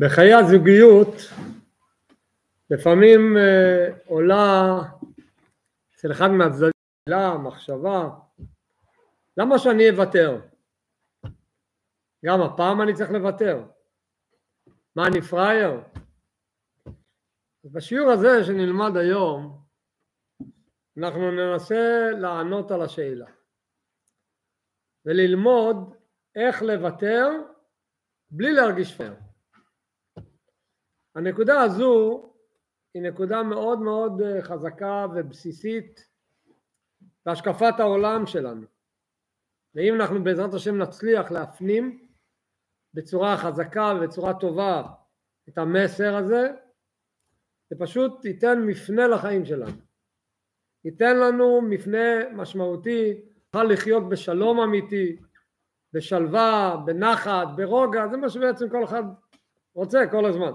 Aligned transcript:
בחיי 0.00 0.34
הזוגיות 0.34 1.14
לפעמים 2.70 3.36
אה, 3.36 3.88
עולה 4.06 4.78
אצל 5.94 6.12
אחד 6.12 6.28
מהצדדים 6.28 6.70
מחשבה 7.44 8.08
למה 9.36 9.58
שאני 9.58 9.90
אוותר? 9.90 10.40
גם 12.24 12.40
הפעם 12.40 12.82
אני 12.82 12.94
צריך 12.94 13.10
לוותר. 13.10 13.64
מה 14.96 15.06
אני 15.06 15.22
פראייר? 15.22 15.80
בשיעור 17.64 18.10
הזה 18.10 18.44
שנלמד 18.44 18.96
היום 18.96 19.64
אנחנו 20.98 21.30
ננסה 21.30 22.10
לענות 22.20 22.70
על 22.70 22.82
השאלה 22.82 23.26
וללמוד 25.04 25.94
איך 26.34 26.62
לוותר 26.62 27.28
בלי 28.30 28.52
להרגיש 28.52 28.96
פייר. 28.96 29.29
הנקודה 31.14 31.60
הזו 31.60 32.22
היא 32.94 33.02
נקודה 33.02 33.42
מאוד 33.42 33.80
מאוד 33.80 34.20
אה, 34.20 34.42
חזקה 34.42 35.06
ובסיסית 35.14 36.08
בהשקפת 37.26 37.74
העולם 37.78 38.26
שלנו. 38.26 38.66
ואם 39.74 39.94
אנחנו 39.94 40.24
בעזרת 40.24 40.54
השם 40.54 40.78
נצליח 40.78 41.30
להפנים 41.30 42.06
בצורה 42.94 43.36
חזקה 43.36 43.92
ובצורה 43.96 44.34
טובה 44.34 44.82
את 45.48 45.58
המסר 45.58 46.16
הזה 46.16 46.50
זה 47.70 47.76
פשוט 47.78 48.24
ייתן 48.24 48.62
מפנה 48.66 49.08
לחיים 49.08 49.44
שלנו. 49.44 49.76
ייתן 50.84 51.18
לנו 51.18 51.60
מפנה 51.60 52.28
משמעותי 52.32 53.20
נוכל 53.54 53.64
לחיות 53.64 54.08
בשלום 54.08 54.60
אמיתי 54.60 55.16
בשלווה, 55.92 56.76
בנחת, 56.84 57.48
ברוגע, 57.56 58.08
זה 58.08 58.16
מה 58.16 58.28
שבעצם 58.28 58.68
כל 58.68 58.84
אחד 58.84 59.02
רוצה 59.74 60.06
כל 60.10 60.24
הזמן 60.26 60.52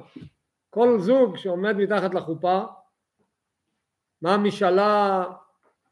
כל 0.76 1.00
זוג 1.00 1.38
שעומד 1.38 1.78
מתחת 1.78 2.14
לחופה, 2.14 2.64
מה 4.22 4.34
המשאלה 4.34 5.24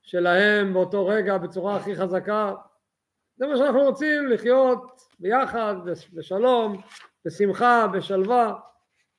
שלהם 0.02 0.74
באותו 0.74 1.08
רגע 1.08 1.38
בצורה 1.38 1.76
הכי 1.76 1.96
חזקה, 1.96 2.54
זה 3.36 3.48
מה 3.48 3.58
שאנחנו 3.58 3.82
רוצים, 3.82 4.28
לחיות 4.28 5.02
ביחד, 5.20 5.76
בשלום, 6.14 6.82
בשמחה, 7.26 7.88
בשלווה, 7.88 8.54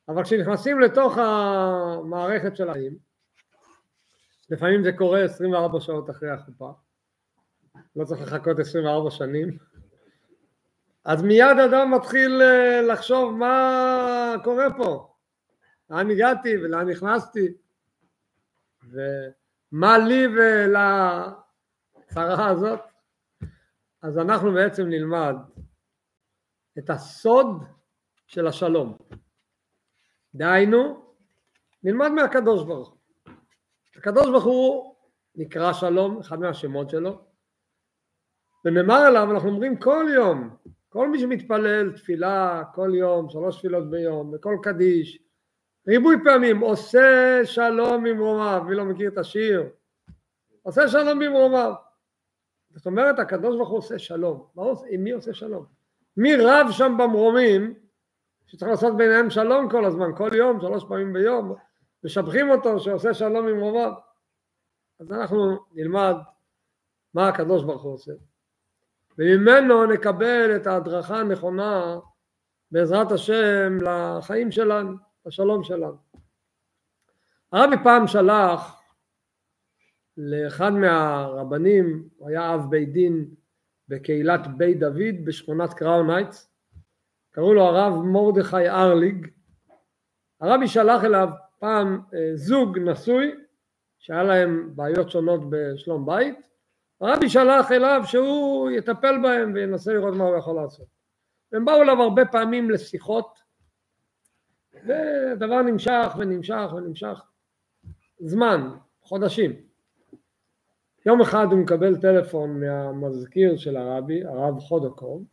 אבל 0.09 0.23
כשנכנסים 0.25 0.81
לתוך 0.81 1.19
המערכת 1.19 2.57
של 2.57 2.71
החיים, 2.71 2.97
לפעמים 4.51 4.83
זה 4.83 4.93
קורה 4.93 5.25
24 5.25 5.81
שעות 5.81 6.11
אחרי 6.11 6.31
החופה, 6.31 6.71
לא 7.97 8.05
צריך 8.05 8.23
לחכות 8.23 8.59
24 8.59 9.11
שנים, 9.11 9.59
אז 11.05 11.23
מיד 11.23 11.59
אדם 11.71 11.95
מתחיל 11.95 12.43
אה, 12.43 12.83
לחשוב 12.83 13.35
מה 13.37 14.35
קורה 14.45 14.67
פה, 14.77 15.14
לאן 15.91 16.11
הגעתי 16.11 16.57
ולאן 16.57 16.89
נכנסתי 16.89 17.55
ומה 18.83 19.99
לי 19.99 20.27
ולצרה 20.27 22.51
הזאת. 22.51 22.81
אז 24.03 24.19
אנחנו 24.19 24.53
בעצם 24.53 24.87
נלמד 24.87 25.35
את 26.79 26.91
הסוד 26.91 27.47
של 28.27 28.47
השלום. 28.47 28.99
דהיינו 30.35 31.15
נלמד 31.83 32.09
מהקדוש 32.09 32.65
ברוך 32.65 32.89
הוא. 32.89 32.99
הקדוש 33.97 34.27
ברוך 34.27 34.45
הוא 34.45 34.97
נקרא 35.35 35.73
שלום 35.73 36.19
אחד 36.19 36.41
מהשמות 36.41 36.91
שלו 36.91 37.25
ונאמר 38.65 38.95
עליו 38.95 39.31
אנחנו 39.31 39.49
אומרים 39.49 39.79
כל 39.79 40.07
יום 40.15 40.57
כל 40.89 41.09
מי 41.09 41.19
שמתפלל 41.19 41.93
תפילה 41.97 42.63
כל 42.75 42.91
יום 42.95 43.31
שלוש 43.31 43.59
תפילות 43.59 43.91
ביום 43.91 44.33
וכל 44.35 44.57
קדיש 44.63 45.24
ריבוי 45.89 46.17
פעמים 46.25 46.61
עושה 46.61 47.41
שלום 47.45 48.05
ממרומיו, 48.05 48.63
מי 48.69 48.75
לא 48.75 48.85
מכיר 48.85 49.09
את 49.09 49.19
השיר? 49.19 49.69
עושה 50.63 50.89
שלום 50.89 51.19
ממרומיו. 51.19 51.73
זאת 52.71 52.87
אומרת 52.87 53.19
הקדוש 53.19 53.57
ברוך 53.57 53.69
הוא 53.69 53.79
עושה 53.79 53.99
שלום, 53.99 54.47
מה 54.55 54.63
עושה, 54.63 54.87
עם 54.91 55.05
מי 55.05 55.11
עושה 55.11 55.35
שלום? 55.35 55.65
מי 56.17 56.37
רב 56.37 56.67
שם 56.71 56.97
במרומים 56.99 57.75
שצריך 58.47 58.71
לעשות 58.71 58.97
ביניהם 58.97 59.31
שלום 59.31 59.71
כל 59.71 59.85
הזמן, 59.85 60.17
כל 60.17 60.31
יום, 60.35 60.61
שלוש 60.61 60.85
פעמים 60.89 61.13
ביום, 61.13 61.55
משבחים 62.05 62.51
אותו 62.51 62.81
שעושה 62.81 63.15
שלום 63.15 63.47
ממרומיו. 63.47 63.93
אז 65.01 65.13
אנחנו 65.13 65.59
נלמד 65.73 66.15
מה 67.15 67.29
הקדוש 67.29 67.65
ברוך 67.65 67.83
הוא 67.83 67.93
עושה, 67.93 68.13
וממנו 69.19 69.87
נקבל 69.87 70.57
את 70.57 70.67
ההדרכה 70.67 71.17
הנכונה 71.17 71.99
בעזרת 72.71 73.13
השם 73.13 73.79
לחיים 73.81 74.51
שלנו. 74.51 75.14
השלום 75.27 75.65
שלנו. 75.65 75.97
הרבי 77.53 77.77
פעם 77.85 78.07
שלח 78.07 78.83
לאחד 80.17 80.71
מהרבנים, 80.71 82.09
הוא 82.17 82.29
היה 82.29 82.55
אב 82.55 82.71
בית 82.71 82.93
דין 82.93 83.35
בקהילת 83.89 84.47
בית 84.57 84.79
דוד 84.79 85.25
בשכונת 85.25 85.75
קראון 85.75 86.11
הייטס, 86.11 86.51
קראו 87.31 87.55
לו 87.55 87.63
הרב 87.63 88.03
מרדכי 88.03 88.69
ארליג, 88.69 89.27
הרבי 90.41 90.69
שלח 90.69 91.05
אליו 91.05 91.29
פעם 91.59 92.01
אה, 92.15 92.31
זוג 92.35 92.79
נשוי 92.79 93.35
שהיה 93.99 94.23
להם 94.23 94.71
בעיות 94.75 95.11
שונות 95.11 95.41
בשלום 95.51 96.07
בית, 96.07 96.39
הרבי 97.01 97.29
שלח 97.29 97.73
אליו 97.73 98.01
שהוא 98.05 98.71
יטפל 98.71 99.23
בהם 99.23 99.53
וינסה 99.55 99.93
לראות 99.93 100.15
מה 100.15 100.25
הוא 100.25 100.37
יכול 100.37 100.57
לעשות. 100.57 100.87
הם 101.53 101.65
באו 101.65 101.83
אליו 101.83 102.03
הרבה 102.03 102.25
פעמים 102.25 102.71
לשיחות 102.71 103.44
ודבר 104.85 105.63
נמשך 105.63 106.15
ונמשך 106.19 106.73
ונמשך 106.77 107.23
זמן, 108.19 108.71
חודשים. 109.03 109.53
יום 111.07 111.21
אחד 111.21 111.47
הוא 111.51 111.59
מקבל 111.59 111.97
טלפון 112.01 112.61
מהמזכיר 112.61 113.57
של 113.57 113.77
הרבי, 113.77 114.25
הרב 114.25 114.59
חודוקוב, 114.59 115.25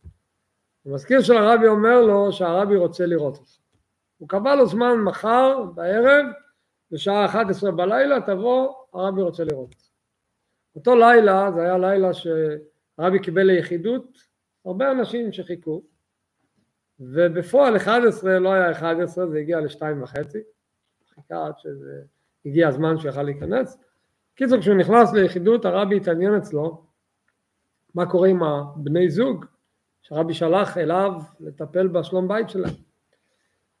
המזכיר 0.86 1.20
של 1.22 1.36
הרבי 1.36 1.66
אומר 1.66 2.00
לו 2.00 2.32
שהרבי 2.32 2.76
רוצה 2.76 3.06
לראות 3.06 3.36
אותך. 3.36 3.50
הוא 4.18 4.28
קבע 4.28 4.56
לו 4.56 4.66
זמן 4.66 4.94
מחר 5.04 5.62
בערב, 5.74 6.26
בשעה 6.90 7.24
11 7.24 7.70
בלילה, 7.70 8.20
תבוא, 8.20 8.72
הרבי 8.92 9.22
רוצה 9.22 9.44
לראות 9.44 9.74
אותך. 9.74 9.84
אותו 10.76 10.94
לילה, 10.94 11.50
זה 11.54 11.62
היה 11.62 11.78
לילה 11.78 12.10
שהרבי 12.14 13.18
קיבל 13.22 13.42
ליחידות, 13.42 14.18
הרבה 14.64 14.90
אנשים 14.90 15.32
שחיכו, 15.32 15.82
ובפועל 17.02 17.76
11 17.76 18.38
לא 18.38 18.52
היה 18.52 18.70
11 18.70 19.26
זה 19.26 19.38
הגיע 19.38 19.60
לשתיים 19.60 20.02
וחצי. 20.02 20.38
חיכה 21.14 21.46
עד 21.46 21.58
שזה 21.58 22.02
הגיע 22.46 22.68
הזמן 22.68 22.98
שהוא 22.98 23.10
יכל 23.10 23.22
להיכנס. 23.22 23.78
קיצור 24.34 24.60
כשהוא 24.60 24.76
נכנס 24.76 25.12
ליחידות 25.12 25.64
הרבי 25.64 25.96
התעניין 25.96 26.34
אצלו 26.34 26.84
מה 27.94 28.10
קורה 28.10 28.28
עם 28.28 28.42
הבני 28.42 29.10
זוג 29.10 29.44
שהרבי 30.02 30.34
שלח 30.34 30.78
אליו 30.78 31.12
לטפל 31.40 31.88
בשלום 31.88 32.28
בית 32.28 32.50
שלהם. 32.50 32.74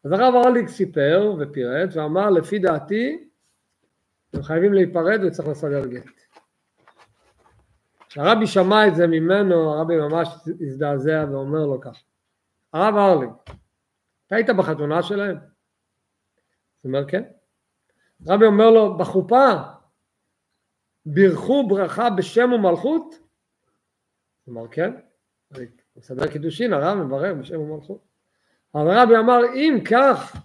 אז 0.04 0.12
הרב 0.12 0.34
ארליק 0.34 0.68
סיפר 0.68 1.34
ופירט 1.38 1.96
ואמר 1.96 2.30
לפי 2.30 2.58
דעתי 2.58 3.28
הם 4.32 4.42
חייבים 4.42 4.72
להיפרד 4.72 5.20
וצריך 5.24 5.48
לסדר 5.48 5.86
גט. 5.86 6.22
כשהרבי 8.08 8.46
שמע 8.46 8.88
את 8.88 8.94
זה 8.94 9.06
ממנו 9.06 9.70
הרבי 9.70 9.96
ממש 9.96 10.28
הזדעזע 10.60 11.24
ואומר 11.30 11.66
לו 11.66 11.80
ככה 11.80 12.00
הרב 12.72 12.94
ארלינג, 12.96 13.32
אתה 14.26 14.36
היית 14.36 14.50
בחתונה 14.58 15.02
שלהם? 15.02 15.36
הוא 15.36 16.88
אומר 16.88 17.08
כן. 17.08 17.22
רבי 18.26 18.44
אומר 18.44 18.70
לו 18.70 18.98
בחופה 18.98 19.50
בירכו 21.06 21.68
ברכה 21.68 22.10
בשם 22.10 22.52
ומלכות? 22.52 23.14
הוא 24.44 24.56
אומר 24.56 24.68
כן. 24.68 24.92
הוא 25.54 25.64
מסדר 25.96 26.32
קידושין 26.32 26.72
הרב 26.72 26.98
מברך 26.98 27.36
בשם 27.38 27.60
ומלכות. 27.60 28.04
אבל 28.74 28.98
רבי 28.98 29.16
אמר 29.16 29.40
אם 29.54 29.78
כך 29.90 30.36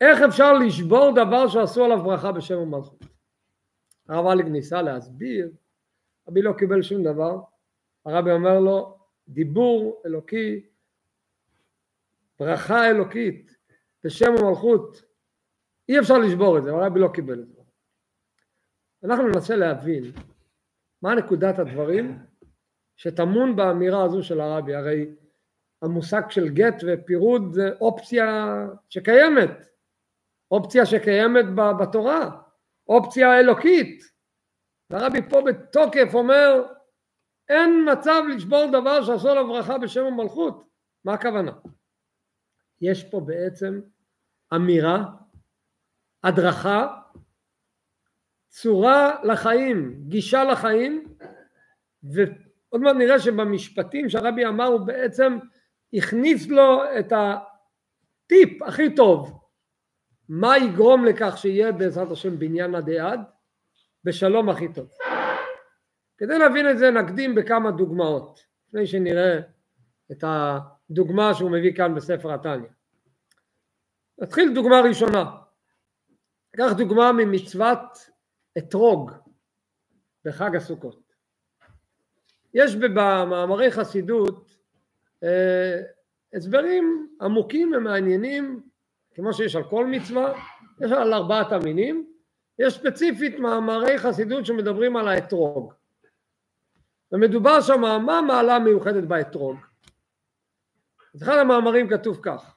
איך 0.00 0.22
אפשר 0.22 0.52
לשבור 0.52 1.12
דבר 1.14 1.48
שעשו 1.48 1.84
עליו 1.84 2.02
ברכה 2.02 2.32
בשם 2.32 2.58
ומלכות? 2.58 3.04
הרב 4.08 4.26
אליק 4.26 4.46
ניסה 4.46 4.82
להסביר, 4.82 5.50
רבי 6.28 6.42
לא 6.42 6.52
קיבל 6.58 6.82
שום 6.82 7.02
דבר, 7.02 7.40
הרבי 8.04 8.30
אומר 8.30 8.60
לו 8.60 8.98
דיבור 9.28 10.02
אלוקי 10.06 10.71
ברכה 12.42 12.90
אלוקית 12.90 13.56
בשם 14.04 14.32
המלכות 14.38 15.02
אי 15.88 15.98
אפשר 15.98 16.18
לשבור 16.18 16.58
את 16.58 16.62
זה, 16.62 16.70
הרבי 16.70 17.00
לא 17.00 17.08
קיבל 17.14 17.42
את 17.42 17.48
זה. 17.48 17.60
אנחנו 19.04 19.28
ננסה 19.28 19.56
להבין 19.56 20.02
מה 21.02 21.14
נקודת 21.14 21.58
הדברים 21.58 22.18
שטמון 22.96 23.56
באמירה 23.56 24.04
הזו 24.04 24.22
של 24.22 24.40
הרבי, 24.40 24.74
הרי 24.74 25.06
המושג 25.82 26.22
של 26.30 26.48
גט 26.48 26.82
ופירוד 26.86 27.52
זה 27.52 27.70
אופציה 27.80 28.56
שקיימת, 28.88 29.50
אופציה 30.50 30.86
שקיימת 30.86 31.44
בתורה, 31.80 32.42
אופציה 32.88 33.40
אלוקית. 33.40 34.02
והרבי 34.90 35.28
פה 35.30 35.42
בתוקף 35.46 36.14
אומר 36.14 36.64
אין 37.48 37.86
מצב 37.92 38.22
לשבור 38.34 38.66
דבר 38.72 39.02
שעשו 39.02 39.28
עליו 39.28 39.46
ברכה 39.46 39.78
בשם 39.78 40.04
המלכות, 40.04 40.68
מה 41.04 41.14
הכוונה? 41.14 41.52
יש 42.82 43.04
פה 43.10 43.20
בעצם 43.20 43.80
אמירה, 44.54 45.04
הדרכה, 46.24 46.98
צורה 48.48 49.24
לחיים, 49.24 50.04
גישה 50.08 50.44
לחיים, 50.44 51.14
ועוד 52.02 52.80
מעט 52.80 52.96
נראה 52.96 53.20
שבמשפטים 53.20 54.08
שהרבי 54.08 54.46
אמר 54.46 54.64
הוא 54.64 54.86
בעצם 54.86 55.38
הכניס 55.94 56.48
לו 56.48 56.82
את 56.98 57.12
הטיפ 57.12 58.62
הכי 58.62 58.94
טוב, 58.94 59.42
מה 60.28 60.58
יגרום 60.58 61.04
לכך 61.04 61.38
שיהיה 61.38 61.72
בעזרת 61.72 62.10
השם 62.10 62.38
בניין 62.38 62.74
עדי 62.74 63.00
עד? 63.00 63.20
בשלום 64.04 64.48
הכי 64.48 64.72
טוב. 64.72 64.88
כדי 66.18 66.38
להבין 66.38 66.70
את 66.70 66.78
זה 66.78 66.90
נקדים 66.90 67.34
בכמה 67.34 67.70
דוגמאות, 67.70 68.38
לפני 68.68 68.86
שנראה 68.86 69.38
את 70.12 70.24
הדוגמה 70.92 71.34
שהוא 71.34 71.50
מביא 71.50 71.74
כאן 71.74 71.94
בספר 71.94 72.32
התניא. 72.32 72.68
נתחיל 74.18 74.54
דוגמה 74.54 74.80
ראשונה. 74.80 75.30
קח 76.56 76.72
דוגמה 76.76 77.12
ממצוות 77.12 78.10
אתרוג 78.58 79.10
בחג 80.24 80.56
הסוכות. 80.56 81.12
יש 82.54 82.76
במאמרי 82.76 83.70
חסידות 83.70 84.56
אה, 85.22 85.80
הסברים 86.34 87.08
עמוקים 87.20 87.72
ומעניינים, 87.76 88.62
כמו 89.14 89.32
שיש 89.32 89.56
על 89.56 89.64
כל 89.70 89.86
מצווה, 89.86 90.32
יש 90.80 90.92
על 90.92 91.14
ארבעת 91.14 91.52
המינים, 91.52 92.12
יש 92.58 92.74
ספציפית 92.74 93.38
מאמרי 93.38 93.98
חסידות 93.98 94.46
שמדברים 94.46 94.96
על 94.96 95.08
האתרוג. 95.08 95.72
ומדובר 97.12 97.60
שם 97.60 97.80
מה 97.80 98.18
המעלה 98.18 98.56
המיוחדת 98.56 99.04
באתרוג. 99.04 99.71
אז 101.14 101.22
אחד 101.22 101.38
המאמרים 101.38 101.88
כתוב 101.88 102.20
כך, 102.22 102.56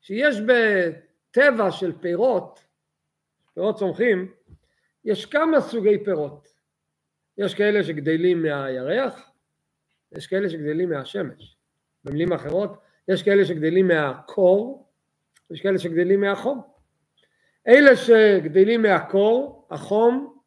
שיש 0.00 0.36
בטבע 0.40 1.70
של 1.70 1.92
פירות, 2.00 2.60
פירות 3.54 3.76
צומחים, 3.78 4.32
יש 5.04 5.26
כמה 5.26 5.60
סוגי 5.60 6.04
פירות. 6.04 6.48
יש 7.38 7.54
כאלה 7.54 7.84
שגדלים 7.84 8.42
מהירח, 8.42 9.30
יש 10.12 10.26
כאלה 10.26 10.50
שגדלים 10.50 10.90
מהשמש. 10.90 11.56
במילים 12.04 12.32
אחרות, 12.32 12.78
יש 13.08 13.22
כאלה 13.22 13.44
שגדלים 13.44 13.88
מהקור, 13.88 14.88
יש 15.50 15.60
כאלה 15.60 15.78
שגדלים 15.78 16.20
מהחום. 16.20 16.62
אלה 17.68 17.96
שגדלים 17.96 18.82
מהקור, 18.82 19.66
החום 19.70 20.38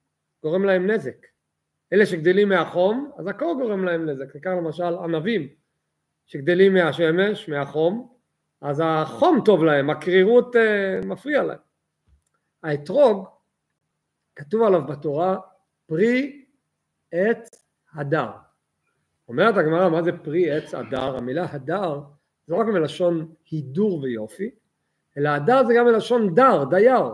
גורם 0.44 0.66
להם 0.66 0.92
נזק. 0.92 1.28
אלה 1.94 2.06
שגדלים 2.06 2.50
מהחום, 2.50 3.12
אז 3.18 3.28
הקור 3.28 3.54
גורם 3.62 3.86
להם 3.86 4.10
נזק. 4.10 4.36
ניקח 4.36 4.50
למשל 4.50 4.84
ענבים 4.84 5.61
שגדלים 6.32 6.74
מהשמש, 6.74 7.50
מהחום, 7.50 8.14
אז 8.62 8.82
החום 8.86 9.42
טוב 9.46 9.64
להם, 9.64 9.90
הקרירות 9.90 10.56
uh, 10.56 11.06
מפריע 11.06 11.44
להם. 11.44 11.58
האתרוג, 12.64 13.28
כתוב 14.36 14.64
עליו 14.64 14.86
בתורה 14.86 15.38
פרי 15.86 16.46
עץ 17.12 17.50
הדר. 17.94 18.30
אומרת 19.28 19.58
הגמרא 19.58 19.90
מה 19.90 20.04
זה 20.04 20.12
פרי 20.24 20.52
עץ 20.52 20.74
הדר? 20.74 21.18
המילה 21.18 21.46
הדר 21.52 22.00
זה 22.48 22.54
לא 22.54 22.58
רק 22.58 22.68
מלשון 22.68 23.34
הידור 23.50 24.02
ויופי, 24.02 24.50
אלא 25.18 25.30
הדר 25.30 25.66
זה 25.68 25.74
גם 25.78 25.86
מלשון 25.86 26.36
דר, 26.36 26.64
דייר. 26.64 27.06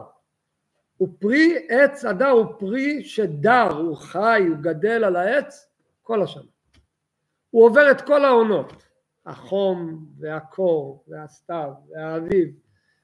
הוא 0.98 1.10
פרי 1.20 1.68
עץ 1.70 2.06
הדר, 2.06 2.30
הוא 2.30 2.46
פרי 2.60 3.04
שדר, 3.04 3.72
הוא 3.72 3.98
חי, 3.98 4.46
הוא 4.50 4.58
גדל 4.58 5.04
על 5.04 5.16
העץ 5.16 5.70
כל 6.02 6.24
השנה. 6.24 6.52
הוא 7.50 7.66
עובר 7.66 7.92
את 7.92 8.02
כל 8.02 8.26
העונות. 8.26 8.87
החום 9.28 10.06
והקור 10.20 11.04
והסתיו 11.08 11.72
והאביב, 11.90 12.50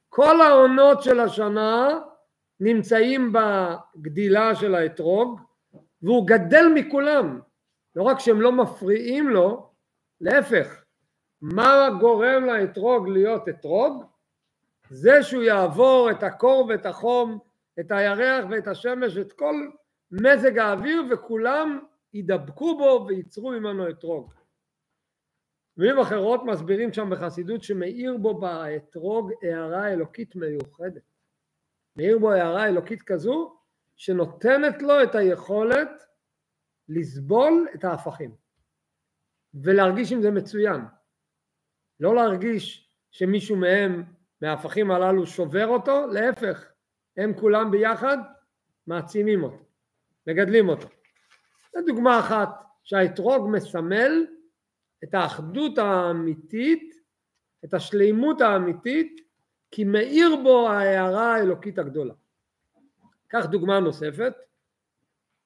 כל 0.10 0.42
העונות 0.42 1.04
של 1.04 1.20
השנה 1.20 2.00
נמצאים 2.60 3.34
בגדילה 3.34 4.56
של 4.56 4.76
האתרוג 4.76 5.40
והוא 6.02 6.28
גדל 6.28 6.66
מכולם, 6.76 7.40
לא 7.96 8.04
רק 8.04 8.20
שהם 8.20 8.42
לא 8.42 8.52
מפריעים 8.52 9.30
לו, 9.30 9.70
להפך, 10.22 10.84
מה 11.42 11.90
גורם 12.00 12.46
לאתרוג 12.46 13.08
להיות 13.08 13.50
אתרוג? 13.50 14.04
זה 14.90 15.24
שהוא 15.24 15.44
יעבור 15.44 16.12
את 16.12 16.24
הקור 16.24 16.66
ואת 16.70 16.86
החום, 16.86 17.40
את 17.80 17.92
הירח 17.92 18.46
ואת 18.50 18.68
השמש, 18.68 19.18
את 19.18 19.34
כל 19.34 19.56
מזג 20.12 20.58
האוויר 20.58 21.04
וכולם 21.12 21.80
ידבקו 22.14 22.78
בו 22.78 23.06
וייצרו 23.08 23.52
ממנו 23.52 23.90
אתרוג. 23.90 24.34
במילים 25.78 26.00
אחרות 26.00 26.42
מסבירים 26.44 26.94
שם 26.94 27.10
בחסידות 27.10 27.64
שמאיר 27.64 28.18
בו 28.18 28.40
באתרוג 28.40 29.32
הערה 29.42 29.94
אלוקית 29.94 30.36
מיוחדת. 30.36 31.02
מאיר 31.96 32.20
בו 32.20 32.32
הערה 32.32 32.68
אלוקית 32.68 33.02
כזו 33.02 33.58
שנותנת 33.96 34.82
לו 34.82 35.04
את 35.04 35.16
היכולת 35.16 36.04
לסבול 36.90 37.68
את 37.76 37.84
ההפכים 37.84 38.36
ולהרגיש 39.54 40.12
עם 40.12 40.22
זה 40.22 40.32
מצוין. 40.32 40.82
לא 42.00 42.16
להרגיש 42.16 42.90
שמישהו 43.12 43.56
מהם, 43.56 44.04
מההפכים 44.42 44.92
הללו 44.92 45.26
שובר 45.26 45.68
אותו, 45.68 46.08
להפך, 46.08 46.72
הם 47.18 47.34
כולם 47.40 47.72
ביחד 47.72 48.18
מעצימים 48.88 49.44
אותו, 49.44 49.64
מגדלים 50.28 50.70
אותו. 50.70 50.88
זו 51.74 51.80
דוגמה 51.88 52.20
אחת 52.20 52.50
שהאתרוג 52.84 53.50
מסמל 53.52 54.26
את 55.04 55.14
האחדות 55.14 55.78
האמיתית, 55.78 56.96
את 57.66 57.74
השלימות 57.74 58.42
האמיתית, 58.42 59.22
כי 59.72 59.84
מאיר 59.84 60.36
בו 60.44 60.70
ההערה 60.70 61.36
האלוקית 61.36 61.80
הגדולה. 61.80 62.14
קח 63.28 63.46
דוגמה 63.46 63.80
נוספת, 63.80 64.34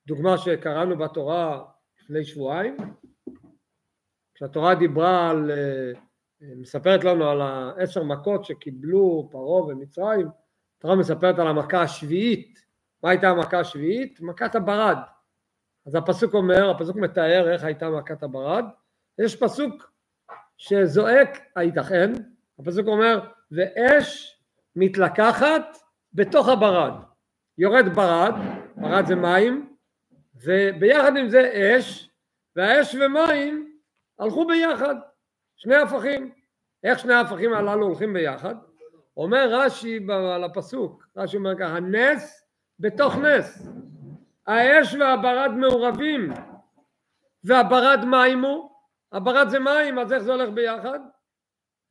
דוגמה 0.07 0.37
שקראנו 0.37 0.97
בתורה 0.97 1.63
לפני 1.99 2.25
שבועיים, 2.25 2.77
כשהתורה 4.33 4.75
דיברה 4.75 5.29
על, 5.29 5.51
אה, 5.51 5.91
מספרת 6.55 7.03
לנו 7.03 7.29
על 7.29 7.41
העשר 7.41 8.03
מכות 8.03 8.45
שקיבלו 8.45 9.27
פרעה 9.31 9.63
ומצרים, 9.63 10.27
התורה 10.77 10.95
מספרת 10.95 11.39
על 11.39 11.47
המכה 11.47 11.81
השביעית, 11.81 12.59
מה 13.03 13.09
הייתה 13.09 13.29
המכה 13.29 13.59
השביעית? 13.59 14.21
מכת 14.21 14.55
הברד. 14.55 14.97
אז 15.85 15.95
הפסוק 15.95 16.33
אומר, 16.33 16.69
הפסוק 16.69 16.95
מתאר 16.95 17.51
איך 17.53 17.63
הייתה 17.63 17.89
מכת 17.89 18.23
הברד, 18.23 18.65
יש 19.19 19.35
פסוק 19.35 19.91
שזועק 20.57 21.39
הייתכן, 21.55 22.13
הפסוק 22.59 22.87
אומר 22.87 23.19
ואש 23.51 24.39
מתלקחת 24.75 25.77
בתוך 26.13 26.49
הברד, 26.49 26.93
יורד 27.57 27.95
ברד, 27.95 28.33
ברד 28.75 29.05
זה 29.05 29.15
מים, 29.15 29.73
וביחד 30.35 31.17
עם 31.17 31.29
זה 31.29 31.51
אש, 31.53 32.09
והאש 32.55 32.95
ומים 32.95 33.77
הלכו 34.19 34.47
ביחד, 34.47 34.95
שני 35.55 35.75
הפכים. 35.75 36.31
איך 36.83 36.99
שני 36.99 37.13
ההפכים 37.13 37.53
הללו 37.53 37.85
הולכים 37.85 38.13
ביחד? 38.13 38.55
אומר 39.17 39.49
רש"י 39.51 39.99
על 40.35 40.43
הפסוק, 40.43 41.07
רש"י 41.17 41.37
אומר 41.37 41.57
ככה, 41.59 41.79
נס 41.79 42.43
בתוך 42.79 43.15
נס. 43.15 43.67
האש 44.47 44.93
והברד 44.93 45.51
מעורבים, 45.51 46.33
והברד 47.43 48.05
מים 48.05 48.41
הוא, 48.41 48.69
הברד 49.11 49.47
זה 49.49 49.59
מים, 49.59 49.99
אז 49.99 50.13
איך 50.13 50.23
זה 50.23 50.33
הולך 50.33 50.49
ביחד? 50.49 50.99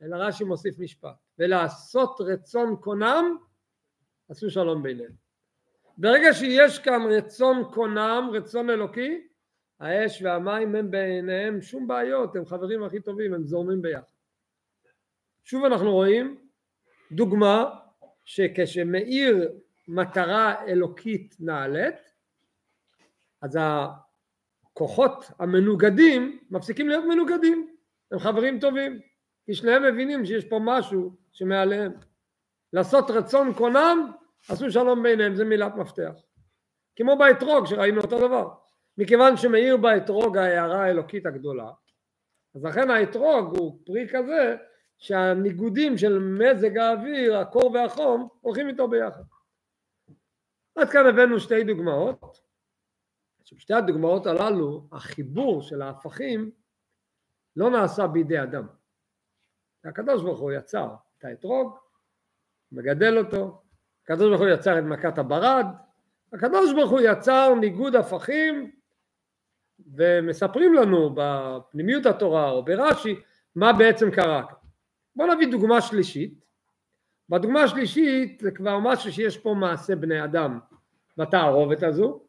אלא 0.02 0.16
רש"י 0.16 0.44
מוסיף 0.44 0.78
משפט, 0.78 1.16
ולעשות 1.38 2.20
רצון 2.20 2.76
קונם, 2.80 3.36
עשו 4.28 4.50
שלום 4.50 4.82
ביניהם. 4.82 5.12
ברגע 5.98 6.34
שיש 6.34 6.78
כאן 6.78 7.02
רצון 7.10 7.64
קונם, 7.74 8.30
רצון 8.32 8.70
אלוקי, 8.70 9.28
האש 9.80 10.22
והמים 10.22 10.74
הם 10.74 10.90
בעיניהם 10.90 11.62
שום 11.62 11.86
בעיות, 11.86 12.36
הם 12.36 12.46
חברים 12.46 12.82
הכי 12.82 13.00
טובים, 13.00 13.34
הם 13.34 13.44
זורמים 13.44 13.82
ביחד. 13.82 14.02
שוב 15.44 15.64
אנחנו 15.64 15.92
רואים 15.92 16.38
דוגמה 17.12 17.80
שכשמאיר 18.24 19.52
מטרה 19.88 20.66
אלוקית 20.66 21.36
נעלית, 21.40 21.94
אז 23.42 23.58
הכוחות 24.76 25.30
המנוגדים 25.38 26.38
מפסיקים 26.50 26.88
להיות 26.88 27.04
מנוגדים, 27.04 27.76
הם 28.12 28.18
חברים 28.18 28.60
טובים, 28.60 29.00
כי 29.46 29.54
שניהם 29.54 29.82
מבינים 29.82 30.24
שיש 30.24 30.44
פה 30.44 30.58
משהו 30.62 31.12
שמעליהם. 31.32 31.92
לעשות 32.72 33.10
רצון 33.10 33.54
קונם, 33.54 34.12
עשו 34.48 34.70
שלום 34.70 35.02
ביניהם, 35.02 35.34
זה 35.34 35.44
מילת 35.44 35.74
מפתח. 35.76 36.12
כמו 36.96 37.16
באתרוג 37.18 37.66
שראינו 37.66 38.00
אותו 38.00 38.18
דבר. 38.18 38.48
מכיוון 38.98 39.36
שמאיר 39.36 39.76
באתרוג 39.76 40.36
ההערה 40.36 40.84
האלוקית 40.84 41.26
הגדולה, 41.26 41.70
אז 42.54 42.64
לכן 42.64 42.90
האתרוג 42.90 43.56
הוא 43.58 43.80
פרי 43.86 44.06
כזה 44.12 44.56
שהניגודים 44.98 45.98
של 45.98 46.18
מזג 46.18 46.78
האוויר, 46.78 47.36
הקור 47.36 47.72
והחום, 47.72 48.28
הולכים 48.40 48.68
איתו 48.68 48.88
ביחד. 48.88 49.22
עד 50.76 50.90
כאן 50.90 51.06
הבאנו 51.06 51.40
שתי 51.40 51.64
דוגמאות. 51.64 52.45
שבשתי 53.46 53.74
הדוגמאות 53.74 54.26
הללו 54.26 54.88
החיבור 54.92 55.62
של 55.62 55.82
ההפכים 55.82 56.50
לא 57.56 57.70
נעשה 57.70 58.06
בידי 58.06 58.42
אדם. 58.42 58.66
הקדוש 59.84 60.22
ברוך 60.22 60.40
הוא 60.40 60.52
יצר 60.52 60.94
את 61.18 61.24
האתרוג 61.24 61.78
מגדל 62.72 63.18
אותו, 63.18 63.62
הקדוש 64.04 64.28
ברוך 64.28 64.40
הוא 64.40 64.48
יצר 64.48 64.78
את 64.78 64.84
מכת 64.84 65.18
הברד, 65.18 65.66
הקדוש 66.32 66.74
ברוך 66.74 66.90
הוא 66.90 67.00
יצר 67.00 67.54
ניגוד 67.60 67.94
הפכים 67.94 68.70
ומספרים 69.96 70.74
לנו 70.74 71.14
בפנימיות 71.14 72.06
התורה 72.06 72.50
או 72.50 72.64
ברש"י 72.64 73.14
מה 73.54 73.72
בעצם 73.72 74.10
קרה. 74.10 74.46
בואו 75.16 75.34
נביא 75.34 75.50
דוגמה 75.50 75.80
שלישית. 75.80 76.44
בדוגמה 77.28 77.62
השלישית 77.62 78.40
זה 78.40 78.50
כבר 78.50 78.78
משהו 78.78 79.12
שיש 79.12 79.38
פה 79.38 79.54
מעשה 79.54 79.96
בני 79.96 80.24
אדם 80.24 80.58
בתערובת 81.16 81.82
הזו 81.82 82.25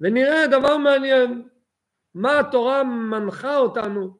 ונראה 0.00 0.46
דבר 0.46 0.76
מעניין 0.76 1.48
מה 2.14 2.40
התורה 2.40 2.84
מנחה 2.84 3.56
אותנו 3.56 4.18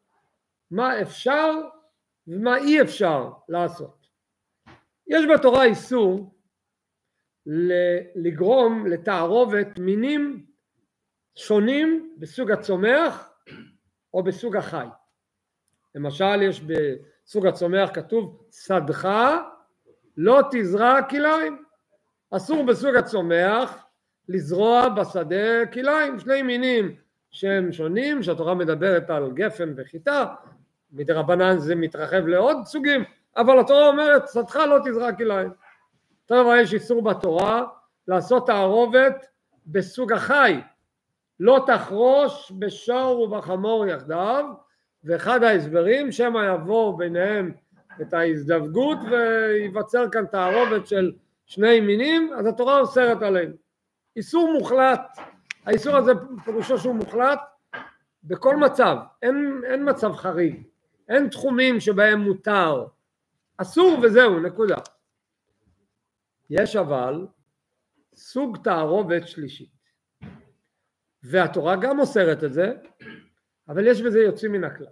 מה 0.71 1.03
אפשר 1.03 1.53
ומה 2.27 2.57
אי 2.57 2.83
אפשר 2.83 3.31
לעשות. 3.49 4.07
יש 5.07 5.25
בתורה 5.35 5.65
איסור 5.65 6.35
לגרום 8.17 8.87
לתערובת 8.87 9.79
מינים 9.79 10.47
שונים 11.35 12.17
בסוג 12.19 12.51
הצומח 12.51 13.33
או 14.15 14.23
בסוג 14.23 14.57
החי. 14.57 14.87
למשל 15.95 16.43
יש 16.43 16.61
בסוג 16.61 17.47
הצומח 17.47 17.91
כתוב 17.95 18.49
שדך 18.53 19.09
לא 20.17 20.41
תזרע 20.51 21.03
כליים. 21.11 21.65
אסור 22.31 22.67
בסוג 22.67 22.95
הצומח 22.95 23.86
לזרוע 24.29 24.89
בשדה 24.89 25.67
כליים, 25.73 26.19
שני 26.19 26.43
מינים 26.43 26.95
שהם 27.31 27.73
שונים, 27.73 28.23
שהתורה 28.23 28.55
מדברת 28.55 29.11
על 29.11 29.31
גפן 29.33 29.73
וחיטה, 29.77 30.27
מדרבנן 30.93 31.59
זה 31.59 31.75
מתרחב 31.75 32.27
לעוד 32.27 32.57
סוגים, 32.65 33.05
אבל 33.37 33.61
התורה 33.61 33.89
אומרת 33.89 34.29
שדך 34.29 34.57
לא 34.57 34.79
תזרע 34.85 35.13
כליים. 35.13 35.51
אותו 36.23 36.43
דבר 36.43 36.57
יש 36.57 36.75
איסור 36.75 37.03
בתורה 37.03 37.65
לעשות 38.09 38.47
תערובת 38.47 39.27
בסוג 39.67 40.13
החי, 40.13 40.61
לא 41.41 41.65
תחרוש 41.67 42.53
בשור 42.59 43.21
ובחמור 43.21 43.87
יחדיו, 43.87 44.45
ואחד 45.05 45.43
ההסברים 45.43 46.13
שמא 46.13 46.55
יבוא 46.55 46.99
ביניהם 46.99 47.53
את 48.01 48.15
ההזדווגות 48.15 48.99
וייווצר 49.11 50.09
כאן 50.11 50.27
תערובת 50.27 50.87
של 50.87 51.13
שני 51.47 51.81
מינים, 51.81 52.31
אז 52.39 52.47
התורה 52.47 52.81
אוסרת 52.81 53.23
עליהם. 53.23 53.66
איסור 54.17 54.53
מוחלט, 54.53 55.01
האיסור 55.65 55.97
הזה 55.97 56.13
פירושו 56.45 56.79
שהוא 56.79 56.95
מוחלט 56.95 57.41
בכל 58.25 58.57
מצב, 58.57 58.97
אין, 59.23 59.63
אין 59.67 59.91
מצב 59.91 60.13
חריג, 60.13 60.63
אין 61.09 61.29
תחומים 61.29 61.81
שבהם 61.81 62.21
מותר, 62.21 62.87
אסור 63.57 63.99
וזהו, 64.03 64.41
נקודה. 64.41 64.77
יש 66.51 66.77
אבל 66.77 67.27
סוג 68.15 68.59
תערובת 68.65 69.29
שלישית, 69.29 69.77
והתורה 71.23 71.77
גם 71.77 71.99
אוסרת 71.99 72.45
את 72.45 72.53
זה, 72.53 72.75
אבל 73.69 73.87
יש 73.87 74.03
בזה 74.03 74.19
יוצאים 74.19 74.53
מן 74.53 74.65
הכלל. 74.65 74.87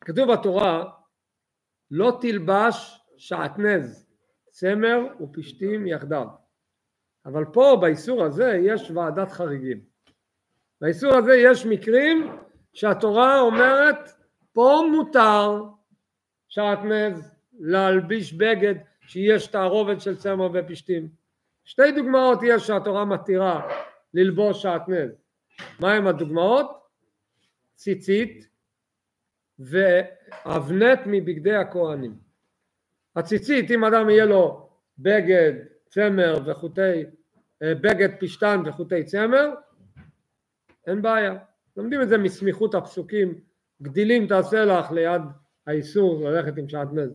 כתוב 0.00 0.32
בתורה 0.32 0.90
לא 1.90 2.18
תלבש 2.20 3.00
שעטנז, 3.16 4.06
צמר 4.50 4.98
ופשתים 5.20 5.86
יחדיו. 5.86 6.41
אבל 7.26 7.44
פה 7.44 7.78
באיסור 7.80 8.24
הזה 8.24 8.58
יש 8.64 8.90
ועדת 8.90 9.32
חריגים. 9.32 9.80
באיסור 10.80 11.14
הזה 11.14 11.34
יש 11.34 11.66
מקרים 11.66 12.32
שהתורה 12.72 13.40
אומרת 13.40 14.08
פה 14.52 14.82
מותר 14.92 15.62
שעטנז 16.48 17.30
להלביש 17.60 18.32
בגד 18.32 18.74
שיש 19.06 19.46
תערובת 19.46 20.00
של 20.00 20.16
צמר 20.16 20.48
ופשתים. 20.54 21.08
שתי 21.64 21.92
דוגמאות 21.92 22.38
יש 22.42 22.66
שהתורה 22.66 23.04
מתירה 23.04 23.68
ללבוש 24.14 24.62
שעטנז. 24.62 25.10
מהם 25.80 26.06
הדוגמאות? 26.06 26.82
ציצית 27.74 28.48
ואבנט 29.58 31.00
מבגדי 31.06 31.54
הכהנים. 31.54 32.14
הציצית 33.16 33.70
אם 33.70 33.84
אדם 33.84 34.10
יהיה 34.10 34.24
לו 34.24 34.68
בגד 34.98 35.52
צמר 35.92 36.38
וחוטי, 36.46 37.04
אה, 37.62 37.74
בגד 37.74 38.08
פשתן 38.20 38.62
וחוטי 38.66 39.04
צמר, 39.04 39.54
אין 40.86 41.02
בעיה. 41.02 41.34
לומדים 41.76 42.02
את 42.02 42.08
זה 42.08 42.18
מסמיכות 42.18 42.74
הפסוקים, 42.74 43.40
גדילים 43.82 44.26
תעשה 44.26 44.64
לך 44.64 44.90
ליד 44.90 45.22
האיסור 45.66 46.30
ללכת 46.30 46.58
עם 46.58 46.68
שעטנז. 46.68 47.10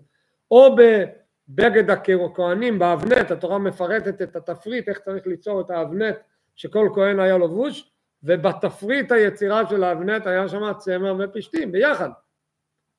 או 0.52 0.76
בבגד 0.76 1.90
הכהנים, 1.90 2.80
באבנט, 2.80 3.32
התורה 3.32 3.58
מפרטת 3.58 4.22
את 4.22 4.36
התפריט, 4.36 4.90
איך 4.90 5.00
צריך 5.00 5.28
ליצור 5.28 5.62
את 5.62 5.70
האבנט 5.70 6.16
שכל 6.56 6.90
כהן 6.96 7.20
היה 7.20 7.38
לבוש, 7.38 7.92
ובתפריט 8.24 9.12
היצירה 9.12 9.70
של 9.70 9.84
האבנט 9.84 10.28
היה 10.28 10.48
שם 10.48 10.74
צמר 10.78 11.16
ופשתים 11.20 11.72
ביחד. 11.72 12.10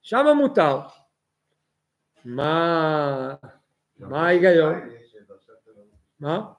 שם 0.02 0.26
מותר. 0.36 0.80
מה, 2.24 3.34
מה 3.98 4.26
ההיגיון? 4.26 4.97
מה? 6.20 6.52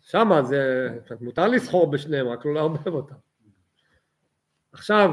שמה 0.00 0.42
זה, 0.42 0.88
מותר 1.20 1.46
לסחור 1.46 1.90
בשניהם, 1.90 2.28
רק 2.28 2.44
לא 2.44 2.54
לערבב 2.54 2.88
אותם. 2.88 3.14
עכשיו, 4.72 5.10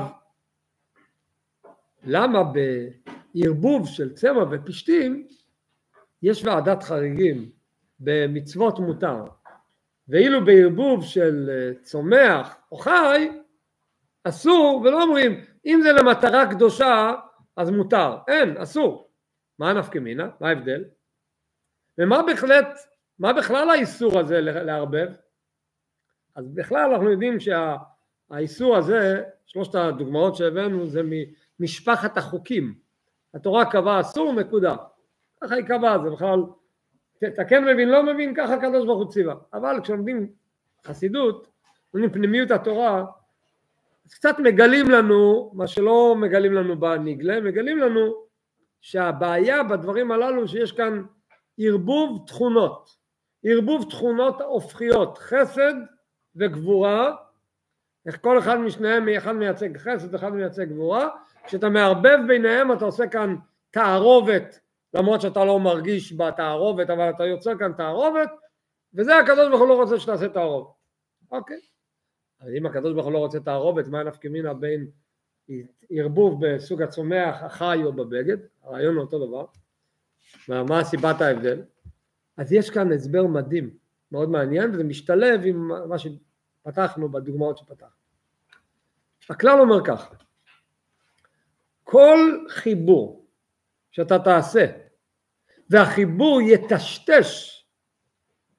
למה 2.03 2.39
בערבוב 2.43 3.87
של 3.87 4.15
צמר 4.15 4.45
ופשתים 4.51 5.27
יש 6.21 6.45
ועדת 6.45 6.83
חריגים 6.83 7.51
במצוות 7.99 8.79
מותר, 8.79 9.25
ואילו 10.07 10.45
בערבוב 10.45 11.05
של 11.05 11.49
צומח 11.81 12.57
או 12.71 12.77
חי 12.77 13.29
אסור, 14.23 14.81
ולא 14.85 15.03
אומרים 15.03 15.45
אם 15.65 15.79
זה 15.83 15.91
למטרה 15.91 16.51
קדושה 16.51 17.13
אז 17.55 17.69
מותר, 17.69 18.17
אין, 18.27 18.57
אסור. 18.57 19.09
מה 19.59 19.73
נפקא 19.73 19.99
מינה? 19.99 20.29
מה 20.39 20.49
ההבדל? 20.49 20.83
ומה 21.99 22.23
בהחלט, 22.23 22.79
מה 23.19 23.33
בכלל 23.33 23.69
האיסור 23.69 24.19
הזה 24.19 24.41
לערבב? 24.41 25.07
אז 26.35 26.49
בכלל 26.53 26.91
אנחנו 26.91 27.11
יודעים 27.11 27.37
שהאיסור 27.39 28.77
הזה, 28.77 29.23
שלושת 29.45 29.75
הדוגמאות 29.75 30.35
שהבאנו 30.35 30.87
זה 30.87 31.01
ממשפחת 31.59 32.17
החוקים. 32.17 32.73
התורה 33.33 33.71
קבעה 33.71 34.01
אסור 34.01 34.33
נקודה. 34.33 34.75
ככה 35.41 35.55
היא 35.55 35.65
קבעה, 35.65 35.99
זה 36.03 36.09
בכלל, 36.09 36.39
אתה 37.27 37.43
כן 37.45 37.65
מבין, 37.65 37.89
לא 37.89 38.03
מבין, 38.03 38.35
ככה 38.35 38.53
הקדוש 38.53 38.85
ברוך 38.85 38.99
הוא 38.99 39.11
ציווה. 39.11 39.35
אבל 39.53 39.79
כשלומדים 39.83 40.29
חסידות, 40.85 41.47
לומדים 41.93 42.13
פנימיות 42.13 42.51
התורה, 42.51 43.05
אז 44.05 44.13
קצת 44.13 44.39
מגלים 44.39 44.89
לנו, 44.89 45.51
מה 45.53 45.67
שלא 45.67 46.15
מגלים 46.19 46.53
לנו 46.53 46.79
בנגלה, 46.79 47.41
מגלים 47.41 47.77
לנו 47.77 48.13
שהבעיה 48.81 49.63
בדברים 49.63 50.11
הללו 50.11 50.47
שיש 50.47 50.71
כאן 50.71 51.03
ערבוב 51.59 52.23
תכונות, 52.27 52.89
ערבוב 53.43 53.89
תכונות 53.89 54.41
הופכיות, 54.41 55.17
חסד 55.17 55.73
וגבורה, 56.35 57.15
איך 58.05 58.21
כל 58.21 58.39
אחד 58.39 58.57
משניהם, 58.57 59.09
אחד 59.09 59.31
מייצג 59.31 59.77
חסד, 59.77 60.15
אחד 60.15 60.33
מייצג 60.33 60.69
גבורה, 60.69 61.09
כשאתה 61.43 61.69
מערבב 61.69 62.17
ביניהם 62.27 62.71
אתה 62.71 62.85
עושה 62.85 63.07
כאן 63.07 63.35
תערובת, 63.71 64.59
למרות 64.93 65.21
שאתה 65.21 65.45
לא 65.45 65.59
מרגיש 65.59 66.13
בתערובת, 66.13 66.89
אבל 66.89 67.09
אתה 67.09 67.25
יוצר 67.25 67.57
כאן 67.57 67.73
תערובת, 67.73 68.29
וזה 68.93 69.17
הקדוש 69.17 69.47
ברוך 69.49 69.61
הוא 69.61 69.67
לא 69.67 69.81
רוצה 69.81 69.99
שתעשה 69.99 70.29
תערובת, 70.29 70.73
אוקיי? 71.31 71.59
אז 72.39 72.49
אם 72.57 72.65
הקדוש 72.65 72.93
ברוך 72.93 73.05
הוא 73.05 73.13
לא 73.13 73.17
רוצה 73.17 73.39
תערובת, 73.39 73.87
מה 73.87 74.03
נפקא 74.03 74.27
מינה 74.27 74.53
בין 74.53 74.87
ערבוב 75.89 76.45
בסוג 76.45 76.81
הצומח 76.81 77.43
החי 77.43 77.81
או 77.83 77.93
בבגד, 77.93 78.37
הרעיון 78.63 78.95
הוא 78.95 79.03
אותו 79.03 79.27
דבר, 79.27 79.45
מה 80.49 80.83
סיבת 80.83 81.21
ההבדל? 81.21 81.61
אז 82.37 82.53
יש 82.53 82.69
כאן 82.69 82.91
הסבר 82.91 83.27
מדהים, 83.27 83.69
מאוד 84.11 84.29
מעניין, 84.29 84.71
וזה 84.73 84.83
משתלב 84.83 85.41
עם 85.45 85.71
מה 85.89 85.95
שפתחנו 85.99 87.11
בדוגמאות 87.11 87.57
שפתחנו. 87.57 87.99
הכלל 89.29 89.59
אומר 89.59 89.85
ככה, 89.85 90.15
כל 91.83 92.45
חיבור 92.49 93.27
שאתה 93.91 94.19
תעשה 94.19 94.65
והחיבור 95.69 96.41
יטשטש, 96.41 97.59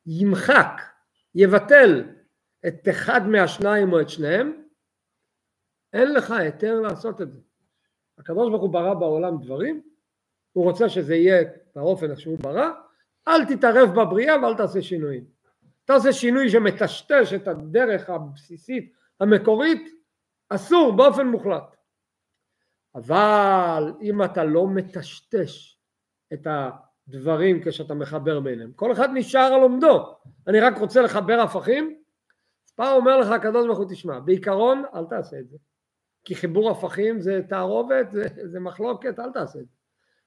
ימחק, 0.07 0.81
יבטל 1.35 2.05
את 2.67 2.89
אחד 2.91 3.29
מהשניים 3.29 3.93
או 3.93 4.01
את 4.01 4.09
שניהם, 4.09 4.63
אין 5.93 6.13
לך 6.13 6.31
היתר 6.31 6.81
לעשות 6.81 7.21
את 7.21 7.33
זה. 7.33 7.39
הוא 8.29 8.73
ברא 8.73 8.95
בעולם 8.95 9.39
דברים, 9.43 9.83
הוא 10.53 10.65
רוצה 10.65 10.89
שזה 10.89 11.15
יהיה 11.15 11.45
באופן 11.77 12.17
שהוא 12.17 12.39
ברא, 12.39 12.69
אל 13.29 13.45
תתערב 13.45 14.01
בבריאה 14.01 14.43
ואל 14.43 14.57
תעשה 14.57 14.83
שינויים. 14.83 15.25
תעשה 15.85 16.13
שינוי 16.13 16.51
שמטשטש 16.51 17.33
את 17.35 17.49
הדרך 17.49 18.11
הבסיסית 18.11 18.93
המקורית, 19.21 19.89
אסור 20.49 20.93
באופן 20.97 21.27
מוחלט. 21.27 21.77
אבל 22.95 23.93
אם 24.03 24.25
אתה 24.25 24.45
לא 24.45 24.67
מטשטש 24.67 25.79
את 26.33 26.47
הדברים 26.47 27.61
כשאתה 27.65 27.95
מחבר 27.95 28.41
ביניהם. 28.41 28.73
כל 28.73 28.93
אחד 28.93 29.09
נשאר 29.15 29.41
על 29.41 29.61
עומדו. 29.61 30.15
אני 30.49 30.61
רק 30.61 30.79
רוצה 30.79 31.03
לחבר 31.03 31.41
הפכים, 31.41 32.01
פעם 32.75 32.97
אומר 32.97 33.17
לך 33.17 33.31
הקדוש 33.31 33.67
ברוך 33.67 33.79
הוא 33.79 33.91
תשמע, 33.91 34.21
בעיקרון 34.21 34.85
אל 34.95 35.05
תעשה 35.05 35.39
את 35.39 35.49
זה. 35.49 35.57
כי 36.25 36.35
חיבור 36.35 36.71
הפכים 36.71 37.21
זה 37.21 37.41
תערובת, 37.49 38.11
זה, 38.11 38.25
זה 38.45 38.61
מחלוקת, 38.61 39.19
אל 39.19 39.33
תעשה 39.33 39.59
את 39.59 39.65
זה. 39.65 39.80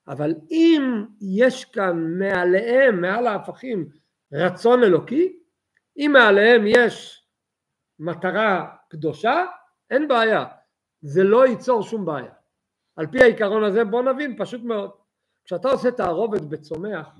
אבל 0.07 0.33
אם 0.51 1.05
יש 1.21 1.65
כאן 1.65 2.19
מעליהם, 2.19 3.01
מעל 3.01 3.27
ההפכים, 3.27 3.89
רצון 4.33 4.83
אלוקי, 4.83 5.39
אם 5.97 6.09
מעליהם 6.13 6.63
יש 6.67 7.25
מטרה 7.99 8.75
קדושה, 8.89 9.45
אין 9.89 10.07
בעיה. 10.07 10.45
זה 11.01 11.23
לא 11.23 11.47
ייצור 11.47 11.83
שום 11.83 12.05
בעיה. 12.05 12.31
על 12.95 13.07
פי 13.07 13.21
העיקרון 13.21 13.63
הזה 13.63 13.83
בוא 13.83 14.01
נבין 14.01 14.35
פשוט 14.37 14.61
מאוד. 14.61 14.91
כשאתה 15.45 15.69
עושה 15.69 15.91
תערובת 15.91 16.41
בצומח, 16.41 17.19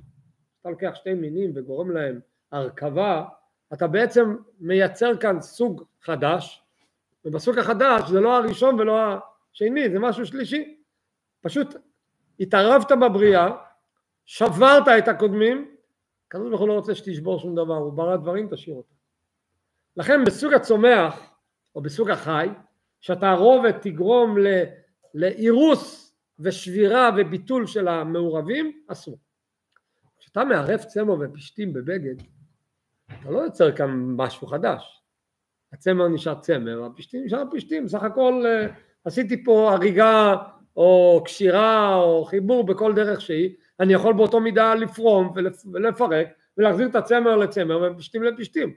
אתה 0.62 0.70
לוקח 0.70 0.92
שתי 0.96 1.14
מינים 1.14 1.52
וגורם 1.56 1.92
להם 1.92 2.20
הרכבה, 2.52 3.26
אתה 3.74 3.88
בעצם 3.88 4.36
מייצר 4.60 5.18
כאן 5.18 5.42
סוג 5.42 5.84
חדש, 6.02 6.64
ובסוג 7.26 7.60
החדש 7.60 8.10
זה 8.10 8.20
לא 8.20 8.38
הראשון 8.38 8.80
ולא 8.80 9.00
השני, 9.54 9.90
זה 9.90 10.00
משהו 10.00 10.26
שלישי. 10.26 10.80
פשוט 11.42 11.76
התערבת 12.40 12.92
בבריאה, 12.92 13.52
שברת 14.26 14.88
את 14.98 15.08
הקודמים, 15.08 15.76
הקדוש 16.28 16.50
ברוך 16.50 16.62
הוא 16.62 16.68
לא 16.68 16.74
רוצה 16.74 16.96
שתשבור 16.96 17.40
שום 17.40 17.56
דבר, 17.56 17.76
הוא 17.76 17.94
ברא 17.94 18.16
דברים, 18.16 18.48
תשאיר 18.52 18.76
אותם. 18.76 18.96
לכן 19.98 20.24
בסוג 20.26 20.54
הצומח, 20.54 21.20
או 21.76 21.82
בסוג 21.82 22.10
החי, 22.10 22.50
שהתערובת 23.02 23.76
תגרום 23.82 24.38
לאירוס 25.14 26.16
ושבירה 26.40 27.10
וביטול 27.18 27.68
של 27.68 27.88
המעורבים, 27.88 28.82
אסור. 28.88 29.18
כשאתה 30.20 30.44
מערב 30.44 30.80
צמר 30.80 31.16
ופשתים 31.20 31.74
בבגד, 31.74 32.16
אתה 33.06 33.32
לא 33.32 33.40
יוצר 33.40 33.72
כאן 33.72 33.90
משהו 34.18 34.48
חדש. 34.48 35.02
הצמר 35.74 36.08
נשאר 36.08 36.40
צמר, 36.40 36.84
הפשתים 36.86 37.26
נשאר 37.26 37.44
פשתים, 37.52 37.88
סך 37.88 38.04
הכל 38.04 38.44
אה, 38.46 38.68
עשיתי 39.06 39.44
פה 39.44 39.72
הריגה 39.74 40.36
או 40.76 41.22
קשירה 41.26 41.96
או 41.96 42.26
חיבור 42.26 42.66
בכל 42.66 42.94
דרך 42.94 43.22
שהיא, 43.22 43.56
אני 43.80 43.94
יכול 43.94 44.14
באותו 44.14 44.40
מידה 44.40 44.76
לפרום 44.76 45.34
ולפרק 45.74 46.28
ולהחזיר 46.58 46.88
את 46.88 46.96
הצמר 46.96 47.36
לצמר 47.36 47.92
ופשתים 47.92 48.24
לפשתים. 48.24 48.74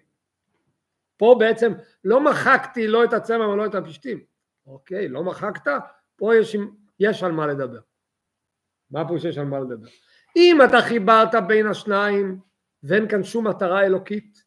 פה 1.17 1.37
בעצם 1.39 1.73
לא 2.05 2.21
מחקתי 2.21 2.87
לא 2.87 3.05
את 3.05 3.13
הצמר 3.13 3.49
ולא 3.49 3.67
את 3.67 3.75
הפשתים. 3.75 4.21
אוקיי, 4.67 5.09
לא 5.09 5.25
מחקת, 5.25 5.73
פה 6.17 6.37
יש, 6.37 6.57
יש 7.01 7.23
על 7.23 7.33
מה 7.33 7.47
לדבר. 7.47 7.81
מה 8.91 9.09
פה 9.09 9.19
שיש 9.19 9.39
על 9.39 9.45
מה 9.45 9.61
לדבר? 9.61 9.87
אם 10.37 10.59
אתה 10.65 10.77
חיברת 10.89 11.35
בין 11.47 11.67
השניים 11.67 12.41
ואין 12.83 13.09
כאן 13.09 13.23
שום 13.23 13.47
מטרה 13.47 13.85
אלוקית, 13.87 14.45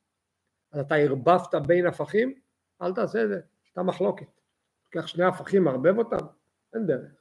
אז 0.71 0.79
אתה 0.79 0.95
ערבבת 0.95 1.55
בין 1.67 1.87
הפכים, 1.87 2.33
אל 2.81 2.93
תעשה 2.93 3.23
את 3.23 3.29
זה, 3.29 3.39
אתה 3.73 3.83
מחלוקת. 3.83 4.41
תיקח 4.83 5.07
שני 5.07 5.25
הפכים, 5.25 5.63
מערבב 5.63 5.97
אותם, 5.97 6.25
אין 6.73 6.85
דרך. 6.85 7.18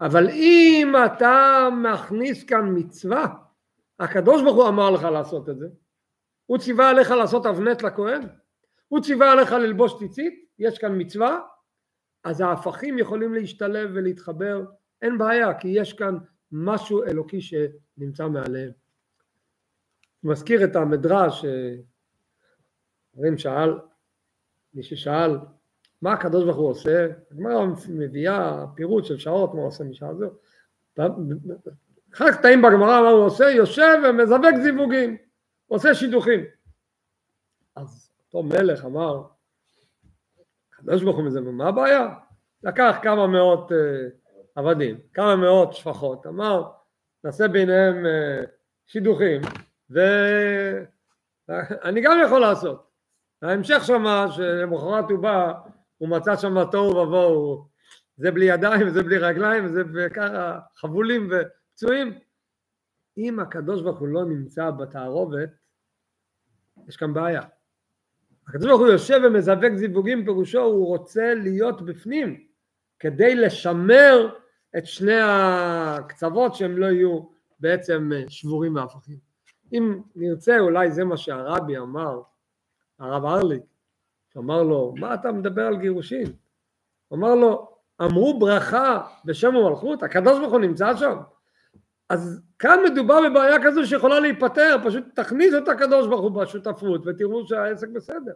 אבל 0.00 0.28
אם 0.30 0.92
אתה 1.06 1.68
מכניס 1.82 2.44
כאן 2.44 2.72
מצווה, 2.74 3.26
הקדוש 3.98 4.42
ברוך 4.42 4.56
הוא 4.56 4.68
אמר 4.68 4.90
לך 4.90 5.02
לעשות 5.02 5.48
את 5.48 5.58
זה, 5.58 5.66
הוא 6.46 6.58
ציווה 6.58 6.90
עליך 6.90 7.10
לעשות 7.10 7.46
אבנט 7.46 7.82
לכהן, 7.82 8.22
הוא 8.88 9.00
ציווה 9.00 9.32
עליך 9.32 9.52
ללבוש 9.52 9.98
ציצית, 9.98 10.44
יש 10.58 10.78
כאן 10.78 11.00
מצווה, 11.00 11.40
אז 12.24 12.40
ההפכים 12.40 12.98
יכולים 12.98 13.34
להשתלב 13.34 13.90
ולהתחבר, 13.94 14.64
אין 15.02 15.18
בעיה, 15.18 15.54
כי 15.54 15.68
יש 15.68 15.92
כאן 15.92 16.18
משהו 16.52 17.04
אלוקי 17.04 17.40
שנמצא 17.40 18.28
מעליהם. 18.28 18.70
מזכיר 20.24 20.64
את 20.64 20.76
המדרש, 20.76 21.44
אומרים 23.14 23.38
שאל, 23.38 23.78
מי 24.74 24.82
ששאל 24.82 25.36
מה 26.04 26.12
הקדוש 26.12 26.44
ברוך 26.44 26.56
הוא 26.56 26.70
עושה, 26.70 27.06
הגמרא 27.30 27.66
מביאה 27.88 28.64
פירוט 28.74 29.04
של 29.04 29.18
שעות 29.18 29.54
מה 29.54 29.60
הוא 29.60 29.68
עושה 29.68 29.84
משעה 29.84 30.14
זו, 30.14 30.26
אחד 32.14 32.26
הקטעים 32.26 32.62
בגמרא 32.62 33.02
מה 33.02 33.08
הוא 33.08 33.24
עושה, 33.24 33.50
יושב 33.50 33.98
ומזווק 34.08 34.56
זיווגים, 34.62 35.16
עושה 35.66 35.94
שידוכים. 35.94 36.44
אז 37.76 38.10
אותו 38.26 38.42
מלך 38.42 38.84
אמר, 38.84 39.22
הקדוש 40.72 41.02
ברוך 41.02 41.16
הוא 41.16 41.24
מזווק, 41.24 41.54
מה 41.54 41.68
הבעיה? 41.68 42.14
לקח 42.62 42.96
כמה 43.02 43.26
מאות 43.26 43.70
uh, 43.70 43.74
עבדים, 44.54 45.00
כמה 45.14 45.36
מאות 45.36 45.72
שפחות, 45.72 46.26
אמר 46.26 46.70
נעשה 47.24 47.48
ביניהם 47.48 48.04
uh, 48.04 48.08
שידוכים 48.86 49.40
ואני 49.90 50.80
גם 52.02 52.18
יכול 52.24 52.40
לעשות. 52.40 52.90
ההמשך 53.42 53.84
שמה 53.84 54.26
שלמחרת 54.30 55.10
הוא 55.10 55.18
בא 55.18 55.52
הוא 55.98 56.08
מצא 56.08 56.36
שם 56.36 56.64
תוהו 56.70 56.96
ובוהו, 56.96 57.68
זה 58.16 58.30
בלי 58.30 58.44
ידיים 58.44 58.86
וזה 58.86 59.02
בלי 59.02 59.18
רגליים 59.18 59.64
וזה 59.64 59.82
ככה 60.14 60.58
חבולים 60.74 61.30
ופצועים. 61.30 62.18
אם 63.18 63.40
הקדוש 63.40 63.82
ברוך 63.82 63.98
הוא 63.98 64.08
לא 64.08 64.24
נמצא 64.24 64.70
בתערובת, 64.70 65.50
יש 66.88 66.96
כאן 66.96 67.14
בעיה. 67.14 67.42
הקדוש 68.48 68.66
ברוך 68.66 68.80
הוא 68.80 68.88
יושב 68.88 69.20
ומזווק 69.26 69.74
זיווגים, 69.74 70.24
פירושו 70.24 70.62
הוא 70.62 70.86
רוצה 70.86 71.34
להיות 71.34 71.82
בפנים, 71.82 72.46
כדי 72.98 73.34
לשמר 73.34 74.34
את 74.78 74.86
שני 74.86 75.20
הקצוות 75.22 76.54
שהם 76.54 76.78
לא 76.78 76.86
יהיו 76.86 77.20
בעצם 77.60 78.10
שבורים 78.28 78.76
והפכים. 78.76 79.18
אם 79.72 80.00
נרצה, 80.16 80.58
אולי 80.58 80.90
זה 80.90 81.04
מה 81.04 81.16
שהרבי 81.16 81.78
אמר, 81.78 82.20
הרב 82.98 83.24
ארליק, 83.24 83.62
אמר 84.36 84.62
לו, 84.62 84.94
מה 84.98 85.14
אתה 85.14 85.32
מדבר 85.32 85.62
על 85.62 85.76
גירושין? 85.76 86.32
אמר 87.12 87.34
לו, 87.34 87.74
אמרו 88.02 88.38
ברכה 88.38 89.06
בשם 89.24 89.56
המלכות, 89.56 90.02
הקדוש 90.02 90.38
ברוך 90.38 90.52
הוא 90.52 90.60
נמצא 90.60 90.96
שם. 90.96 91.16
אז 92.10 92.42
כאן 92.58 92.78
מדובר 92.84 93.20
בבעיה 93.30 93.56
כזו 93.64 93.86
שיכולה 93.86 94.20
להיפתר, 94.20 94.76
פשוט 94.84 95.04
תכניסו 95.14 95.58
את 95.58 95.68
הקדוש 95.68 96.06
ברוך 96.06 96.22
הוא 96.22 96.30
בשותפות 96.30 97.06
ותראו 97.06 97.46
שהעסק 97.46 97.88
בסדר. 97.88 98.32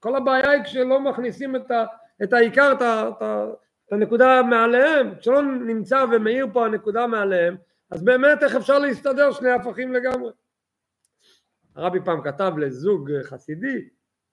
כל 0.00 0.16
הבעיה 0.16 0.50
היא 0.50 0.62
כשלא 0.64 1.00
מכניסים 1.00 1.56
את, 1.56 1.70
ה, 1.70 1.84
את 2.22 2.32
העיקר, 2.32 2.72
את, 2.72 2.82
ה, 2.82 3.08
את, 3.08 3.22
ה, 3.22 3.46
את 3.86 3.92
הנקודה 3.92 4.42
מעליהם, 4.42 5.14
כשלא 5.18 5.42
נמצא 5.42 6.04
ומאיר 6.12 6.46
פה 6.52 6.66
הנקודה 6.66 7.06
מעליהם, 7.06 7.56
אז 7.90 8.02
באמת 8.02 8.42
איך 8.42 8.56
אפשר 8.56 8.78
להסתדר 8.78 9.32
שני 9.32 9.50
הפכים 9.50 9.92
לגמרי. 9.92 10.32
הרבי 11.76 11.98
פעם 12.04 12.22
כתב 12.22 12.52
לזוג 12.58 13.10
חסידי, 13.22 13.88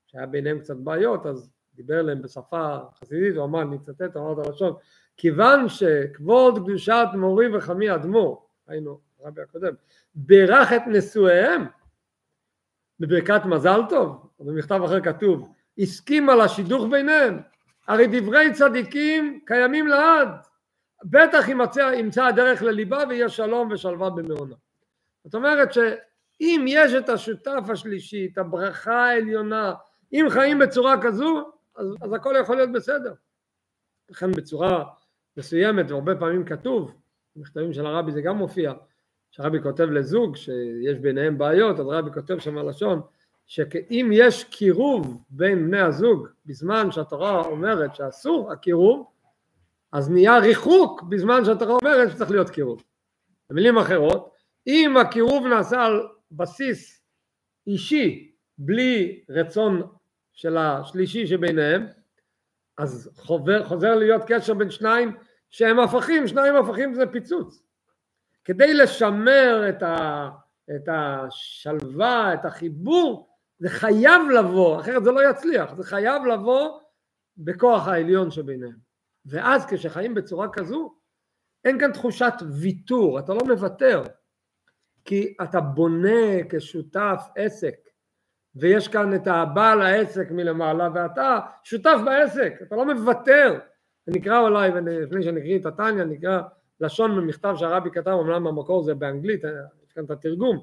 שהיה 0.07 0.25
ביניהם 0.25 0.59
קצת 0.59 0.75
בעיות, 0.75 1.25
אז 1.25 1.49
דיבר 1.75 1.99
אליהם 1.99 2.21
בשפה 2.21 2.77
חסידית, 2.99 3.35
הוא 3.35 3.45
אמר, 3.45 3.61
אני 3.61 3.75
אצטט, 3.75 4.17
אמר 4.17 4.41
את 4.41 4.47
הלשון, 4.47 4.73
כיוון 5.17 5.69
שכבוד 5.69 6.57
קדושת 6.57 7.07
מורי 7.13 7.55
וחמי 7.55 7.95
אדמו"ר, 7.95 8.47
היינו 8.67 8.99
הרבי 9.23 9.41
הקודם, 9.41 9.73
בירך 10.15 10.73
את 10.73 10.81
נשואיהם 10.87 11.65
בברכת 12.99 13.41
מזל 13.45 13.81
טוב, 13.89 14.29
במכתב 14.39 14.81
אחר 14.85 15.01
כתוב, 15.01 15.53
הסכים 15.77 16.29
על 16.29 16.41
השידוך 16.41 16.85
ביניהם, 16.91 17.39
הרי 17.87 18.07
דברי 18.11 18.53
צדיקים 18.53 19.39
קיימים 19.45 19.87
לעד, 19.87 20.29
בטח 21.03 21.47
ימצא, 21.47 21.91
ימצא 21.97 22.25
הדרך 22.25 22.61
לליבה 22.61 23.03
ויהיה 23.09 23.29
שלום 23.29 23.71
ושלווה 23.71 24.09
במעונה. 24.09 24.55
זאת 25.23 25.35
אומרת 25.35 25.73
שאם 25.73 26.65
יש 26.67 26.93
את 26.93 27.09
השותף 27.09 27.63
השלישי, 27.69 28.29
את 28.33 28.37
הברכה 28.37 29.05
העליונה, 29.05 29.73
אם 30.13 30.25
חיים 30.29 30.59
בצורה 30.59 31.01
כזו, 31.01 31.51
אז, 31.75 31.95
אז 32.01 32.13
הכל 32.13 32.35
יכול 32.41 32.55
להיות 32.55 32.71
בסדר. 32.71 33.13
לכן 34.09 34.31
בצורה 34.31 34.83
מסוימת, 35.37 35.91
והרבה 35.91 36.15
פעמים 36.15 36.45
כתוב, 36.45 36.91
במכתבים 37.35 37.73
של 37.73 37.85
הרבי 37.85 38.11
זה 38.11 38.21
גם 38.21 38.37
מופיע, 38.37 38.73
שהרבי 39.31 39.61
כותב 39.61 39.83
לזוג 39.83 40.35
שיש 40.35 40.99
ביניהם 41.01 41.37
בעיות, 41.37 41.79
אז 41.79 41.87
הרבי 41.87 42.09
כותב 42.13 42.39
שם 42.39 42.57
לשון, 42.57 43.01
שאם 43.45 44.09
יש 44.13 44.43
קירוב 44.43 45.23
בין 45.29 45.67
בני 45.67 45.79
הזוג 45.79 46.27
בזמן 46.45 46.91
שהתורה 46.91 47.41
אומרת 47.41 47.95
שאסור 47.95 48.51
הקירוב, 48.51 49.07
אז 49.91 50.09
נהיה 50.09 50.39
ריחוק 50.39 51.03
בזמן 51.03 51.45
שהתורה 51.45 51.75
אומרת 51.81 52.11
שצריך 52.11 52.31
להיות 52.31 52.49
קירוב. 52.49 52.83
במילים 53.49 53.77
אחרות, 53.77 54.31
אם 54.67 54.97
הקירוב 54.97 55.47
נעשה 55.47 55.85
על 55.85 56.07
בסיס 56.31 57.01
אישי 57.67 58.31
בלי 58.57 59.23
רצון 59.29 59.81
של 60.33 60.57
השלישי 60.57 61.27
שביניהם, 61.27 61.87
אז 62.77 63.09
חובר, 63.17 63.65
חוזר 63.65 63.95
להיות 63.95 64.21
קשר 64.27 64.53
בין 64.53 64.69
שניים 64.69 65.17
שהם 65.49 65.79
הפכים, 65.79 66.27
שניים 66.27 66.55
הפכים 66.55 66.93
זה 66.93 67.07
פיצוץ. 67.11 67.63
כדי 68.45 68.73
לשמר 68.73 69.69
את, 69.69 69.83
ה, 69.83 70.29
את 70.75 70.89
השלווה, 70.91 72.33
את 72.33 72.45
החיבור, 72.45 73.29
זה 73.59 73.69
חייב 73.69 74.21
לבוא, 74.39 74.79
אחרת 74.79 75.03
זה 75.03 75.11
לא 75.11 75.29
יצליח, 75.29 75.73
זה 75.75 75.83
חייב 75.83 76.25
לבוא 76.25 76.79
בכוח 77.37 77.87
העליון 77.87 78.31
שביניהם. 78.31 78.77
ואז 79.25 79.65
כשחיים 79.65 80.13
בצורה 80.13 80.47
כזו, 80.53 80.95
אין 81.65 81.79
כאן 81.79 81.91
תחושת 81.91 82.33
ויתור, 82.61 83.19
אתה 83.19 83.33
לא 83.33 83.41
מוותר, 83.47 84.03
כי 85.05 85.35
אתה 85.43 85.61
בונה 85.61 86.43
כשותף 86.49 87.27
עסק, 87.35 87.75
ויש 88.59 88.87
כאן 88.87 89.15
את 89.15 89.27
הבעל 89.27 89.81
העסק 89.81 90.31
מלמעלה, 90.31 90.89
ואתה 90.93 91.39
שותף 91.63 91.97
בעסק, 92.05 92.53
אתה 92.61 92.75
לא 92.75 92.85
מוותר. 92.85 93.59
נקרא 94.07 94.39
אולי, 94.39 94.71
לפני 94.85 95.23
שנקריא 95.23 95.59
את 95.59 95.65
התניא, 95.65 96.03
נקרא 96.03 96.41
לשון 96.79 97.19
ממכתב 97.19 97.53
שהרבי 97.57 97.91
כתב, 97.91 98.11
אמנם 98.11 98.43
במקור 98.43 98.83
זה 98.83 98.95
באנגלית, 98.95 99.43
יש 99.87 99.93
כאן 99.93 100.05
את 100.05 100.11
התרגום. 100.11 100.59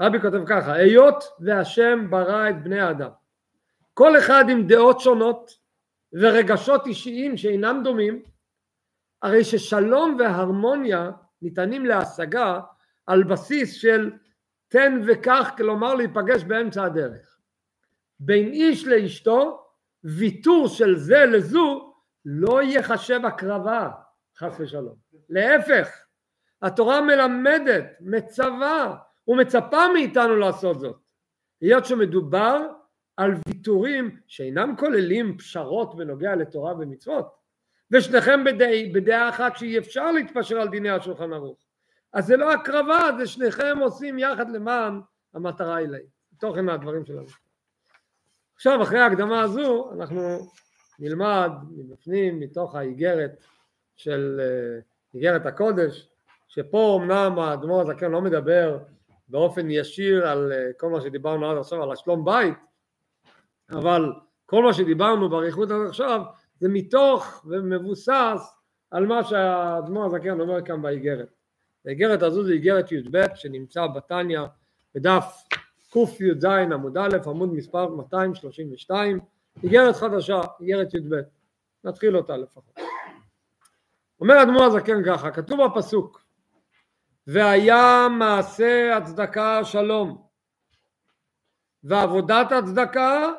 רבי 0.00 0.20
כותב 0.20 0.42
ככה, 0.46 0.72
היות 0.72 1.24
והשם 1.40 2.06
ברא 2.10 2.50
את 2.50 2.62
בני 2.62 2.80
האדם, 2.80 3.10
כל 3.94 4.18
אחד 4.18 4.44
עם 4.48 4.66
דעות 4.66 5.00
שונות 5.00 5.50
ורגשות 6.12 6.86
אישיים 6.86 7.36
שאינם 7.36 7.80
דומים, 7.84 8.22
הרי 9.22 9.44
ששלום 9.44 10.16
והרמוניה 10.18 11.10
ניתנים 11.42 11.86
להשגה 11.86 12.60
על 13.06 13.24
בסיס 13.24 13.74
של 13.74 14.10
תן 14.70 15.02
וקח, 15.06 15.50
כלומר 15.56 15.94
להיפגש 15.94 16.44
באמצע 16.44 16.84
הדרך. 16.84 17.38
בין 18.20 18.52
איש 18.52 18.86
לאשתו, 18.86 19.66
ויתור 20.04 20.68
של 20.68 20.96
זה 20.96 21.26
לזו 21.26 21.94
לא 22.24 22.62
ייחשב 22.62 23.20
הקרבה, 23.24 23.90
חס 24.36 24.56
ושלום. 24.60 24.94
להפך, 25.28 25.88
התורה 26.62 27.00
מלמדת, 27.00 27.84
מצווה 28.00 28.96
ומצפה 29.28 29.88
מאיתנו 29.92 30.36
לעשות 30.36 30.80
זאת. 30.80 30.96
היות 31.60 31.84
שמדובר 31.84 32.66
על 33.16 33.34
ויתורים 33.48 34.20
שאינם 34.26 34.74
כוללים 34.78 35.38
פשרות 35.38 35.96
בנוגע 35.96 36.34
לתורה 36.34 36.74
ומצוות, 36.74 37.26
ושניכם 37.90 38.44
בדעה, 38.94 39.28
אחת 39.28 39.56
שאי 39.56 39.78
אפשר 39.78 40.12
להתפשר 40.12 40.60
על 40.60 40.68
דיני 40.68 40.90
השולחן 40.90 41.32
ערוך. 41.32 41.69
אז 42.12 42.26
זה 42.26 42.36
לא 42.36 42.52
הקרבה, 42.52 42.98
זה 43.18 43.26
שניכם 43.26 43.78
עושים 43.80 44.18
יחד 44.18 44.50
למען 44.50 45.00
המטרה 45.34 45.76
העילאית. 45.76 46.10
תוכן 46.40 46.64
מהדברים 46.64 47.04
שלנו. 47.04 47.26
עכשיו 48.54 48.82
אחרי 48.82 49.00
ההקדמה 49.00 49.40
הזו 49.40 49.90
אנחנו 49.92 50.38
נלמד 50.98 51.50
מבפנים 51.70 52.40
מתוך 52.40 52.74
האיגרת 52.74 53.44
של 53.96 54.40
אה, 54.40 54.80
איגרת 55.14 55.46
הקודש 55.46 56.08
שפה 56.48 56.98
אמנם 57.02 57.38
האדמו"ר 57.38 57.80
הזקן 57.80 58.10
לא 58.10 58.20
מדבר 58.20 58.78
באופן 59.28 59.70
ישיר 59.70 60.28
על 60.28 60.52
אה, 60.52 60.70
כל 60.78 60.90
מה 60.90 61.00
שדיברנו 61.00 61.50
עד 61.50 61.58
עכשיו 61.58 61.82
על 61.82 61.92
השלום 61.92 62.24
בית 62.24 62.54
אבל 63.70 64.12
כל 64.46 64.62
מה 64.62 64.72
שדיברנו 64.72 65.28
באריכות 65.28 65.70
עד 65.70 65.86
עכשיו 65.88 66.22
זה 66.60 66.68
מתוך 66.68 67.44
ומבוסס 67.48 68.54
על 68.90 69.06
מה 69.06 69.24
שהאדמו"ר 69.24 70.06
הזקן 70.06 70.40
אומר 70.40 70.62
כאן 70.62 70.82
באיגרת. 70.82 71.39
האיגרת 71.86 72.22
הזו 72.22 72.44
זה 72.44 72.52
איגרת 72.52 72.92
י"ב 72.92 73.26
שנמצא 73.34 73.86
בתניא 73.86 74.40
בדף 74.94 75.42
קי"ז 75.92 76.44
עמוד 76.44 76.98
א' 76.98 77.16
עמוד 77.26 77.52
מספר 77.52 77.88
232 77.88 79.20
איגרת 79.62 79.96
חדשה, 79.96 80.40
איגרת 80.60 80.94
י"ב 80.94 81.14
נתחיל 81.84 82.16
אותה 82.16 82.36
לפחות. 82.36 82.78
אומר 84.20 84.42
אדמו"ר 84.42 84.64
הזקן 84.64 85.04
ככה, 85.06 85.30
כתוב 85.30 85.60
בפסוק 85.66 86.22
והיה 87.26 88.08
מעשה 88.18 88.96
הצדקה 88.96 89.64
שלום 89.64 90.26
ועבודת 91.84 92.52
הצדקה 92.52 93.32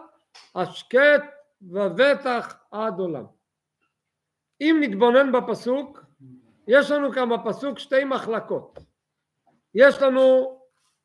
השקט 0.55 1.23
ובטח 1.61 2.55
עד 2.71 2.99
עולם. 2.99 3.25
אם 4.61 4.77
נתבונן 4.79 5.31
בפסוק, 5.31 6.05
יש 6.67 6.91
לנו 6.91 7.11
כאן 7.11 7.29
בפסוק 7.29 7.79
שתי 7.79 8.03
מחלקות. 8.03 8.79
יש 9.75 10.01
לנו 10.01 10.57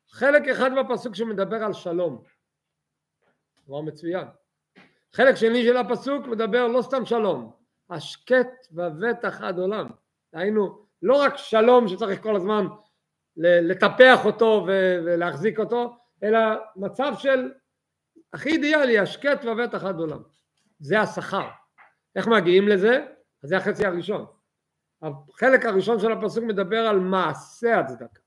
חלק 0.09 0.47
אחד 0.47 0.69
בפסוק 0.79 1.15
שמדבר 1.15 1.63
על 1.63 1.73
שלום, 1.73 2.23
דבר 3.67 3.81
מצוין. 3.81 4.27
חלק 5.13 5.35
שני 5.35 5.63
של 5.63 5.77
הפסוק 5.77 6.27
מדבר 6.27 6.67
לא 6.67 6.81
סתם 6.81 7.05
שלום, 7.05 7.51
השקט 7.89 8.67
ובטח 8.71 9.41
עד 9.41 9.59
עולם. 9.59 9.87
היינו, 10.33 10.85
לא 11.01 11.21
רק 11.21 11.37
שלום 11.37 11.87
שצריך 11.87 12.23
כל 12.23 12.35
הזמן 12.35 12.67
לטפח 13.37 14.25
אותו 14.25 14.65
ולהחזיק 14.67 15.59
אותו, 15.59 15.97
אלא 16.23 16.39
מצב 16.75 17.13
של 17.17 17.51
הכי 18.33 18.49
אידיאלי, 18.49 18.99
השקט 18.99 19.45
ובטח 19.45 19.83
עד 19.83 19.95
עולם. 19.95 20.23
זה 20.79 20.99
השכר. 20.99 21.47
איך 22.15 22.27
מגיעים 22.27 22.67
לזה? 22.67 23.05
אז 23.43 23.49
זה 23.49 23.57
החצי 23.57 23.85
הראשון. 23.85 24.36
החלק 25.01 25.65
הראשון 25.65 25.99
של 25.99 26.11
הפסוק 26.11 26.43
מדבר 26.43 26.87
על 26.87 26.99
מעשה 26.99 27.79
הצדקה. 27.79 28.19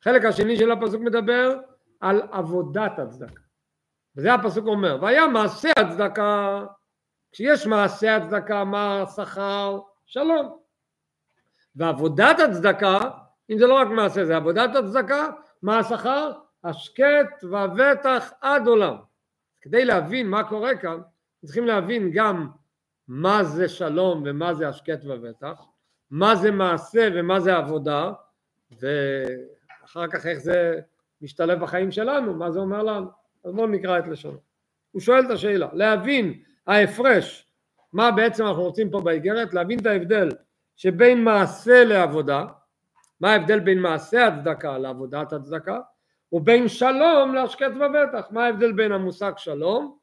החלק 0.00 0.24
השני 0.24 0.56
של 0.56 0.70
הפסוק 0.70 1.00
מדבר 1.00 1.60
על 2.00 2.22
עבודת 2.32 2.98
הצדקה. 2.98 3.42
וזה 4.16 4.34
הפסוק 4.34 4.66
אומר, 4.66 4.98
והיה 5.02 5.26
מעשה 5.26 5.68
הצדקה, 5.78 6.64
כשיש 7.32 7.66
מעשה 7.66 8.16
הצדקה, 8.16 8.64
מה 8.64 9.02
השכר? 9.02 9.80
שלום. 10.06 10.58
ועבודת 11.76 12.36
הצדקה, 12.40 12.98
אם 13.50 13.58
זה 13.58 13.66
לא 13.66 13.74
רק 13.74 13.88
מעשה, 13.88 14.24
זה 14.24 14.36
עבודת 14.36 14.70
הצדקה, 14.76 15.28
מה 15.62 15.78
השכר? 15.78 16.32
השקט 16.64 17.44
והבטח 17.50 18.32
עד 18.40 18.66
עולם. 18.66 18.96
כדי 19.60 19.84
להבין 19.84 20.28
מה 20.28 20.48
קורה 20.48 20.76
כאן, 20.76 21.00
צריכים 21.44 21.66
להבין 21.66 22.10
גם 22.14 22.50
מה 23.08 23.44
זה 23.44 23.68
שלום 23.68 24.22
ומה 24.26 24.54
זה 24.54 24.68
השקט 24.68 25.04
ובטח, 25.04 25.64
מה 26.10 26.36
זה 26.36 26.50
מעשה 26.50 27.08
ומה 27.14 27.40
זה 27.40 27.56
עבודה, 27.56 28.12
ואחר 28.80 30.06
כך 30.06 30.26
איך 30.26 30.38
זה 30.38 30.80
משתלב 31.22 31.60
בחיים 31.60 31.90
שלנו, 31.90 32.34
מה 32.34 32.50
זה 32.50 32.58
אומר 32.58 32.82
לנו. 32.82 33.06
אז 33.44 33.52
בואו 33.52 33.66
נקרא 33.66 33.98
את 33.98 34.08
לשונו. 34.08 34.38
הוא 34.90 35.00
שואל 35.00 35.26
את 35.26 35.30
השאלה, 35.30 35.68
להבין 35.72 36.42
ההפרש, 36.66 37.50
מה 37.92 38.10
בעצם 38.10 38.46
אנחנו 38.46 38.62
רוצים 38.62 38.90
פה 38.90 39.00
באיגרת, 39.00 39.54
להבין 39.54 39.78
את 39.78 39.86
ההבדל 39.86 40.28
שבין 40.76 41.24
מעשה 41.24 41.84
לעבודה, 41.84 42.44
מה 43.20 43.32
ההבדל 43.32 43.60
בין 43.60 43.78
מעשה 43.78 44.26
הצדקה 44.26 44.78
לעבודת 44.78 45.32
הצדקה, 45.32 45.78
ובין 46.32 46.68
שלום 46.68 47.34
להשקט 47.34 47.70
ובטח, 47.76 48.28
מה 48.30 48.44
ההבדל 48.44 48.72
בין 48.72 48.92
המושג 48.92 49.32
שלום 49.36 49.98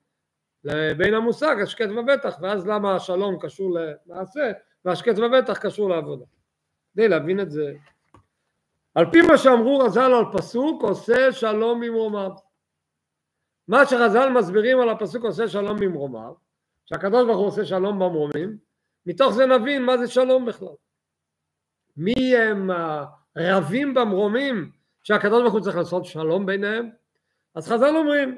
לבין 0.63 1.13
המושג 1.13 1.55
השקט 1.61 1.89
ובטח, 1.97 2.37
ואז 2.41 2.67
למה 2.67 2.95
השלום 2.95 3.37
קשור 3.39 3.77
למעשה 4.05 4.51
והשקט 4.85 5.17
ובטח 5.17 5.57
קשור 5.57 5.89
לעבודה. 5.89 6.25
כדי 6.93 7.07
להבין 7.07 7.39
את 7.39 7.51
זה. 7.51 7.73
על 8.95 9.11
פי 9.11 9.21
מה 9.21 9.37
שאמרו 9.37 9.79
רז"ל 9.79 10.13
על 10.13 10.25
פסוק 10.33 10.83
עושה 10.83 11.31
שלום 11.31 11.79
ממרומיו. 11.79 12.31
מה 13.67 13.85
שרז"ל 13.85 14.29
מסבירים 14.29 14.79
על 14.79 14.89
הפסוק 14.89 15.23
עושה 15.23 15.47
שלום 15.47 15.77
ממרומיו, 15.79 16.33
שהקדוש 16.85 17.25
ברוך 17.25 17.37
הוא 17.37 17.47
עושה 17.47 17.65
שלום 17.65 17.99
במרומים, 17.99 18.57
מתוך 19.05 19.33
זה 19.33 19.45
נבין 19.45 19.83
מה 19.83 19.97
זה 19.97 20.07
שלום 20.07 20.45
בכלל. 20.45 20.75
מי 21.97 22.35
הם 22.35 22.69
הרבים 23.35 23.93
במרומים 23.93 24.71
שהקדוש 25.03 25.41
ברוך 25.41 25.53
הוא 25.53 25.61
צריך 25.61 25.77
לעשות 25.77 26.05
שלום 26.05 26.45
ביניהם? 26.45 26.89
אז 27.55 27.67
חז"ל 27.67 27.95
אומרים 27.95 28.37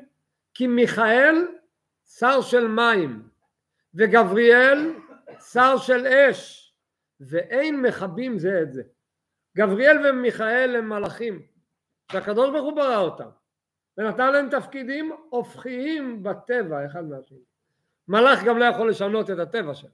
כי 0.54 0.68
מיכאל 0.68 1.48
שר 2.06 2.42
של 2.42 2.68
מים 2.68 3.30
וגבריאל 3.96 4.94
שר 5.52 5.78
של 5.78 6.08
אש 6.08 6.74
ואין 7.20 7.82
מכבים 7.82 8.40
זה 8.40 8.62
את 8.62 8.74
זה. 8.74 8.84
גבריאל 9.58 10.06
ומיכאל 10.06 10.76
הם 10.76 10.90
מלאכים 10.90 11.42
שהקדוש 12.12 12.50
ברוך 12.50 12.66
הוא 12.66 12.76
ברא 12.76 12.98
אותם 12.98 13.30
ונתן 13.98 14.32
להם 14.32 14.50
תפקידים 14.50 15.12
הופכיים 15.30 16.24
בטבע 16.24 16.86
אחד 16.86 17.04
מהשני. 17.04 17.38
מלאך 18.08 18.44
גם 18.44 18.58
לא 18.58 18.66
יכול 18.66 18.90
לשנות 18.90 19.30
את 19.30 19.40
הטבע 19.40 19.74
שלו. 19.74 19.90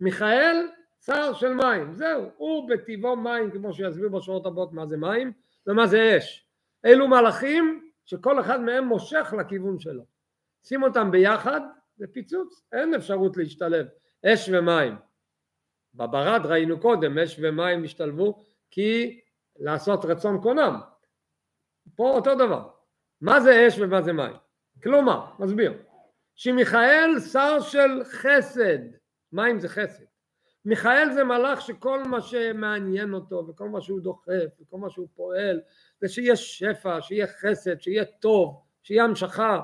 מיכאל 0.00 0.68
שר 1.04 1.32
של 1.34 1.52
מים, 1.52 1.94
זהו, 1.94 2.30
הוא 2.36 2.68
בטבעו 2.68 3.16
מים 3.16 3.50
כמו 3.50 3.74
שיסביר 3.74 4.08
בשעות 4.08 4.46
הבאות 4.46 4.72
מה 4.72 4.86
זה 4.86 4.96
מים 4.96 5.32
ומה 5.66 5.86
זה 5.86 6.16
אש. 6.18 6.48
אלו 6.84 7.08
מלאכים 7.08 7.90
שכל 8.04 8.40
אחד 8.40 8.60
מהם 8.60 8.84
מושך 8.84 9.34
לכיוון 9.38 9.80
שלו. 9.80 10.02
שים 10.64 10.82
אותם 10.82 11.10
ביחד 11.10 11.60
זה 11.96 12.06
פיצוץ, 12.12 12.62
אין 12.72 12.94
אפשרות 12.94 13.36
להשתלב, 13.36 13.86
אש 14.26 14.48
ומים. 14.52 14.96
בברד 15.94 16.46
ראינו 16.46 16.80
קודם, 16.80 17.18
אש 17.18 17.40
ומים 17.42 17.84
השתלבו 17.84 18.44
כי 18.70 19.20
לעשות 19.56 20.04
רצון 20.04 20.40
קונם. 20.42 20.80
פה 21.96 22.10
אותו 22.10 22.34
דבר. 22.34 22.68
מה 23.20 23.40
זה 23.40 23.68
אש 23.68 23.78
ומה 23.78 24.02
זה 24.02 24.12
מים? 24.12 24.36
כלומר, 24.82 25.26
מסביר, 25.38 25.72
שמיכאל 26.34 27.20
שר 27.32 27.60
של 27.60 28.04
חסד, 28.04 28.78
מים 29.32 29.58
זה 29.58 29.68
חסד. 29.68 30.04
מיכאל 30.64 31.12
זה 31.12 31.24
מלאך 31.24 31.60
שכל 31.60 32.04
מה 32.04 32.20
שמעניין 32.20 33.14
אותו 33.14 33.46
וכל 33.48 33.68
מה 33.68 33.80
שהוא 33.80 34.00
דוחף 34.00 34.60
וכל 34.60 34.76
מה 34.78 34.90
שהוא 34.90 35.08
פועל 35.14 35.60
זה 36.00 36.08
שיהיה 36.08 36.36
שפע, 36.36 37.00
שיהיה 37.00 37.26
חסד, 37.26 37.80
שיהיה 37.80 38.04
טוב, 38.04 38.62
שיהיה 38.82 39.04
המשכה. 39.04 39.60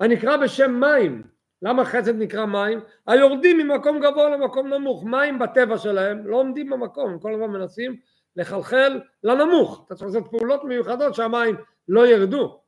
הנקרא 0.00 0.36
בשם 0.36 0.80
מים. 0.80 1.35
למה 1.62 1.84
חסד 1.84 2.16
נקרא 2.16 2.46
מים? 2.46 2.80
היורדים 3.06 3.58
ממקום 3.58 4.00
גבוה 4.00 4.28
למקום 4.28 4.68
נמוך. 4.68 5.04
מים 5.04 5.38
בטבע 5.38 5.78
שלהם 5.78 6.26
לא 6.26 6.36
עומדים 6.36 6.70
במקום, 6.70 7.10
הם 7.10 7.18
כל 7.18 7.34
הזמן 7.34 7.50
מנסים 7.50 7.96
לחלחל 8.36 9.00
לנמוך, 9.22 9.84
אתה 9.86 9.94
צריך 9.94 10.06
לעשות 10.06 10.30
פעולות 10.30 10.64
מיוחדות 10.64 11.14
שהמים 11.14 11.56
לא 11.88 12.06
ירדו. 12.06 12.62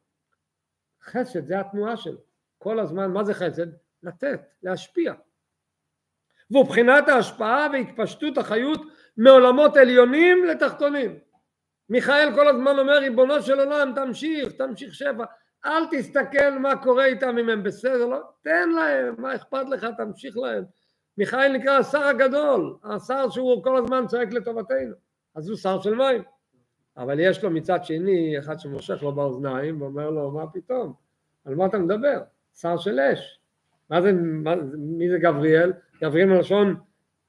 חסד 1.03 1.47
זה 1.47 1.61
התנועה 1.61 1.97
שלו, 1.97 2.19
כל 2.59 2.81
הזמן, 2.81 3.11
מה 3.11 3.25
זה 3.25 3.35
חסד? 3.35 3.67
לתת, 4.03 4.41
להשפיע. 4.63 5.13
והוא 6.51 6.67
בחינת 6.67 7.09
ההשפעה 7.09 7.67
והתפשטות 7.73 8.39
החיות 8.39 8.81
מעולמות 9.17 9.77
עליונים 9.77 10.45
לתחתונים. 10.45 11.19
מיכאל 11.89 12.35
כל 12.35 12.49
הזמן 12.49 12.79
אומר 12.79 12.99
ריבונו 12.99 13.43
של 13.43 13.61
עולם 13.61 13.93
תמשיך, 13.95 14.53
תמשיך 14.53 14.95
שבע, 14.95 15.25
אל 15.67 15.87
תסתכל 15.91 16.59
מה 16.59 16.77
קורה 16.77 17.05
איתם 17.05 17.39
אם 17.39 17.49
הם 17.49 17.63
בסדר, 17.63 18.07
לא, 18.07 18.21
תן 18.43 18.71
להם, 18.71 19.15
מה 19.19 19.35
אכפת 19.35 19.69
לך, 19.69 19.87
תמשיך 19.97 20.37
להם. 20.37 20.65
מיכאל 21.19 21.53
נקרא 21.53 21.79
השר 21.79 22.03
הגדול, 22.03 22.77
השר 22.85 23.31
שהוא 23.31 23.65
כל 23.65 23.77
הזמן 23.77 24.07
צועק 24.07 24.33
לטובתנו, 24.33 24.95
אז 25.35 25.49
הוא 25.49 25.57
שר 25.57 25.81
של 25.81 25.95
מים. 25.95 26.23
אבל 26.97 27.21
יש 27.21 27.45
לו 27.45 27.51
מצד 27.51 27.85
שני 27.85 28.39
אחד 28.39 28.61
שמושך 28.61 29.03
לו 29.03 29.13
באוזניים 29.13 29.83
ואומר 29.83 30.11
לו 30.11 30.31
מה 30.31 30.47
פתאום, 30.47 30.93
על 31.45 31.55
מה 31.55 31.67
אתה 31.67 31.79
מדבר? 31.79 32.21
שר 32.55 32.77
של 32.77 33.01
אש. 33.01 33.41
מה 33.91 34.03
זה, 34.03 34.13
מה, 34.13 34.55
מי 34.79 35.11
זה 35.11 35.19
גבריאל? 35.19 35.73
גבריאל 36.03 36.29
מלשון 36.29 36.77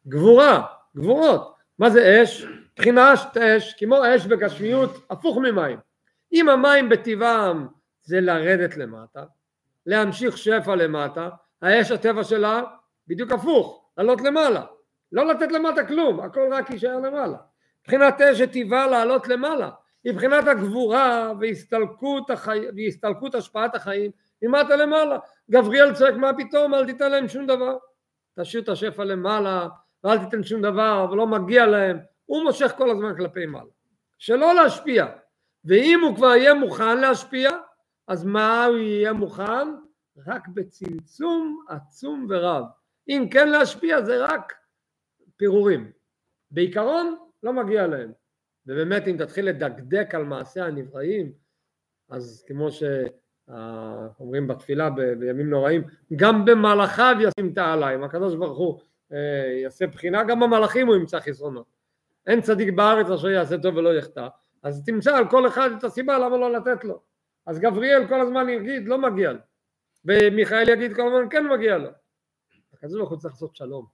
גבורה, 0.07 0.65
גבורות. 0.95 1.55
מה 1.79 1.89
זה 1.89 2.23
אש? 2.23 2.45
מבחינה 2.73 3.13
אש, 3.13 3.73
כמו 3.73 3.97
אש 4.15 4.25
בגשמיות, 4.25 5.05
הפוך 5.09 5.37
ממים. 5.37 5.79
אם 6.33 6.49
המים 6.49 6.89
בטבעם 6.89 7.67
זה 8.09 8.21
לרדת 8.21 8.77
למטה, 8.77 9.23
להמשיך 9.85 10.37
שפע 10.37 10.75
למטה, 10.75 11.29
האש 11.61 11.91
הטבע 11.91 12.23
שלה 12.23 12.61
בדיוק 13.07 13.31
הפוך, 13.31 13.89
לעלות 13.97 14.21
למעלה, 14.21 14.65
לא 15.11 15.25
לתת 15.25 15.51
למטה 15.51 15.85
כלום, 15.87 16.19
הכל 16.19 16.47
רק 16.51 16.69
יישאר 16.69 16.99
למעלה. 16.99 17.37
מבחינת 17.81 18.21
אש 18.21 18.37
שטבעה 18.37 18.87
לעלות 18.87 19.27
למעלה, 19.27 19.69
מבחינת 20.05 20.47
הגבורה 20.47 21.33
והסתלקות, 21.39 22.29
החי... 22.29 22.59
והסתלקות 22.75 23.35
השפעת 23.35 23.75
החיים 23.75 24.11
ממטה 24.41 24.75
למעלה. 24.75 25.17
גבריאל 25.51 25.93
צועק 25.93 26.15
מה 26.15 26.31
פתאום 26.37 26.73
אל 26.73 26.85
תיתן 26.85 27.11
להם 27.11 27.27
שום 27.27 27.45
דבר, 27.45 27.77
תשאיר 28.39 28.63
את 28.63 28.69
השפע 28.69 29.03
למעלה 29.03 29.67
ואל 30.03 30.17
תיתן 30.17 30.43
שום 30.43 30.61
דבר 30.61 31.03
אבל 31.03 31.17
לא 31.17 31.27
מגיע 31.27 31.65
להם, 31.65 31.99
הוא 32.25 32.43
מושך 32.43 32.73
כל 32.77 32.89
הזמן 32.89 33.17
כלפי 33.17 33.45
מעלה. 33.45 33.71
שלא 34.17 34.55
להשפיע, 34.55 35.05
ואם 35.65 35.99
הוא 36.03 36.15
כבר 36.15 36.35
יהיה 36.35 36.53
מוכן 36.53 36.97
להשפיע 36.97 37.49
אז 38.09 38.25
מה 38.25 38.65
הוא 38.65 38.77
יהיה 38.77 39.13
מוכן? 39.13 39.67
רק 40.27 40.47
בצמצום 40.47 41.65
עצום 41.69 42.27
ורב. 42.29 42.63
אם 43.09 43.27
כן 43.31 43.49
להשפיע 43.49 44.01
זה 44.01 44.25
רק 44.25 44.53
פירורים. 45.37 45.91
בעיקרון 46.51 47.15
לא 47.43 47.53
מגיע 47.53 47.87
להם. 47.87 48.11
ובאמת 48.67 49.07
אם 49.07 49.17
תתחיל 49.17 49.45
לדקדק 49.45 50.15
על 50.15 50.23
מעשה 50.23 50.65
הנבראים, 50.65 51.31
אז 52.09 52.43
כמו 52.47 52.69
שאומרים 52.71 54.47
בתפילה 54.47 54.89
בימים 54.89 55.49
נוראים, 55.49 55.83
גם 56.15 56.45
במלאכיו 56.45 57.15
ישים 57.19 57.53
את 57.53 57.57
העליים, 57.57 58.03
הקדוש 58.03 58.35
ברוך 58.35 58.57
הוא 58.57 58.79
אה, 59.11 59.59
יעשה 59.63 59.87
בחינה, 59.87 60.23
גם 60.23 60.39
במלאכים 60.39 60.87
הוא 60.87 60.95
ימצא 60.95 61.19
חסרונות. 61.19 61.65
אין 62.27 62.41
צדיק 62.41 62.73
בארץ 62.73 63.09
אשר 63.09 63.29
יעשה 63.29 63.57
טוב 63.57 63.75
ולא 63.75 63.97
יחטא, 63.97 64.27
אז 64.63 64.83
תמצא 64.85 65.17
על 65.17 65.29
כל 65.29 65.47
אחד 65.47 65.69
את 65.77 65.83
הסיבה 65.83 66.19
למה 66.19 66.37
לא 66.37 66.51
לתת 66.51 66.83
לו. 66.83 67.08
אז 67.49 67.59
גבריאל 67.59 68.07
כל 68.07 68.21
הזמן 68.21 68.49
יגיד 68.49 68.87
לא 68.87 68.97
מגיע 68.97 69.31
לו, 69.31 69.39
ומיכאל 70.05 70.69
יגיד 70.69 70.95
כל 70.95 71.07
הזמן 71.07 71.29
כן 71.29 71.47
מגיע 71.47 71.77
לו. 71.77 71.89
הקדוש 72.73 72.97
ברוך 72.97 73.09
הוא 73.09 73.17
צריך 73.17 73.33
לעשות 73.33 73.55
שלום, 73.55 73.85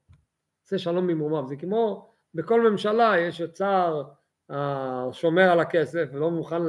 עושה 0.63 0.77
שלום 0.77 1.07
ממרומיו, 1.07 1.47
זה 1.47 1.55
כמו 1.55 2.13
בכל 2.33 2.69
ממשלה 2.69 3.19
יש 3.19 3.41
את 3.41 3.55
שר 3.55 4.03
השומר 4.49 5.51
על 5.51 5.59
הכסף 5.59 6.05
ולא 6.11 6.31
מוכן 6.31 6.61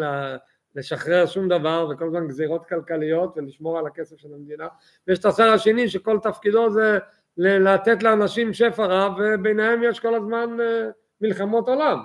לשחרר 0.75 1.27
שום 1.27 1.49
דבר 1.49 1.89
וכל 1.91 2.07
הזמן 2.07 2.29
גזירות 2.29 2.67
כלכליות 2.67 3.37
ולשמור 3.37 3.79
על 3.79 3.87
הכסף 3.87 4.17
של 4.17 4.35
המדינה. 4.35 4.69
ויש 5.07 5.19
את 5.19 5.25
השר 5.25 5.49
השני 5.53 5.89
שכל 5.89 6.19
תפקידו 6.23 6.71
זה 6.71 6.99
לתת 7.37 8.03
לאנשים 8.03 8.53
שפע 8.53 8.87
רב 8.87 9.13
וביניהם 9.19 9.83
יש 9.83 10.01
כל 10.01 10.15
הזמן 10.15 10.61
אה, 10.61 10.91
מלחמות 11.21 11.69
עולם. 11.69 11.99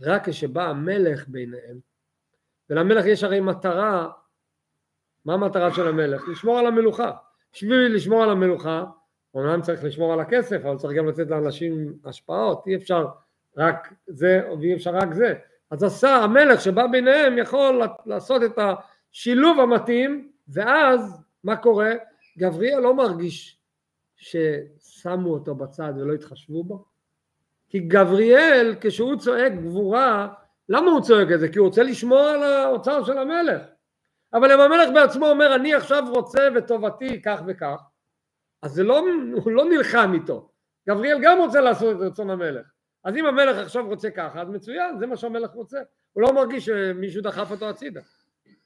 רק 0.00 0.28
כשבא 0.28 0.62
המלך 0.62 1.28
ביניהם 1.28 1.89
ולמלך 2.70 3.06
יש 3.06 3.24
הרי 3.24 3.40
מטרה 3.40 4.08
מה 5.24 5.34
המטרה 5.34 5.74
של 5.74 5.88
המלך? 5.88 6.28
לשמור 6.28 6.58
על 6.58 6.66
המלוכה 6.66 7.10
בשביל 7.52 7.94
לשמור 7.94 8.22
על 8.22 8.30
המלוכה 8.30 8.84
אומנם 9.34 9.62
צריך 9.62 9.84
לשמור 9.84 10.12
על 10.12 10.20
הכסף 10.20 10.60
אבל 10.64 10.76
צריך 10.76 10.98
גם 10.98 11.08
לתת 11.08 11.30
לאנשים 11.30 11.94
השפעות 12.04 12.66
אי 12.66 12.76
אפשר 12.76 13.06
רק 13.56 13.94
זה 14.06 14.40
ואי 14.60 14.74
אפשר 14.74 14.90
רק 14.90 15.14
זה 15.14 15.34
אז 15.70 15.82
השר 15.82 16.08
המלך 16.22 16.60
שבא 16.60 16.86
ביניהם 16.86 17.38
יכול 17.38 17.82
לעשות 18.06 18.42
את 18.42 18.58
השילוב 18.58 19.60
המתאים 19.60 20.32
ואז 20.48 21.22
מה 21.44 21.56
קורה? 21.56 21.92
גבריאל 22.38 22.80
לא 22.80 22.94
מרגיש 22.94 23.58
ששמו 24.16 25.32
אותו 25.32 25.54
בצד 25.54 25.92
ולא 25.96 26.14
התחשבו 26.14 26.64
בו 26.64 26.84
כי 27.68 27.78
גבריאל 27.78 28.74
כשהוא 28.80 29.16
צועק 29.16 29.52
גבורה 29.52 30.28
למה 30.70 30.90
הוא 30.90 31.00
צועק 31.00 31.28
את 31.34 31.40
זה? 31.40 31.48
כי 31.48 31.58
הוא 31.58 31.66
רוצה 31.66 31.82
לשמור 31.82 32.18
על 32.18 32.42
האוצר 32.42 33.04
של 33.04 33.18
המלך. 33.18 33.62
אבל 34.34 34.52
אם 34.52 34.60
המלך 34.60 34.88
בעצמו 34.94 35.26
אומר 35.26 35.54
אני 35.54 35.74
עכשיו 35.74 36.02
רוצה 36.10 36.48
וטובתי 36.54 37.22
כך 37.22 37.40
וכך 37.46 37.80
אז 38.62 38.70
זה 38.72 38.82
לא, 38.82 39.02
הוא 39.32 39.52
לא 39.52 39.64
נלחם 39.64 40.10
איתו. 40.14 40.50
גבריאל 40.88 41.18
גם 41.22 41.38
רוצה 41.38 41.60
לעשות 41.60 41.96
את 41.96 42.00
רצון 42.00 42.30
המלך. 42.30 42.66
אז 43.04 43.16
אם 43.16 43.26
המלך 43.26 43.56
עכשיו 43.56 43.86
רוצה 43.86 44.10
ככה 44.10 44.42
אז 44.42 44.48
מצוין 44.48 44.98
זה 44.98 45.06
מה 45.06 45.16
שהמלך 45.16 45.50
רוצה. 45.50 45.78
הוא 46.12 46.22
לא 46.22 46.32
מרגיש 46.32 46.66
שמישהו 46.66 47.22
דחף 47.22 47.50
אותו 47.50 47.68
הצידה. 47.68 48.00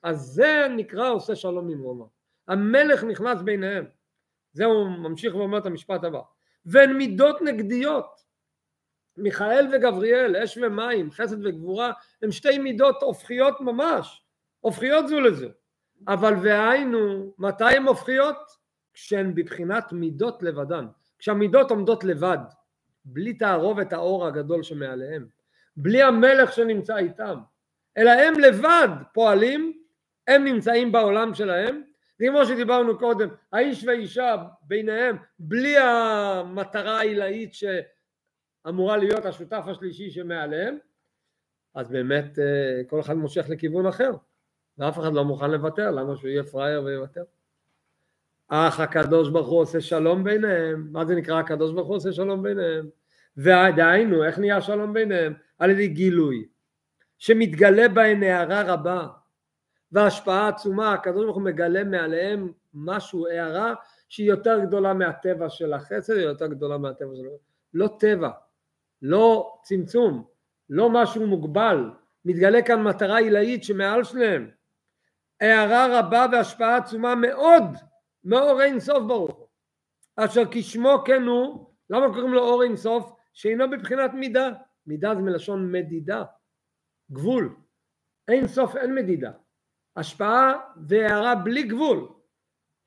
אז 0.02 0.16
זה 0.20 0.66
נקרא 0.76 1.10
עושה 1.10 1.36
שלום 1.36 1.66
ממרומה 1.66 2.04
המלך 2.48 3.04
נכנס 3.04 3.42
ביניהם. 3.42 3.84
זה 4.52 4.64
הוא 4.64 4.88
ממשיך 4.88 5.34
ואומר 5.34 5.58
את 5.58 5.66
המשפט 5.66 6.04
הבא. 6.04 6.20
והן 6.66 6.92
מידות 6.92 7.42
נגדיות 7.42 8.23
מיכאל 9.16 9.68
וגבריאל 9.72 10.36
אש 10.36 10.58
ומים 10.62 11.10
חסד 11.10 11.46
וגבורה 11.46 11.92
הם 12.22 12.32
שתי 12.32 12.58
מידות 12.58 13.02
הופכיות 13.02 13.60
ממש 13.60 14.22
הופכיות 14.60 15.08
זו 15.08 15.20
לזו. 15.20 15.48
אבל 16.08 16.34
והיינו 16.42 17.34
מתי 17.38 17.76
הן 17.76 17.86
הופכיות? 17.86 18.36
כשהן 18.94 19.34
בבחינת 19.34 19.92
מידות 19.92 20.42
לבדן. 20.42 20.86
כשהמידות 21.18 21.70
עומדות 21.70 22.04
לבד 22.04 22.38
בלי 23.04 23.34
תערובת 23.34 23.92
האור 23.92 24.26
הגדול 24.26 24.62
שמעליהם, 24.62 25.26
בלי 25.76 26.02
המלך 26.02 26.52
שנמצא 26.52 26.96
איתם, 26.96 27.38
אלא 27.96 28.10
הם 28.10 28.40
לבד 28.40 28.88
פועלים, 29.12 29.72
הם 30.28 30.44
נמצאים 30.44 30.92
בעולם 30.92 31.34
שלהם, 31.34 31.82
כמו 32.18 32.46
שדיברנו 32.46 32.98
קודם, 32.98 33.28
האיש 33.52 33.84
והאישה 33.84 34.36
ביניהם, 34.62 35.16
בלי 35.38 35.78
המטרה 35.78 36.98
העילאית 36.98 37.54
שאמורה 38.66 38.96
להיות 38.96 39.24
השותף 39.24 39.64
השלישי 39.66 40.10
שמעליהם, 40.10 40.78
אז 41.74 41.88
באמת 41.88 42.38
אה, 42.38 42.82
כל 42.86 43.00
אחד 43.00 43.14
מושך 43.14 43.46
לכיוון 43.48 43.86
אחר, 43.86 44.10
ואף 44.78 44.98
אחד 44.98 45.12
לא 45.12 45.24
מוכן 45.24 45.50
לוותר, 45.50 45.90
למה 45.90 46.16
שהוא 46.16 46.28
יהיה 46.28 46.44
פראייר 46.44 46.82
ויוותר? 46.82 47.24
אך 48.48 48.80
הקדוש 48.80 49.30
ברוך 49.30 49.48
הוא 49.48 49.60
עושה 49.60 49.80
שלום 49.80 50.24
ביניהם, 50.24 50.88
מה 50.92 51.04
זה 51.04 51.14
נקרא 51.14 51.38
הקדוש 51.38 51.72
ברוך 51.72 51.88
הוא 51.88 51.96
עושה 51.96 52.12
שלום 52.12 52.42
ביניהם? 52.42 52.88
ודהיינו, 53.36 54.24
איך 54.24 54.38
נהיה 54.38 54.60
שלום 54.60 54.92
ביניהם? 54.92 55.34
על 55.58 55.70
ידי 55.70 55.88
גילוי, 55.88 56.48
שמתגלה 57.18 57.88
בהן 57.88 58.22
הערה 58.22 58.62
רבה 58.62 59.06
והשפעה 59.92 60.48
עצומה, 60.48 60.92
הקדוש 60.92 61.24
ברוך 61.24 61.36
הוא 61.36 61.44
מגלה 61.44 61.84
מעליהם 61.84 62.52
משהו, 62.74 63.26
הערה 63.26 63.74
שהיא 64.08 64.28
יותר 64.28 64.58
גדולה 64.64 64.94
מהטבע 64.94 65.48
של 65.48 65.72
החסד, 65.72 66.16
היא 66.16 66.26
יותר 66.26 66.46
גדולה 66.46 66.78
מהטבע 66.78 67.16
של... 67.16 67.22
לא 67.74 67.88
טבע, 67.98 68.30
לא 69.02 69.56
צמצום, 69.62 70.24
לא 70.70 70.90
משהו 70.90 71.26
מוגבל, 71.26 71.90
מתגלה 72.24 72.62
כאן 72.62 72.82
מטרה 72.82 73.18
עילאית 73.18 73.64
שמעל 73.64 74.04
שניהם. 74.04 74.50
הערה 75.40 75.98
רבה 75.98 76.26
והשפעה 76.32 76.76
עצומה 76.76 77.14
מאוד 77.14 77.62
מאור 78.24 78.62
אין 78.62 78.80
סוף 78.80 79.02
ברוך 79.06 79.36
הוא. 79.36 79.46
אשר 80.16 80.42
כשמו 80.50 81.02
כן 81.06 81.22
הוא, 81.22 81.70
למה 81.90 82.14
קוראים 82.14 82.34
לו 82.34 82.40
אור 82.40 82.62
אין 82.62 82.76
סוף? 82.76 83.12
שאינו 83.32 83.70
בבחינת 83.70 84.14
מידה. 84.14 84.50
מידה 84.86 85.14
זה 85.14 85.22
מלשון 85.22 85.72
מדידה, 85.72 86.24
גבול. 87.12 87.56
אין 88.28 88.48
סוף 88.48 88.76
אין 88.76 88.94
מדידה. 88.94 89.30
השפעה 89.96 90.60
והערה 90.88 91.34
בלי 91.34 91.62
גבול, 91.62 92.08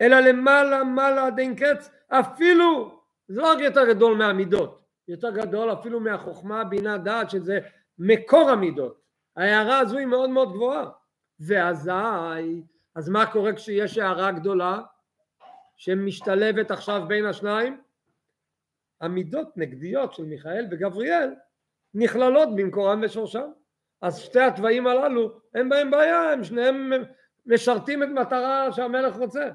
אלא 0.02 0.20
למעלה 0.20 0.84
מעלה 0.84 1.28
עד 1.28 1.40
אין 1.40 1.56
קץ, 1.56 1.90
אפילו, 2.08 3.02
זה 3.28 3.42
לא 3.42 3.52
רק 3.52 3.60
יותר 3.60 3.90
גדול 3.90 4.18
מהמידות, 4.18 4.84
יותר 5.08 5.30
גדול 5.32 5.74
אפילו 5.74 6.00
מהחוכמה, 6.00 6.64
בינה, 6.64 6.98
דעת, 6.98 7.30
שזה 7.30 7.60
מקור 8.00 8.50
המידות. 8.50 9.02
ההערה 9.38 9.80
הזו 9.80 9.98
היא 9.98 10.06
מאוד 10.06 10.30
מאוד 10.30 10.54
גבוהה. 10.54 10.90
ואזי, 11.40 12.62
אז 12.96 13.10
מה 13.10 13.32
קורה 13.32 13.54
כשיש 13.54 13.98
הערה 13.98 14.32
גדולה? 14.32 14.82
שמשתלבת 15.76 16.72
עכשיו 16.72 17.04
בין 17.08 17.26
השניים, 17.26 17.82
המידות 19.02 19.58
נגדיות 19.58 20.14
של 20.14 20.26
מיכאל 20.26 20.68
וגבריאל 20.72 21.34
נכללות 21.94 22.56
במקורם 22.56 23.02
ושורשם. 23.04 23.50
אז 24.02 24.20
שתי 24.20 24.40
התוואים 24.40 24.88
הללו 24.88 25.40
אין 25.56 25.70
בהם 25.70 25.92
בעיה, 25.92 26.32
הם 26.32 26.44
שניהם 26.44 26.92
משרתים 27.46 28.04
את 28.04 28.10
מטרה 28.10 28.72
שהמלך 28.72 29.16
רוצה. 29.16 29.50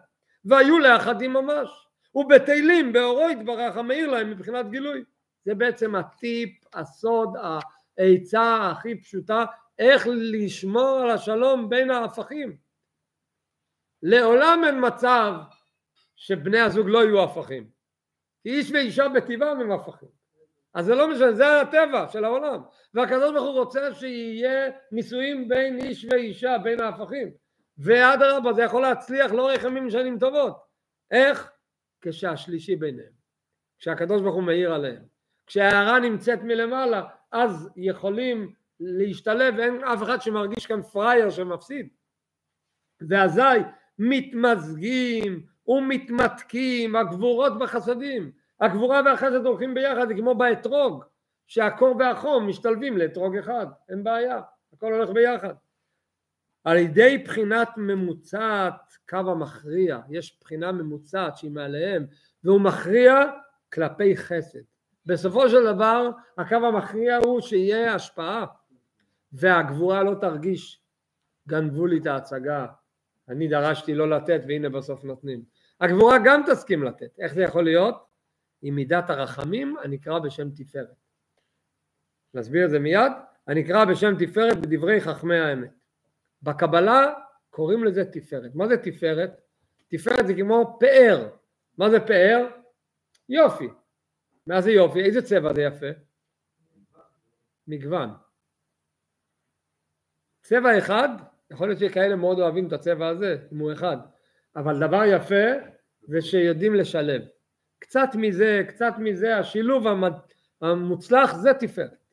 והיו 0.44 0.78
לאחדים 0.78 1.32
ממש. 1.32 1.86
ובתהילים 2.14 2.92
באורו 2.92 3.30
יתברך 3.30 3.76
המאיר 3.76 4.10
להם 4.10 4.30
מבחינת 4.30 4.70
גילוי. 4.70 5.04
זה 5.44 5.54
בעצם 5.54 5.94
הטיפ, 5.94 6.64
הסוד, 6.74 7.28
העצה 7.98 8.70
הכי 8.70 9.00
פשוטה, 9.00 9.44
איך 9.78 10.06
לשמור 10.10 10.98
על 11.02 11.10
השלום 11.10 11.68
בין 11.68 11.90
ההפכים. 11.90 12.56
לעולם 14.02 14.62
אין 14.66 14.86
מצב 14.86 15.32
שבני 16.16 16.60
הזוג 16.60 16.86
לא 16.88 17.04
יהיו 17.04 17.22
הפכים. 17.22 17.70
כי 18.42 18.48
איש 18.48 18.70
ואישה 18.70 19.08
בטבעם 19.08 19.60
הם 19.60 19.72
הפכים. 19.72 20.08
אז 20.74 20.84
זה 20.84 20.94
לא 20.94 21.10
משנה, 21.10 21.32
זה 21.32 21.60
הטבע 21.60 22.08
של 22.08 22.24
העולם. 22.24 22.62
והקדוש 22.94 23.32
ברוך 23.32 23.46
הוא 23.46 23.58
רוצה 23.58 23.94
שיהיה 23.94 24.70
נישואים 24.92 25.48
בין 25.48 25.78
איש 25.78 26.06
ואישה, 26.10 26.58
בין 26.58 26.80
ההפכים. 26.80 27.30
ואדרבה, 27.78 28.52
זה 28.52 28.62
יכול 28.62 28.82
להצליח 28.82 29.32
לאורך 29.32 29.64
ימים 29.64 29.90
שנים 29.90 30.18
טובות. 30.18 30.56
איך? 31.10 31.52
כשהשלישי 32.00 32.76
ביניהם. 32.76 33.12
כשהקדוש 33.78 34.22
ברוך 34.22 34.34
הוא 34.34 34.42
מאיר 34.42 34.74
עליהם. 34.74 35.11
כשההערה 35.46 36.00
נמצאת 36.00 36.42
מלמעלה, 36.42 37.02
אז 37.32 37.70
יכולים 37.76 38.52
להשתלב, 38.80 39.54
ואין 39.58 39.84
אף 39.84 40.02
אחד 40.02 40.22
שמרגיש 40.22 40.66
כאן 40.66 40.82
פראייר 40.82 41.30
שמפסיד. 41.30 41.88
ואזי 43.08 43.58
מתמזגים 43.98 45.46
ומתמתקים 45.66 46.96
הגבורות 46.96 47.58
בחסדים. 47.58 48.32
הגבורה 48.60 49.00
והחסד 49.04 49.46
הולכים 49.46 49.74
ביחד, 49.74 50.08
זה 50.08 50.14
כמו 50.14 50.34
באתרוג, 50.34 51.04
שהקור 51.46 51.96
והחום 51.98 52.48
משתלבים 52.48 52.98
לאתרוג 52.98 53.36
אחד, 53.36 53.66
אין 53.88 54.04
בעיה, 54.04 54.40
הכל 54.72 54.92
הולך 54.92 55.10
ביחד. 55.10 55.54
על 56.64 56.76
ידי 56.76 57.18
בחינת 57.18 57.68
ממוצעת 57.76 58.96
קו 59.08 59.16
המכריע, 59.16 60.00
יש 60.10 60.38
בחינה 60.40 60.72
ממוצעת 60.72 61.36
שהיא 61.36 61.50
מעליהם, 61.50 62.06
והוא 62.44 62.60
מכריע 62.60 63.24
כלפי 63.72 64.16
חסד. 64.16 64.71
בסופו 65.06 65.48
של 65.48 65.64
דבר 65.64 66.10
הקו 66.38 66.54
המכריע 66.54 67.16
הוא 67.16 67.40
שיהיה 67.40 67.94
השפעה 67.94 68.46
והגבורה 69.32 70.02
לא 70.02 70.14
תרגיש 70.14 70.80
גנבו 71.48 71.86
לי 71.86 71.98
את 71.98 72.06
ההצגה, 72.06 72.66
אני 73.28 73.48
דרשתי 73.48 73.94
לא 73.94 74.10
לתת 74.10 74.40
והנה 74.48 74.68
בסוף 74.68 75.04
נותנים. 75.04 75.42
הגבורה 75.80 76.18
גם 76.24 76.42
תסכים 76.46 76.82
לתת, 76.82 77.18
איך 77.18 77.34
זה 77.34 77.42
יכול 77.42 77.64
להיות? 77.64 78.12
עם 78.62 78.74
מידת 78.74 79.10
הרחמים 79.10 79.76
הנקרא 79.84 80.18
בשם 80.18 80.50
תפארת. 80.50 80.96
נסביר 82.34 82.64
את 82.64 82.70
זה 82.70 82.78
מיד, 82.78 83.12
הנקרא 83.46 83.84
בשם 83.84 84.14
תפארת 84.18 84.60
בדברי 84.60 85.00
חכמי 85.00 85.38
האמת. 85.38 85.70
בקבלה 86.42 87.12
קוראים 87.50 87.84
לזה 87.84 88.04
תפארת. 88.04 88.54
מה 88.54 88.68
זה 88.68 88.76
תפארת? 88.76 89.40
תפארת 89.88 90.26
זה 90.26 90.34
כמו 90.34 90.76
פאר. 90.80 91.28
מה 91.78 91.90
זה 91.90 92.00
פאר? 92.00 92.46
יופי. 93.28 93.68
מה 94.46 94.60
זה 94.60 94.70
יופי? 94.70 95.04
איזה 95.04 95.22
צבע 95.22 95.54
זה 95.54 95.62
יפה? 95.62 95.86
מגוון. 97.68 98.10
צבע 100.42 100.78
אחד, 100.78 101.08
יכול 101.50 101.68
להיות 101.68 101.80
שכאלה 101.80 102.16
מאוד 102.16 102.40
אוהבים 102.40 102.66
את 102.66 102.72
הצבע 102.72 103.08
הזה, 103.08 103.36
אם 103.52 103.58
הוא 103.58 103.72
אחד, 103.72 103.96
אבל 104.56 104.80
דבר 104.80 105.02
יפה 105.04 105.44
זה 106.02 106.20
שיודעים 106.20 106.74
לשלב. 106.74 107.22
קצת 107.78 108.08
מזה, 108.14 108.62
קצת 108.68 108.94
מזה, 108.98 109.36
השילוב 109.36 109.86
המוצלח 110.60 111.34
זה 111.34 111.50
תפארת. 111.54 112.04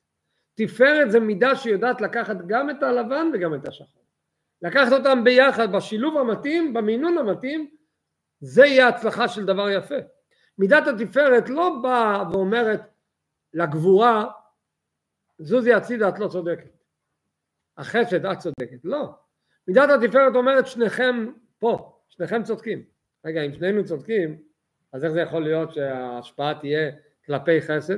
תפארת 0.55 1.11
זה 1.11 1.19
מידה 1.19 1.55
שיודעת 1.55 2.01
לקחת 2.01 2.37
גם 2.47 2.69
את 2.69 2.83
הלבן 2.83 3.31
וגם 3.33 3.55
את 3.55 3.67
השחור. 3.67 4.03
לקחת 4.61 4.91
אותם 4.91 5.23
ביחד 5.23 5.71
בשילוב 5.71 6.17
המתאים, 6.17 6.73
במינון 6.73 7.17
המתאים, 7.17 7.69
זה 8.39 8.65
יהיה 8.65 8.87
הצלחה 8.87 9.27
של 9.27 9.45
דבר 9.45 9.69
יפה. 9.69 9.95
מידת 10.59 10.87
התפארת 10.87 11.49
לא 11.49 11.79
באה 11.83 12.31
ואומרת 12.31 12.81
לגבורה, 13.53 14.25
זוזי 15.39 15.73
הצידה 15.73 16.09
את 16.09 16.19
לא 16.19 16.27
צודקת. 16.27 16.69
החסד 17.77 18.25
את 18.25 18.37
צודקת, 18.37 18.79
לא. 18.83 19.13
מידת 19.67 19.89
התפארת 19.89 20.35
אומרת 20.35 20.67
שניכם 20.67 21.31
פה, 21.59 21.99
שניכם 22.09 22.43
צודקים. 22.43 22.83
רגע, 23.25 23.41
אם 23.41 23.53
שנינו 23.53 23.85
צודקים, 23.85 24.41
אז 24.93 25.05
איך 25.05 25.13
זה 25.13 25.21
יכול 25.21 25.43
להיות 25.43 25.73
שההשפעה 25.73 26.59
תהיה 26.59 26.91
כלפי 27.25 27.61
חסד? 27.61 27.97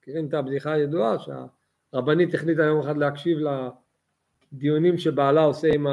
מכירים 0.00 0.28
את 0.28 0.34
הבדיחה 0.34 0.72
הידועה 0.72 1.16
שהרבנית 1.18 2.34
החליטה 2.34 2.62
יום 2.62 2.80
אחד 2.80 2.96
להקשיב 2.96 3.38
לדיונים 4.52 4.98
שבעלה 4.98 5.40
עושה 5.40 5.68
עם 5.74 5.86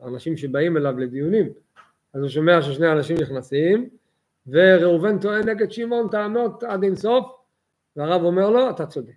האנשים 0.00 0.36
שבאים 0.36 0.76
אליו 0.76 0.98
לדיונים 0.98 1.65
אז 2.16 2.22
הוא 2.22 2.28
שומע 2.28 2.62
ששני 2.62 2.92
אנשים 2.92 3.16
נכנסים 3.20 3.88
וראובן 4.46 5.18
טוען 5.18 5.48
נגד 5.48 5.70
שמעון 5.70 6.08
טענות 6.08 6.62
עד 6.62 6.82
אינסוף 6.82 7.26
והרב 7.96 8.22
אומר 8.22 8.50
לו 8.50 8.70
אתה 8.70 8.86
צודק. 8.86 9.12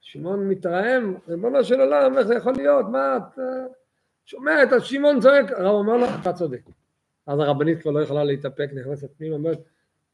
שמעון 0.00 0.48
מתרעם 0.48 1.16
ריבונו 1.28 1.64
של 1.64 1.80
עולם 1.80 2.18
איך 2.18 2.26
זה 2.26 2.34
יכול 2.34 2.52
להיות? 2.56 2.86
מה 2.88 3.16
אתה 3.16 3.42
שומע 4.24 4.62
את 4.62 4.72
השמעון 4.72 5.20
צועק? 5.20 5.50
הרב 5.50 5.74
אומר 5.74 5.96
לו 5.96 6.06
אתה 6.20 6.32
צודק. 6.32 6.62
אז 7.26 7.38
הרבנית 7.38 7.82
כבר 7.82 7.90
לא 7.90 8.00
יכולה 8.00 8.24
להתאפק 8.24 8.68
נכנסת 8.72 9.10
פנימה 9.18 9.34
אומרת 9.34 9.58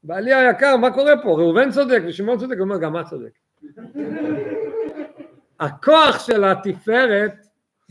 בעלי 0.02 0.34
היקר 0.34 0.76
מה 0.76 0.94
קורה 0.94 1.22
פה? 1.22 1.28
ראובן 1.28 1.70
צודק 1.70 2.02
ושמעון 2.06 2.38
צודק? 2.38 2.56
הוא 2.56 2.64
אומר 2.64 2.78
גם 2.78 3.00
את 3.00 3.06
צודק. 3.06 3.32
הכוח 5.60 6.26
של 6.26 6.44
התפארת 6.44 7.41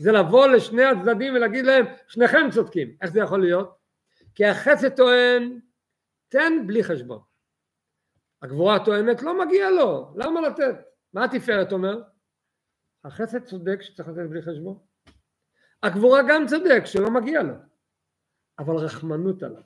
זה 0.02 0.12
לבוא 0.12 0.46
לשני 0.46 0.84
הצדדים 0.84 1.34
ולהגיד 1.34 1.64
להם 1.64 1.86
שניכם 2.08 2.48
צודקים 2.50 2.96
איך 3.02 3.10
זה 3.10 3.20
יכול 3.20 3.40
להיות? 3.40 3.76
כי 4.34 4.46
החסד 4.46 4.96
טוען 4.96 5.60
תן 6.28 6.52
בלי 6.66 6.84
חשבון 6.84 7.20
הגבורה 8.42 8.84
טוענת 8.84 9.22
לא 9.22 9.46
מגיע 9.46 9.70
לו 9.70 10.14
למה 10.16 10.40
לתת? 10.40 10.74
מה 11.12 11.24
התפארת 11.24 11.72
אומר? 11.72 12.02
החסד 13.04 13.44
צודק 13.44 13.82
שצריך 13.82 14.08
לתת 14.08 14.30
בלי 14.30 14.42
חשבון 14.42 14.78
הגבורה 15.82 16.20
גם 16.28 16.46
צודק 16.46 16.82
שלא 16.84 17.10
מגיע 17.10 17.42
לו 17.42 17.54
אבל 18.58 18.74
רחמנות 18.74 19.42
עליו 19.42 19.62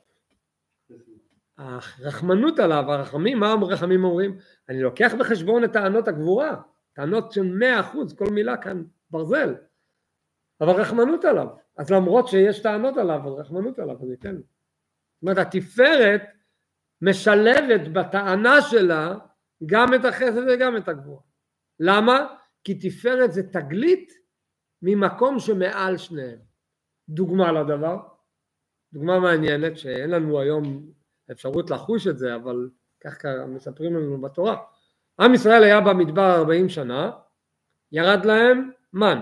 הרחמנות 1.57 2.59
עליו, 2.59 2.91
הרחמים, 2.91 3.39
מה 3.39 3.51
הרחמים 3.51 4.03
אומרים? 4.03 4.37
אני 4.69 4.81
לוקח 4.81 5.13
בחשבון 5.19 5.63
את 5.63 5.73
טענות 5.73 6.07
הגבורה, 6.07 6.61
טענות 6.93 7.31
של 7.31 7.43
מאה 7.43 7.79
אחוז, 7.79 8.13
כל 8.17 8.29
מילה 8.31 8.57
כאן 8.57 8.83
ברזל, 9.09 9.55
אבל 10.61 10.81
רחמנות 10.81 11.25
עליו. 11.25 11.47
אז 11.77 11.91
למרות 11.91 12.27
שיש 12.27 12.61
טענות 12.61 12.97
עליו, 12.97 13.21
אז 13.27 13.33
רחמנות 13.33 13.79
עליו, 13.79 13.95
אני 14.03 14.13
אתן. 14.13 14.35
זאת 14.35 15.21
אומרת, 15.21 15.37
התפארת 15.37 16.21
משלבת 17.01 17.87
בטענה 17.87 18.61
שלה 18.61 19.15
גם 19.65 19.93
את 19.93 20.05
החסד 20.05 20.41
וגם 20.47 20.77
את 20.77 20.87
הגבורה. 20.87 21.21
למה? 21.79 22.35
כי 22.63 22.75
תפארת 22.75 23.31
זה 23.33 23.43
תגלית 23.43 24.13
ממקום 24.81 25.39
שמעל 25.39 25.97
שניהם. 25.97 26.39
דוגמה 27.09 27.51
לדבר, 27.51 27.97
דוגמה 28.93 29.19
מעניינת 29.19 29.77
שאין 29.77 30.09
לנו 30.09 30.39
היום 30.39 30.91
אפשרות 31.31 31.69
לחוש 31.69 32.07
את 32.07 32.17
זה, 32.17 32.35
אבל 32.35 32.69
כך 33.03 33.25
מספרים 33.47 33.95
לנו 33.95 34.21
בתורה. 34.21 34.57
עם 35.19 35.33
ישראל 35.33 35.63
היה 35.63 35.81
במדבר 35.81 36.35
40 36.35 36.69
שנה, 36.69 37.11
ירד 37.91 38.25
להם 38.25 38.71
מן. 38.93 39.19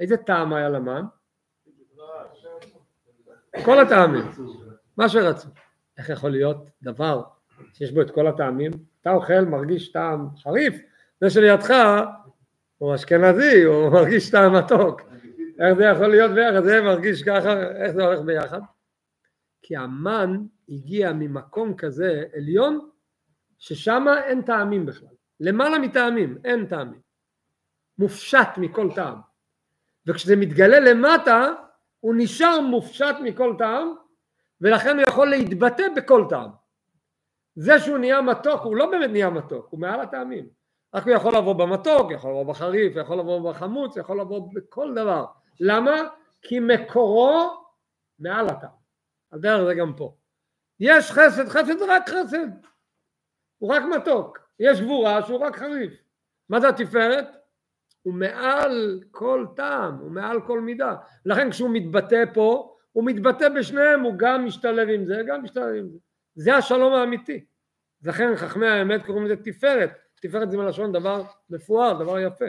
איזה 0.00 0.16
טעם 0.16 0.52
היה 0.52 0.68
למן? 0.68 1.04
כל 3.64 3.78
הטעמים, 3.80 4.24
מה 4.96 5.08
שרצו. 5.08 5.48
איך 5.98 6.08
יכול 6.08 6.30
להיות 6.30 6.68
דבר 6.82 7.22
שיש 7.72 7.92
בו 7.92 8.00
את 8.00 8.10
כל 8.10 8.26
הטעמים? 8.26 8.70
אתה 9.00 9.12
אוכל, 9.12 9.40
מרגיש 9.40 9.92
טעם 9.92 10.28
חריף, 10.36 10.74
זה 11.20 11.30
שלידך 11.30 11.74
הוא 12.78 12.94
אשכנזי, 12.94 13.62
הוא 13.62 13.90
מרגיש 13.94 14.30
טעם 14.30 14.56
מתוק. 14.56 15.00
איך 15.58 15.74
זה 15.76 15.84
יכול 15.84 16.06
להיות 16.06 16.30
ביחד? 16.30 16.62
זה 16.64 16.80
מרגיש 16.82 17.22
ככה, 17.22 17.62
איך 17.62 17.92
זה 17.92 18.04
הולך 18.04 18.20
ביחד? 18.20 18.60
כי 19.62 19.76
המן 19.76 20.36
הגיע 20.68 21.12
ממקום 21.12 21.76
כזה 21.76 22.24
עליון 22.36 22.88
ששם 23.58 24.06
אין 24.24 24.42
טעמים 24.42 24.86
בכלל, 24.86 25.14
למעלה 25.40 25.78
מטעמים, 25.78 26.38
אין 26.44 26.66
טעמים, 26.66 27.00
מופשט 27.98 28.48
מכל 28.56 28.88
טעם, 28.94 29.18
וכשזה 30.06 30.36
מתגלה 30.36 30.80
למטה 30.80 31.52
הוא 32.00 32.14
נשאר 32.18 32.60
מופשט 32.60 33.16
מכל 33.22 33.54
טעם 33.58 33.94
ולכן 34.60 34.96
הוא 34.96 35.02
יכול 35.08 35.30
להתבטא 35.30 35.82
בכל 35.96 36.24
טעם. 36.28 36.50
זה 37.56 37.78
שהוא 37.78 37.98
נהיה 37.98 38.22
מתוק 38.22 38.62
הוא 38.62 38.76
לא 38.76 38.90
באמת 38.90 39.10
נהיה 39.10 39.30
מתוק, 39.30 39.66
הוא 39.70 39.80
מעל 39.80 40.00
הטעמים, 40.00 40.48
רק 40.94 41.04
הוא 41.04 41.12
יכול 41.12 41.36
לבוא 41.36 41.52
במתוק, 41.52 42.10
יכול 42.12 42.30
לבוא 42.30 42.44
בחריף, 42.44 42.96
יכול 42.96 43.18
לבוא 43.18 43.50
בחמוץ, 43.50 43.96
יכול 43.96 44.20
לבוא 44.20 44.48
בכל 44.54 44.94
דבר. 44.94 45.24
למה? 45.60 46.02
כי 46.42 46.60
מקורו 46.60 47.64
מעל 48.18 48.48
הטעם. 48.48 48.70
על 49.30 49.40
דרך 49.40 49.64
זה 49.64 49.74
גם 49.74 49.92
פה. 49.96 50.16
יש 50.80 51.10
חסד, 51.10 51.48
חסד 51.48 51.78
זה 51.78 51.84
רק 51.88 52.08
חסד, 52.08 52.48
הוא 53.58 53.74
רק 53.74 53.82
מתוק. 53.96 54.38
יש 54.60 54.80
גבורה 54.80 55.22
שהוא 55.22 55.38
רק 55.38 55.56
חריף. 55.56 55.92
מה 56.48 56.60
זה 56.60 56.68
התפארת? 56.68 57.43
הוא 58.04 58.14
מעל 58.14 59.00
כל 59.10 59.46
טעם, 59.56 59.94
הוא 59.94 60.10
מעל 60.10 60.40
כל 60.46 60.60
מידה. 60.60 60.96
לכן 61.26 61.50
כשהוא 61.50 61.70
מתבטא 61.72 62.24
פה, 62.34 62.76
הוא 62.92 63.04
מתבטא 63.04 63.48
בשניהם, 63.48 64.00
הוא 64.00 64.14
גם 64.16 64.44
משתלב 64.44 64.88
עם 64.88 65.06
זה, 65.06 65.22
גם 65.26 65.42
משתלב 65.42 65.74
עם 65.74 65.88
זה. 65.88 65.98
זה 66.34 66.56
השלום 66.56 66.92
האמיתי. 66.92 67.44
לכן 68.02 68.36
חכמי 68.36 68.66
האמת 68.66 69.06
קוראים 69.06 69.24
לזה 69.24 69.36
תפארת. 69.36 69.90
תפארת 70.22 70.50
זה 70.50 70.56
מלשון 70.56 70.92
דבר 70.92 71.22
מפואר, 71.50 72.02
דבר 72.02 72.18
יפה. 72.18 72.44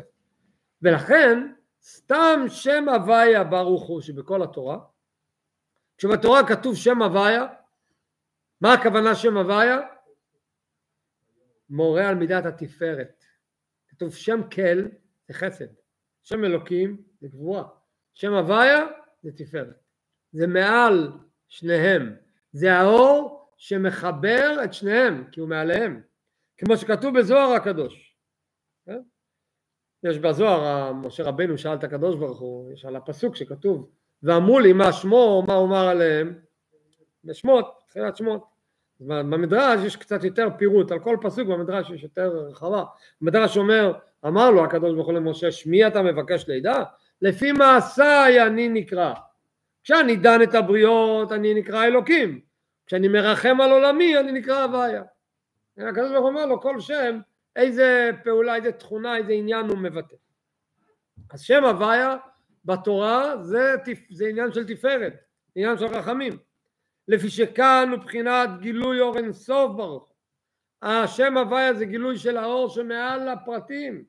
ולכן 0.82 1.47
סתם 1.82 2.39
שם 2.47 2.89
הוויה 2.89 3.43
ברוך 3.43 3.88
הוא 3.88 4.01
שבכל 4.01 4.43
התורה, 4.43 4.78
כשבתורה 5.97 6.47
כתוב 6.47 6.76
שם 6.76 7.01
הוויה, 7.01 7.47
מה 8.62 8.74
הכוונה 8.74 9.16
שם 9.16 9.38
הוויה? 9.38 9.80
מורה 11.70 12.10
על 12.10 12.16
מידת 12.16 12.45
התפארת. 12.45 13.24
כתוב 13.88 14.14
שם 14.14 14.41
כל 14.56 14.88
זה 15.28 15.34
חסד, 15.34 15.65
שם 16.23 16.45
אלוקים 16.45 17.03
זה 17.19 17.28
גבורה, 17.28 17.63
שם 18.13 18.34
הוויה 18.34 18.86
זה 19.21 19.32
תפארת. 19.32 19.84
זה 20.32 20.47
מעל 20.47 21.11
שניהם, 21.47 22.15
זה 22.51 22.73
האור 22.73 23.49
שמחבר 23.57 24.57
את 24.63 24.73
שניהם, 24.73 25.23
כי 25.32 25.39
הוא 25.39 25.49
מעליהם, 25.49 26.01
כמו 26.57 26.78
שכתוב 26.78 27.19
בזוהר 27.19 27.53
הקדוש. 27.53 28.17
כן? 28.86 29.01
יש 30.03 30.19
בזוהר, 30.19 30.93
משה 30.93 31.23
רבנו 31.23 31.57
שאל 31.57 31.76
את 31.76 31.84
הקדוש 31.84 32.15
ברוך 32.15 32.39
הוא, 32.39 32.73
יש 32.73 32.86
על 32.86 32.95
הפסוק 32.95 33.36
שכתוב, 33.36 33.91
ואמרו 34.23 34.59
לי 34.59 34.73
מה 34.73 34.93
שמו, 34.93 35.43
מה 35.47 35.55
אומר 35.55 35.88
עליהם, 35.88 36.39
בשמות, 37.23 37.84
תחילת 37.88 38.17
שמות. 38.17 38.55
במדרש 38.99 39.85
יש 39.85 39.95
קצת 39.95 40.23
יותר 40.23 40.47
פירוט, 40.57 40.91
על 40.91 40.99
כל 40.99 41.17
פסוק 41.21 41.47
במדרש 41.47 41.89
יש 41.89 42.03
יותר 42.03 42.27
רחבה. 42.27 42.83
המדרש 43.21 43.57
אומר, 43.57 43.93
אמר 44.25 44.51
לו 44.51 44.63
הקדוש 44.63 44.93
ברוך 44.95 45.07
הוא 45.07 45.13
למשה, 45.13 45.51
שמי 45.51 45.87
אתה 45.87 46.01
מבקש 46.01 46.47
לידה? 46.47 46.83
לפי 47.21 47.51
מעשיי 47.51 48.47
אני 48.47 48.69
נקרא. 48.69 49.13
כשאני 49.83 50.15
דן 50.15 50.41
את 50.43 50.55
הבריות 50.55 51.31
אני 51.31 51.53
נקרא 51.53 51.85
אלוקים, 51.85 52.39
כשאני 52.85 53.07
מרחם 53.07 53.61
על 53.61 53.71
עולמי 53.71 54.17
אני 54.17 54.31
נקרא 54.31 54.63
הוויה. 54.63 55.03
הקדוש 55.77 56.11
ברוך 56.11 56.21
הוא 56.21 56.29
אומר 56.29 56.45
לו 56.45 56.61
כל 56.61 56.79
שם 56.79 57.19
איזה 57.55 58.11
פעולה, 58.23 58.55
איזה 58.55 58.71
תכונה, 58.71 59.17
איזה 59.17 59.33
עניין 59.33 59.69
הוא 59.69 59.77
מבטא. 59.77 60.15
אז 61.31 61.41
שם 61.41 61.65
הוויה 61.65 62.17
בתורה 62.65 63.37
זה, 63.41 63.75
זה 64.11 64.27
עניין 64.27 64.53
של 64.53 64.67
תפארת, 64.67 65.13
עניין 65.55 65.77
של 65.77 65.85
רחמים. 65.85 66.37
לפי 67.08 67.30
שכאן 67.30 67.89
מבחינת 67.91 68.49
גילוי 68.60 68.99
אור 68.99 69.18
אינסוף 69.18 69.72
ברוך 69.76 70.16
השם 70.82 71.38
הוויה 71.38 71.74
זה 71.74 71.86
גילוי 71.86 72.18
של 72.18 72.38
האור 72.38 72.70
שמעל 72.70 73.30
הפרטים. 73.30 74.03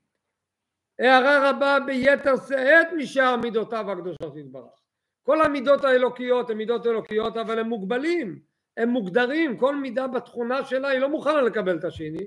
הערה 0.98 1.50
רבה 1.50 1.78
ביתר 1.86 2.36
שאת 2.48 2.86
משאר 2.96 3.36
מידותיו 3.36 3.90
הקדושות 3.90 4.36
יתברך. 4.36 4.80
כל 5.22 5.42
המידות 5.42 5.84
האלוקיות 5.84 6.50
הן 6.50 6.56
מידות 6.56 6.86
אלוקיות 6.86 7.36
אבל 7.36 7.58
הן 7.58 7.66
מוגבלים 7.66 8.40
הם 8.76 8.88
מוגדרים. 8.88 9.58
כל 9.58 9.76
מידה 9.76 10.06
בתכונה 10.06 10.64
שלה 10.64 10.88
היא 10.88 10.98
לא 10.98 11.08
מוכנה 11.08 11.42
לקבל 11.42 11.78
את 11.78 11.84
השני. 11.84 12.26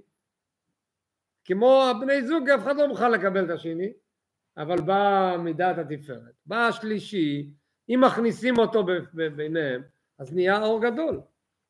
כמו 1.45 1.83
הבני 1.83 2.27
זוג 2.27 2.49
אף 2.49 2.63
אחד 2.63 2.77
לא 2.77 2.87
מוכן 2.87 3.11
לקבל 3.11 3.45
את 3.45 3.49
השני 3.49 3.93
אבל 4.57 4.81
באה 4.81 5.37
מידת 5.37 5.77
התפארת. 5.77 6.33
בא 6.45 6.67
השלישי 6.67 7.49
אם 7.89 8.01
מכניסים 8.05 8.57
אותו 8.57 8.85
ביניהם 9.35 9.81
אז 10.19 10.33
נהיה 10.33 10.63
אור 10.63 10.81
גדול. 10.81 11.21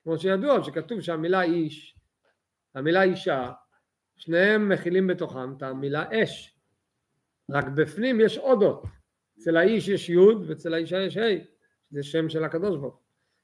כמו 0.04 0.18
שידוע 0.18 0.64
שכתוב 0.64 1.02
שהמילה 1.02 1.41
איש, 1.41 1.95
המילה 2.76 3.04
אישה, 3.04 3.52
שניהם 4.16 4.70
מכילים 4.70 5.08
בתוכם 5.08 5.54
את 5.58 5.64
המילה 5.64 6.24
אש. 6.24 6.56
רק 7.52 7.66
בפנים 7.66 8.22
יש 8.22 8.38
עוד 8.38 8.64
אות. 8.64 8.84
אצל 9.39 9.58
האיש 9.58 9.88
יש 9.88 10.10
י' 10.10 10.18
ואצל 10.18 10.74
האישה 10.74 10.97
יש 11.02 11.18
ה', 11.18 11.22
זה 11.91 12.04
שם 12.04 12.30
של 12.30 12.43
הקדוש 12.43 12.78
ברוך 12.78 12.93
הוא. 12.93 13.02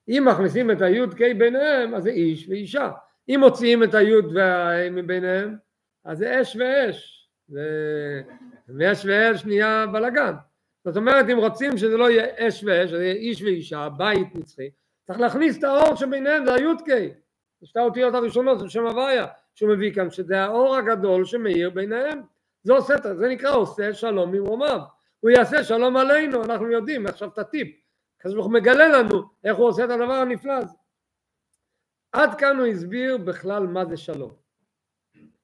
אם 0.10 0.28
מכניסים 0.28 0.72
את 0.72 0.82
הי' 0.82 1.08
ק' 1.08 1.38
ביניהם, 1.38 1.96
אז 1.96 2.04
זה 2.04 2.10
איש 2.10 2.50
ואישה. 2.50 2.92
אם 3.30 3.40
מוציאים 3.40 3.84
את 3.84 3.94
הי' 3.94 4.16
והה' 4.34 4.90
מביניהם, 4.90 5.56
אז 6.04 6.18
זה 6.18 6.42
אש 6.42 6.58
ואש. 6.60 7.30
ואש 8.68 9.06
ואש 9.06 9.46
נהיה 9.46 9.86
בלאגן. 9.94 10.34
זאת 10.86 10.98
אומרת, 10.98 11.26
אם 11.30 11.38
רוצים 11.38 11.78
שזה 11.78 11.98
לא 11.98 12.10
יהיה 12.10 12.48
אש 12.48 12.64
ואש, 12.64 12.90
זה 12.90 13.04
יהיה 13.04 13.14
איש 13.14 13.42
ואישה, 13.42 13.90
בית 13.90 14.36
נצחי, 14.36 14.70
צריך 15.08 15.20
להכניס 15.20 15.58
את 15.58 15.64
האור 15.64 15.96
שביניהם, 15.96 16.46
זה 16.46 16.54
הי"ק, 16.54 16.90
זה 17.62 17.68
שתי 17.68 17.80
האותיות 17.80 18.14
הראשונות, 18.14 18.60
זה 18.60 18.70
שם 18.70 18.86
הוויה, 18.86 19.28
שהוא 19.56 19.70
מביא 19.70 19.94
כאן, 19.94 20.10
שזה 20.12 20.44
האור 20.44 20.76
הגדול 20.76 21.26
שמאיר 21.26 21.70
ביניהם. 21.70 22.22
זה 22.64 22.74
עושה, 22.74 22.94
זה 23.14 23.28
נקרא 23.28 23.56
עושה 23.56 23.94
שלום 23.94 24.32
ממרומיו. 24.32 24.80
הוא 25.20 25.30
יעשה 25.30 25.64
שלום 25.64 25.98
עלינו, 25.98 26.44
אנחנו 26.44 26.72
יודעים, 26.72 27.08
עכשיו 27.08 27.30
את 27.30 27.38
הטיפ. 27.38 27.68
הקדוש 28.20 28.36
ברוך 28.36 28.46
הוא 28.46 28.54
מגלה 28.54 28.88
לנו 28.88 29.24
איך 29.44 29.58
הוא 29.58 29.68
עושה 29.68 29.86
את 29.86 29.90
הדבר 29.90 30.14
הנפלא 30.14 30.54
הזה. 30.54 30.78
עד 32.12 32.36
כאן 32.40 32.58
הוא 32.58 32.68
הסביר 32.68 33.18
בכלל 33.18 33.68
מה 33.68 33.86
זה 33.86 33.98
שלום. 33.98 34.32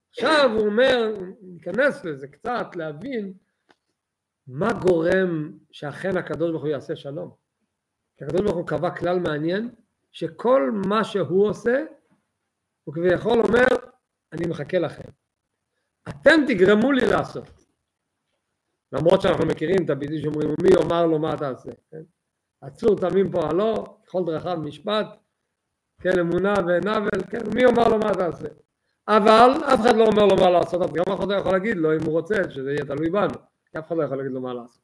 עכשיו 0.10 0.50
הוא 0.54 0.66
אומר, 0.66 1.14
ניכנס 1.42 2.06
לזה 2.06 2.28
קצת, 2.28 2.76
להבין 2.76 3.34
מה 4.48 4.74
גורם 4.74 5.52
שאכן 5.72 6.18
הקדוש 6.18 6.52
ברוך 6.52 6.64
הוא 6.64 6.72
יעשה 6.72 6.96
שלום. 6.96 7.41
כי 8.22 8.26
הקדוש 8.26 8.42
ברוך 8.42 8.56
הוא 8.56 8.68
קבע 8.68 8.90
כלל 8.90 9.20
מעניין, 9.20 9.70
שכל 10.12 10.72
מה 10.88 11.04
שהוא 11.04 11.48
עושה, 11.48 11.84
הוא 12.84 12.96
כביכול 12.96 13.40
אומר, 13.40 13.66
אני 14.34 14.48
מחכה 14.48 14.80
לכם. 14.80 15.10
אתם 16.10 16.42
תגרמו 16.48 16.92
לי 16.92 17.06
לעשות. 17.08 17.48
למרות 18.92 19.22
שאנחנו 19.22 19.46
מכירים 19.46 19.86
את 19.86 19.90
הביטוי 19.90 20.22
שאומרים, 20.22 20.50
מי 20.64 20.70
יאמר 20.70 21.06
לו 21.06 21.20
מה 21.20 21.38
תעשה, 21.38 21.72
כן? 21.92 22.02
עצור 22.62 22.96
תמים 23.00 23.32
פועלו, 23.32 24.00
ככל 24.06 24.24
דרכיו 24.26 24.58
משפט, 24.58 25.08
כן, 26.02 26.20
אמונה 26.20 26.54
עוול, 26.54 27.24
כן, 27.30 27.40
מי 27.56 27.62
יאמר 27.62 27.88
לו 27.88 28.00
מה 28.00 28.14
תעשה. 28.14 28.48
אבל 29.08 29.52
אף 29.74 29.80
אחד 29.82 29.96
לא 29.96 30.06
אומר 30.06 30.26
לו 30.26 30.36
מה 30.36 30.50
לעשות, 30.50 30.82
אז 30.82 30.92
גם 30.94 31.04
אף 31.14 31.20
אחד 31.20 31.28
לא 31.28 31.36
יכול 31.36 31.52
להגיד 31.52 31.78
לו 31.78 31.96
אם 31.96 32.04
הוא 32.06 32.12
רוצה 32.12 32.36
שזה 32.50 32.72
יהיה 32.72 32.86
תלוי 32.86 33.10
בנו, 33.10 33.34
כי 33.72 33.80
אף 33.80 33.88
אחד 33.88 33.98
לא 33.98 34.04
יכול 34.04 34.18
להגיד 34.18 34.32
לו 34.32 34.42
מה 34.42 34.54
לעשות. 34.54 34.82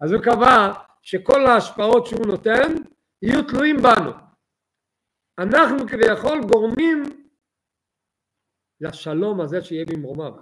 אז 0.00 0.12
הוא 0.12 0.22
קבע 0.22 0.72
שכל 1.10 1.46
ההשפעות 1.46 2.06
שהוא 2.06 2.26
נותן 2.26 2.74
יהיו 3.22 3.42
תלויים 3.42 3.76
בנו. 3.76 4.10
אנחנו 5.38 5.78
כביכול 5.88 6.40
גורמים 6.52 7.02
לשלום 8.80 9.40
הזה 9.40 9.62
שיהיה 9.62 9.84
במרומיו. 9.84 10.32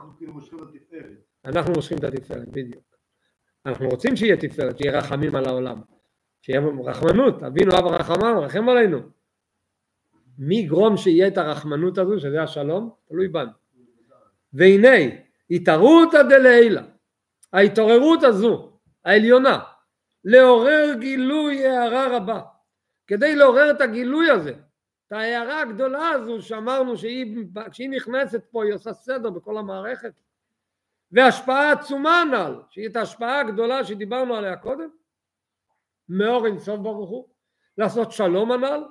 אנחנו 1.45 1.73
מושכים 1.73 1.99
את 1.99 2.05
התפארת, 2.05 2.49
בדיוק. 2.49 2.85
אנחנו 3.67 3.89
רוצים 3.89 4.17
שיהיה 4.17 4.37
תפארת, 4.37 4.79
שיהיה 4.79 4.99
רחמים 4.99 5.37
על 5.37 5.45
העולם. 5.49 5.81
שיהיה 6.43 6.61
רחמנות, 6.85 7.43
אבינו 7.43 7.73
אב 7.79 7.87
הרחמן, 7.87 8.35
רחם 8.43 8.69
עלינו. 8.69 8.99
מי 10.39 10.57
יגרום 10.57 10.97
שיהיה 10.97 11.29
את 11.29 11.39
הרחמנות 11.39 11.99
הזו, 11.99 12.21
שזה 12.21 12.43
השלום? 12.43 12.91
תלוי 13.09 13.29
בנו. 13.29 13.51
והנה, 14.53 14.97
התערותא 15.51 16.23
דלעילא, 16.23 16.83
ההתעוררות 17.53 18.23
הזו, 18.23 18.79
העליונה, 19.05 19.59
לעורר 20.27 20.95
גילוי 21.01 21.67
הערה 21.67 22.17
רבה. 22.17 22.41
כדי 23.07 23.37
לעורר 23.37 23.71
את 23.71 23.81
הגילוי 23.81 24.31
הזה, 24.31 24.55
את 25.07 25.13
ההערה 25.13 25.61
הגדולה 25.61 26.09
הזו 26.09 26.43
שאמרנו 26.43 26.97
שהיא, 26.97 27.45
כשהיא 27.71 27.91
נכנסת 27.91 28.45
פה 28.51 28.65
היא 28.65 28.75
עושה 28.75 28.93
סדר 28.93 29.31
בכל 29.31 29.59
המערכת, 29.59 30.13
והשפעה 31.13 31.73
עצומה 31.73 32.21
הנ"ל, 32.21 32.55
שהיא 32.71 32.89
את 32.89 32.97
ההשפעה 32.97 33.41
הגדולה 33.41 33.85
שדיברנו 33.85 34.37
עליה 34.37 34.57
קודם, 34.57 34.89
מאור 36.09 36.47
אינסוף 36.47 36.81
ברוך 36.81 37.11
הוא, 37.11 37.29
לעשות 37.79 38.13
שלום 38.13 38.53
הנ"ל, 38.53 38.85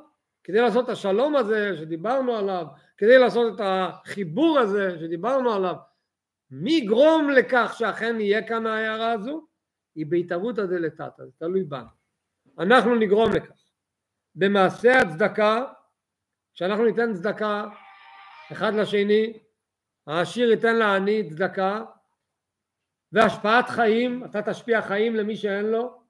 כדי 0.44 0.62
לעשות 0.62 0.86
את 0.86 0.90
השלום 0.90 1.36
הזה 1.36 1.78
שדיברנו 1.78 2.36
עליו, 2.36 2.66
כדי 2.98 3.18
לעשות 3.18 3.56
את 3.56 3.62
החיבור 3.64 4.60
הזה 4.60 5.00
שדיברנו 5.00 5.54
עליו, 5.54 5.76
מי 6.52 6.72
יגרום 6.72 7.30
לכך 7.30 7.76
שאכן 7.78 8.20
יהיה 8.20 8.48
כאן 8.48 8.66
ההערה 8.66 9.12
הזו? 9.12 9.55
היא 9.96 10.06
בהתערותא 10.10 10.66
דלתתא, 10.66 11.26
זה 11.26 11.32
תלוי 11.40 11.64
בנו. 11.64 11.88
אנחנו 12.60 12.96
נגרום 12.96 13.32
לכך. 13.36 13.62
במעשה 14.36 15.00
הצדקה, 15.00 15.66
שאנחנו 16.54 16.86
ניתן 16.86 17.14
צדקה 17.14 17.66
אחד 18.52 18.74
לשני, 18.74 19.40
העשיר 20.08 20.52
ייתן 20.52 20.76
לעני 20.76 21.30
צדקה, 21.30 21.84
והשפעת 23.12 23.70
חיים, 23.70 24.26
אתה 24.26 24.42
תשפיע 24.42 24.82
חיים 24.82 25.16
למי 25.16 25.36
שאין 25.36 25.66
לו, 25.66 26.02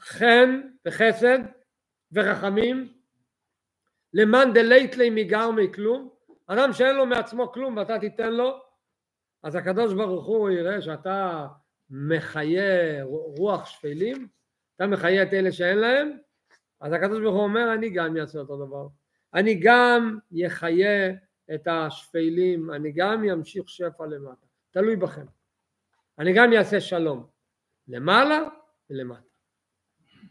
חן 0.00 0.60
וחסד 0.86 1.38
ורחמים, 2.12 2.92
למאן 4.14 4.52
דלית 4.54 4.86
ליה 4.86 5.10
מגרמיה 5.10 5.50
כלום, 5.50 6.14
אדם 6.46 6.72
שאין 6.72 6.96
לו 6.96 7.06
מעצמו 7.06 7.52
כלום 7.52 7.76
ואתה 7.76 7.98
תיתן 7.98 8.32
לו, 8.32 8.60
אז 9.42 9.54
הקדוש 9.54 9.94
ברוך 9.94 10.26
הוא 10.26 10.50
יראה 10.50 10.82
שאתה 10.82 11.46
מחיה 11.90 13.04
רוח 13.38 13.66
שפלים, 13.66 14.28
אתה 14.76 14.86
מחיה 14.86 15.22
את 15.22 15.32
אלה 15.32 15.52
שאין 15.52 15.78
להם, 15.78 16.10
אז 16.80 16.92
הקדוש 16.92 17.20
ברוך 17.20 17.34
הוא 17.34 17.42
אומר 17.44 17.74
אני 17.74 17.90
גם 17.90 18.16
אעשה 18.16 18.38
אותו 18.38 18.66
דבר, 18.66 18.88
אני 19.34 19.60
גם 19.62 20.18
יחיה 20.32 21.10
את 21.54 21.66
השפלים, 21.66 22.70
אני 22.70 22.92
גם 22.92 23.24
אמשיך 23.24 23.68
שפע 23.68 24.06
למטה, 24.06 24.46
תלוי 24.70 24.96
בכם. 24.96 25.24
אני 26.18 26.32
גם 26.32 26.52
אעשה 26.52 26.80
שלום, 26.80 27.26
למעלה 27.88 28.38
ולמטה. 28.90 29.20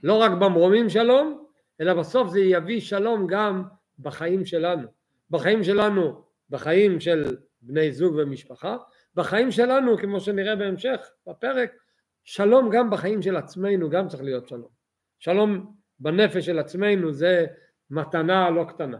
לא 0.03 0.21
רק 0.21 0.31
במרומים 0.31 0.89
שלום, 0.89 1.45
אלא 1.81 1.93
בסוף 1.93 2.29
זה 2.29 2.39
יביא 2.39 2.81
שלום 2.81 3.27
גם 3.27 3.63
בחיים 3.99 4.45
שלנו. 4.45 4.87
בחיים 5.29 5.63
שלנו, 5.63 6.23
בחיים 6.49 6.99
של 6.99 7.37
בני 7.61 7.91
זוג 7.91 8.15
ומשפחה, 8.15 8.77
בחיים 9.15 9.51
שלנו, 9.51 9.97
כמו 9.97 10.19
שנראה 10.19 10.55
בהמשך 10.55 10.99
בפרק, 11.27 11.71
שלום 12.23 12.69
גם 12.69 12.89
בחיים 12.89 13.21
של 13.21 13.37
עצמנו, 13.37 13.89
גם 13.89 14.07
צריך 14.07 14.23
להיות 14.23 14.47
שלום. 14.47 14.69
שלום 15.19 15.75
בנפש 15.99 16.45
של 16.45 16.59
עצמנו 16.59 17.13
זה 17.13 17.45
מתנה 17.89 18.49
לא 18.49 18.63
קטנה. 18.63 18.97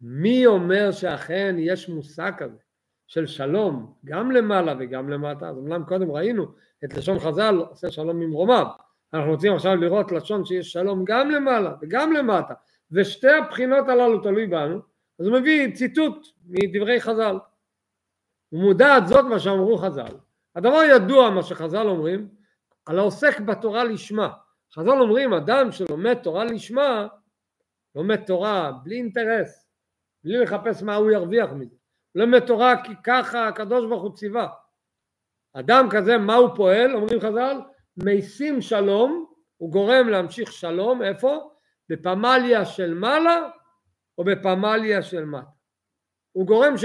מי 0.00 0.46
אומר 0.46 0.92
שאכן 0.92 1.56
יש 1.58 1.88
מושג 1.88 2.32
כזה 2.38 2.58
של 3.06 3.26
שלום 3.26 3.94
גם 4.04 4.30
למעלה 4.30 4.74
וגם 4.80 5.08
למטה? 5.08 5.48
אז 5.48 5.58
אמנם 5.58 5.84
קודם 5.84 6.10
ראינו 6.10 6.46
את 6.84 6.94
לשון 6.94 7.18
חז"ל 7.18 7.56
עושה 7.56 7.90
שלום 7.90 8.20
ממרומיו, 8.20 8.66
אנחנו 9.14 9.30
רוצים 9.30 9.54
עכשיו 9.54 9.76
לראות 9.76 10.12
לשון 10.12 10.44
שיש 10.44 10.72
שלום 10.72 11.04
גם 11.04 11.30
למעלה 11.30 11.74
וגם 11.82 12.12
למטה 12.12 12.54
ושתי 12.90 13.30
הבחינות 13.30 13.88
הללו 13.88 14.20
תלוי 14.20 14.46
בנו 14.46 14.80
אז 15.20 15.26
הוא 15.26 15.38
מביא 15.38 15.74
ציטוט 15.74 16.26
מדברי 16.46 17.00
חז"ל 17.00 17.36
ומודעת 18.52 19.06
זאת 19.08 19.24
מה 19.24 19.38
שאמרו 19.38 19.78
חז"ל. 19.78 20.16
הדבר 20.56 20.82
ידוע 20.82 21.30
מה 21.30 21.42
שחז"ל 21.42 21.88
אומרים 21.88 22.28
על 22.86 22.98
העוסק 22.98 23.40
בתורה 23.40 23.84
לשמה. 23.84 24.28
חז"ל 24.74 25.00
אומרים 25.00 25.32
אדם 25.32 25.72
שלומד 25.72 26.14
תורה 26.14 26.44
לשמה 26.44 27.06
לומד 27.94 28.16
תורה 28.16 28.72
בלי 28.82 28.96
אינטרס 28.96 29.66
בלי 30.24 30.38
לחפש 30.38 30.82
מה 30.82 30.94
הוא 30.94 31.10
ירוויח 31.10 31.50
מזה. 31.52 31.76
לומד 32.14 32.46
תורה 32.46 32.84
כי 32.84 32.92
ככה 33.04 33.48
הקדוש 33.48 33.86
ברוך 33.86 34.02
הוא 34.02 34.16
ציווה. 34.16 34.48
אדם 35.52 35.88
כזה 35.90 36.18
מה 36.18 36.34
הוא 36.34 36.56
פועל? 36.56 36.94
אומרים 36.94 37.20
חז"ל 37.20 37.60
משים 37.96 38.60
שלום 38.60 39.26
הוא 39.56 39.72
גורם 39.72 40.08
להמשיך 40.08 40.52
שלום 40.52 41.02
איפה? 41.02 41.50
בפמליה 41.88 42.64
של 42.64 42.94
מעלה 42.94 43.48
או 44.18 44.24
בפמליה 44.24 45.02
של 45.02 45.24
מטה. 45.24 45.50
הוא 46.32 46.46
גורם 46.46 46.76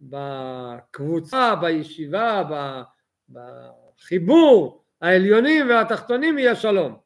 שבקבוצה, 0.00 1.54
בישיבה, 1.60 2.42
בחיבור 3.30 4.82
העליונים 5.00 5.68
והתחתונים 5.68 6.38
יהיה 6.38 6.54
שלום. 6.54 6.96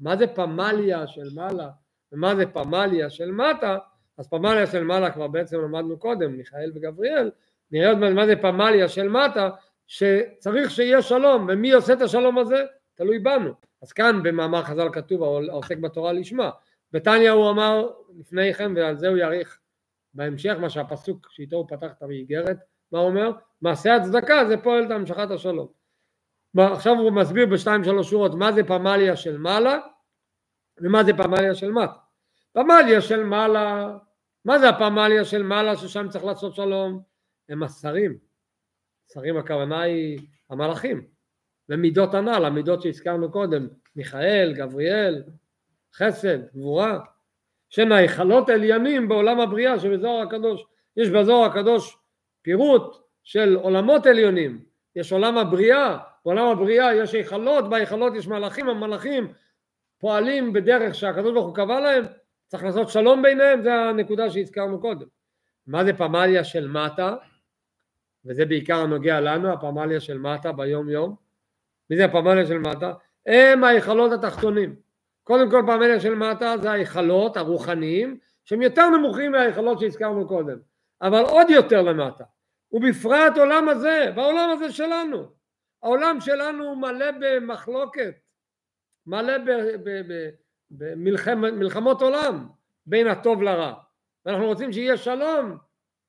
מה 0.00 0.16
זה 0.16 0.26
פמליה 0.26 1.06
של 1.06 1.28
מעלה 1.34 1.68
ומה 2.12 2.36
זה 2.36 2.46
פמליה 2.46 3.10
של 3.10 3.30
מטה? 3.30 3.78
אז 4.18 4.28
פמליה 4.28 4.66
של 4.66 4.84
מעלה 4.84 5.10
כבר 5.10 5.28
בעצם 5.28 5.60
למדנו 5.60 5.98
קודם, 5.98 6.32
מיכאל 6.32 6.72
וגבריאל, 6.74 7.30
נראה 7.70 7.88
עוד 7.88 7.98
מעט 7.98 8.12
מה 8.12 8.26
זה 8.26 8.36
פמליה 8.36 8.88
של 8.88 9.08
מטה, 9.08 9.50
שצריך 9.86 10.70
שיהיה 10.70 11.02
שלום, 11.02 11.46
ומי 11.48 11.72
עושה 11.72 11.92
את 11.92 12.00
השלום 12.00 12.38
הזה? 12.38 12.64
תלוי 12.94 13.18
בנו. 13.18 13.50
אז 13.82 13.92
כאן 13.92 14.22
במאמר 14.22 14.62
חז"ל 14.62 14.88
כתוב 14.92 15.22
העוסק 15.22 15.78
בתורה 15.78 16.12
לשמה. 16.12 16.50
בתניא 16.92 17.30
הוא 17.30 17.50
אמר 17.50 17.90
לפני 18.18 18.54
כן, 18.54 18.72
ועל 18.76 18.98
זה 18.98 19.08
הוא 19.08 19.16
יאריך 19.16 19.58
בהמשך, 20.14 20.54
מה 20.60 20.70
שהפסוק 20.70 21.28
שאיתו 21.30 21.56
הוא 21.56 21.66
פתח 21.68 21.92
את 21.98 22.02
האיגרת, 22.02 22.56
מה 22.92 22.98
הוא 22.98 23.08
אומר? 23.08 23.30
מעשה 23.62 23.96
הצדקה 23.96 24.44
זה 24.48 24.56
פועל 24.56 24.84
את 24.84 24.90
המשכת 24.90 25.30
השלום. 25.30 25.68
עכשיו 26.58 26.92
הוא 26.92 27.12
מסביר 27.12 27.46
בשתיים 27.46 27.84
שלוש 27.84 28.10
שורות 28.10 28.34
מה 28.34 28.52
זה 28.52 28.64
פמליה 28.64 29.16
של 29.16 29.38
מעלה 29.38 29.78
ומה 30.80 31.04
זה 31.04 31.12
פמליה 31.12 31.54
של 31.54 31.72
מטה. 31.72 31.92
פמליה 32.52 33.00
של 33.00 33.24
מעלה, 33.24 33.96
מה 34.44 34.58
זה 34.58 34.68
הפמליה 34.68 35.24
של 35.24 35.42
מעלה 35.42 35.76
ששם 35.76 36.08
צריך 36.08 36.24
לעשות 36.24 36.54
שלום? 36.54 37.02
הם 37.48 37.62
השרים. 37.62 38.18
שרים 39.12 39.36
הכוונה 39.36 39.80
היא 39.80 40.18
המלאכים. 40.50 41.06
ומידות 41.68 42.14
הנ"ל, 42.14 42.44
המידות 42.44 42.82
שהזכרנו 42.82 43.32
קודם, 43.32 43.68
מיכאל, 43.96 44.54
גבריאל, 44.56 45.22
חסד, 45.94 46.38
גבורה, 46.54 46.98
שהן 47.72 47.92
ההיכלות 47.92 48.48
עליינים 48.48 49.08
בעולם 49.08 49.40
הבריאה 49.40 49.80
שבזוהר 49.80 50.22
הקדוש. 50.22 50.64
יש 50.96 51.10
בזוהר 51.10 51.50
הקדוש 51.50 51.98
פירוט 52.42 52.96
של 53.24 53.56
עולמות 53.56 54.06
עליונים, 54.06 54.64
יש 54.96 55.12
עולם 55.12 55.38
הבריאה, 55.38 55.98
בעולם 56.24 56.46
הבריאה 56.46 56.94
יש 56.94 57.12
היכלות, 57.14 57.70
בהיכלות 57.70 58.14
יש 58.14 58.28
מלאכים, 58.28 58.68
המלאכים 58.68 59.32
פועלים 59.98 60.52
בדרך 60.52 60.94
שהקדוש 60.94 61.32
ברוך 61.32 61.46
הוא 61.46 61.54
קבע 61.54 61.80
להם, 61.80 62.04
צריך 62.46 62.64
לעשות 62.64 62.88
שלום 62.88 63.22
ביניהם, 63.22 63.62
זה 63.62 63.74
הנקודה 63.74 64.30
שהזכרנו 64.30 64.80
קודם. 64.80 65.06
מה 65.66 65.84
זה 65.84 65.92
פמליה 65.92 66.44
של 66.44 66.68
מטה? 66.68 67.16
וזה 68.24 68.46
בעיקר 68.46 68.76
הנוגע 68.76 69.20
לנו, 69.20 69.52
הפמליה 69.52 70.00
של 70.00 70.18
מטה 70.18 70.52
ביום 70.52 70.88
יום. 70.88 71.16
מי 71.90 71.96
זה 71.96 72.04
הפמליה 72.04 72.46
של 72.46 72.58
מטה? 72.58 72.92
הם 73.26 73.64
ההיכלות 73.64 74.12
התחתונים. 74.12 74.81
קודם 75.22 75.50
כל 75.50 75.62
פמליה 75.66 76.00
של 76.00 76.14
מטה 76.14 76.54
זה 76.58 76.70
ההיכלות 76.70 77.36
הרוחניים 77.36 78.18
שהם 78.44 78.62
יותר 78.62 78.90
נמוכים 78.90 79.32
מההיכלות 79.32 79.80
שהזכרנו 79.80 80.28
קודם, 80.28 80.58
אבל 81.02 81.22
עוד 81.22 81.50
יותר 81.50 81.82
למטה. 81.82 82.24
ובפרט 82.72 83.38
עולם 83.38 83.68
הזה, 83.68 84.12
בעולם 84.14 84.50
הזה 84.50 84.72
שלנו. 84.72 85.26
העולם 85.82 86.20
שלנו 86.20 86.76
מלא 86.76 87.06
במחלוקת, 87.20 88.14
מלא 89.06 89.32
במלחמות 90.70 92.02
עולם 92.02 92.48
בין 92.86 93.06
הטוב 93.06 93.42
לרע. 93.42 93.74
ואנחנו 94.26 94.46
רוצים 94.46 94.72
שיהיה 94.72 94.96
שלום 94.96 95.56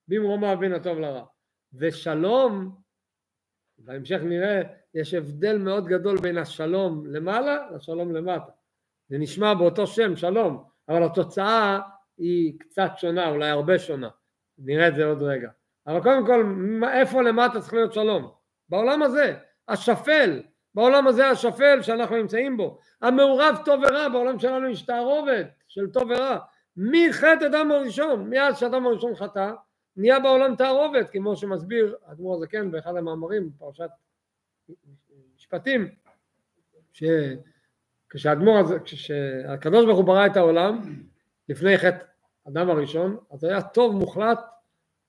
במרומה 0.08 0.56
בין 0.56 0.74
הטוב 0.74 1.00
לרע. 1.00 1.26
ושלום, 1.74 2.76
בהמשך 3.78 4.20
נראה, 4.24 4.62
יש 4.94 5.14
הבדל 5.14 5.58
מאוד 5.58 5.88
גדול 5.88 6.18
בין 6.18 6.38
השלום 6.38 7.06
למעלה 7.06 7.72
לשלום 7.76 8.16
למטה. 8.16 8.52
זה 9.14 9.20
נשמע 9.20 9.54
באותו 9.54 9.88
שם, 9.88 10.16
שלום, 10.16 10.64
אבל 10.90 11.04
התוצאה 11.04 11.80
היא 12.18 12.60
קצת 12.60 12.92
שונה, 12.98 13.30
אולי 13.30 13.50
הרבה 13.50 13.80
שונה. 13.80 14.10
נראה 14.58 14.88
את 14.88 14.96
זה 14.96 15.06
עוד 15.06 15.24
רגע. 15.24 15.50
אבל 15.88 16.04
קודם 16.04 16.26
כל, 16.26 16.56
איפה 16.94 17.22
למטה 17.22 17.62
צריך 17.62 17.74
להיות 17.74 17.94
שלום? 17.94 18.32
בעולם 18.70 19.04
הזה, 19.04 19.36
השפל, 19.68 20.42
בעולם 20.76 21.08
הזה 21.08 21.28
השפל 21.28 21.82
שאנחנו 21.82 22.16
נמצאים 22.16 22.58
בו, 22.58 22.80
המעורב 23.02 23.56
טוב 23.66 23.82
ורע, 23.84 24.10
בעולם 24.10 24.40
שלנו 24.40 24.70
יש 24.70 24.82
תערובת 24.82 25.48
של 25.68 25.92
טוב 25.92 26.04
ורע. 26.10 26.38
מחטא 26.78 27.46
אדם 27.46 27.72
הראשון, 27.72 28.30
מאז 28.30 28.60
שאדם 28.60 28.86
הראשון 28.86 29.16
חטא, 29.16 29.52
נהיה 29.98 30.20
בעולם 30.20 30.56
תערובת, 30.56 31.10
כמו 31.10 31.36
שמסביר 31.36 31.96
אדמו"ר 32.06 32.36
הזקן 32.36 32.72
באחד 32.72 32.96
המאמרים 32.96 33.50
בפרשת 33.50 33.90
משפטים, 35.36 35.90
שכשהאדמו"ר 38.14 38.60
הזה, 38.60 38.80
כשהקדוש 38.80 39.86
ברוך 39.86 39.98
הוא 39.98 40.06
ברא 40.06 40.26
את 40.26 40.38
העולם, 40.38 40.82
לפני 41.50 41.78
חטא 41.78 42.06
אדם 42.48 42.70
הראשון, 42.70 43.18
אז 43.32 43.44
היה 43.44 43.62
טוב 43.62 43.96
מוחלט 43.96 44.40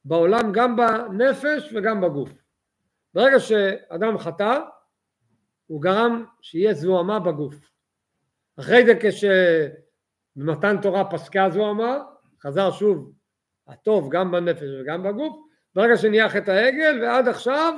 בעולם 0.04 0.52
גם 0.52 0.76
בנפש 0.76 1.72
וגם 1.74 2.00
בגוף. 2.00 2.30
ברגע 3.14 3.40
שאדם 3.40 4.18
חטא, 4.18 4.60
הוא 5.66 5.82
גרם 5.82 6.24
שיהיה 6.40 6.74
זוהמה 6.74 7.20
בגוף. 7.20 7.54
אחרי 8.60 8.84
זה 8.86 8.92
כשבמתן 9.00 10.76
תורה 10.82 11.10
פסקה 11.10 11.50
זוהמה, 11.50 11.98
חזר 12.42 12.70
שוב 12.70 13.12
הטוב 13.68 14.08
גם 14.10 14.30
בנפש 14.30 14.68
וגם 14.80 15.02
בגוף, 15.02 15.36
ברגע 15.74 15.96
שנהיה 15.96 16.28
חטא 16.28 16.50
העגל 16.50 17.02
ועד 17.02 17.28
עכשיו 17.28 17.74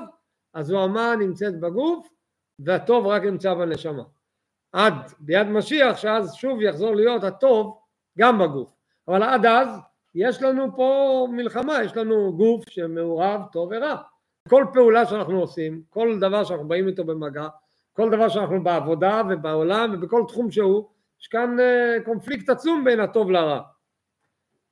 הזוהמה 0.55 1.17
נמצאת 1.19 1.61
בגוף 1.61 2.09
והטוב 2.59 3.07
רק 3.07 3.23
נמצא 3.23 3.55
בנשמה. 3.55 4.03
עד 4.73 4.95
ביד 5.19 5.47
משיח 5.47 5.97
שאז 5.97 6.35
שוב 6.35 6.63
יחזור 6.63 6.97
להיות 6.97 7.25
הטוב 7.25 7.79
גם 8.19 8.39
בגוף. 8.39 8.73
אבל 9.09 9.23
עד 9.23 9.47
אז 9.47 9.69
יש 10.15 10.43
לנו 10.43 10.77
פה 10.77 11.29
מלחמה, 11.31 11.83
יש 11.83 11.97
לנו 11.97 12.37
גוף 12.37 12.65
שמעורב 12.71 13.41
טוב 13.53 13.69
ורע. 13.73 13.97
כל 14.49 14.65
פעולה 14.73 15.07
שאנחנו 15.07 15.41
עושים, 15.41 15.83
כל 15.91 16.19
דבר 16.21 16.45
שאנחנו 16.45 16.69
באים 16.69 16.89
איתו 16.89 17.05
במגע, 17.05 17.49
כל 17.93 18.11
דבר 18.11 18.29
שאנחנו 18.29 18.65
בעבודה 18.65 19.23
ובעולם 19.31 19.95
ובכל 19.95 20.23
תחום 20.29 20.51
שהוא, 20.51 20.89
יש 21.21 21.29
כאן 21.29 21.61
אה, 21.61 21.97
קונפליקט 22.05 22.49
עצום 22.49 22.85
בין 22.85 23.01
הטוב 23.01 23.31
לרע. 23.31 23.61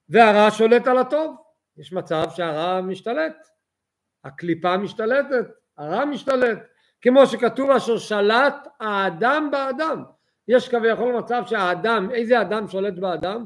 והרע 0.08 0.50
שולט 0.50 0.86
על 0.86 0.98
הטוב, 0.98 1.36
יש 1.76 1.92
מצב 1.92 2.24
שהרע 2.30 2.80
משתלט, 2.80 3.36
הקליפה 4.24 4.76
משתלטת, 4.76 5.46
הרע 5.78 6.04
משתלט, 6.04 6.58
כמו 7.04 7.26
שכתוב 7.26 7.70
אשר 7.70 7.98
שלט 7.98 8.68
האדם 8.80 9.48
באדם, 9.52 10.04
יש 10.48 10.68
כביכול 10.68 11.18
מצב 11.18 11.42
שהאדם, 11.46 12.10
איזה 12.10 12.40
אדם 12.40 12.68
שולט 12.68 12.94
באדם? 12.94 13.44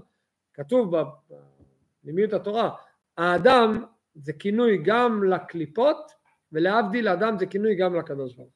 כתוב 0.54 0.96
בפנימיות 0.96 2.32
התורה, 2.32 2.70
האדם 3.16 3.84
זה 4.14 4.32
כינוי 4.32 4.78
גם 4.84 5.24
לקליפות 5.24 6.12
ולהבדיל 6.52 7.08
האדם 7.08 7.38
זה 7.38 7.46
כינוי 7.46 7.74
גם 7.74 7.94
לקדוש 7.94 8.34
ברוך 8.34 8.50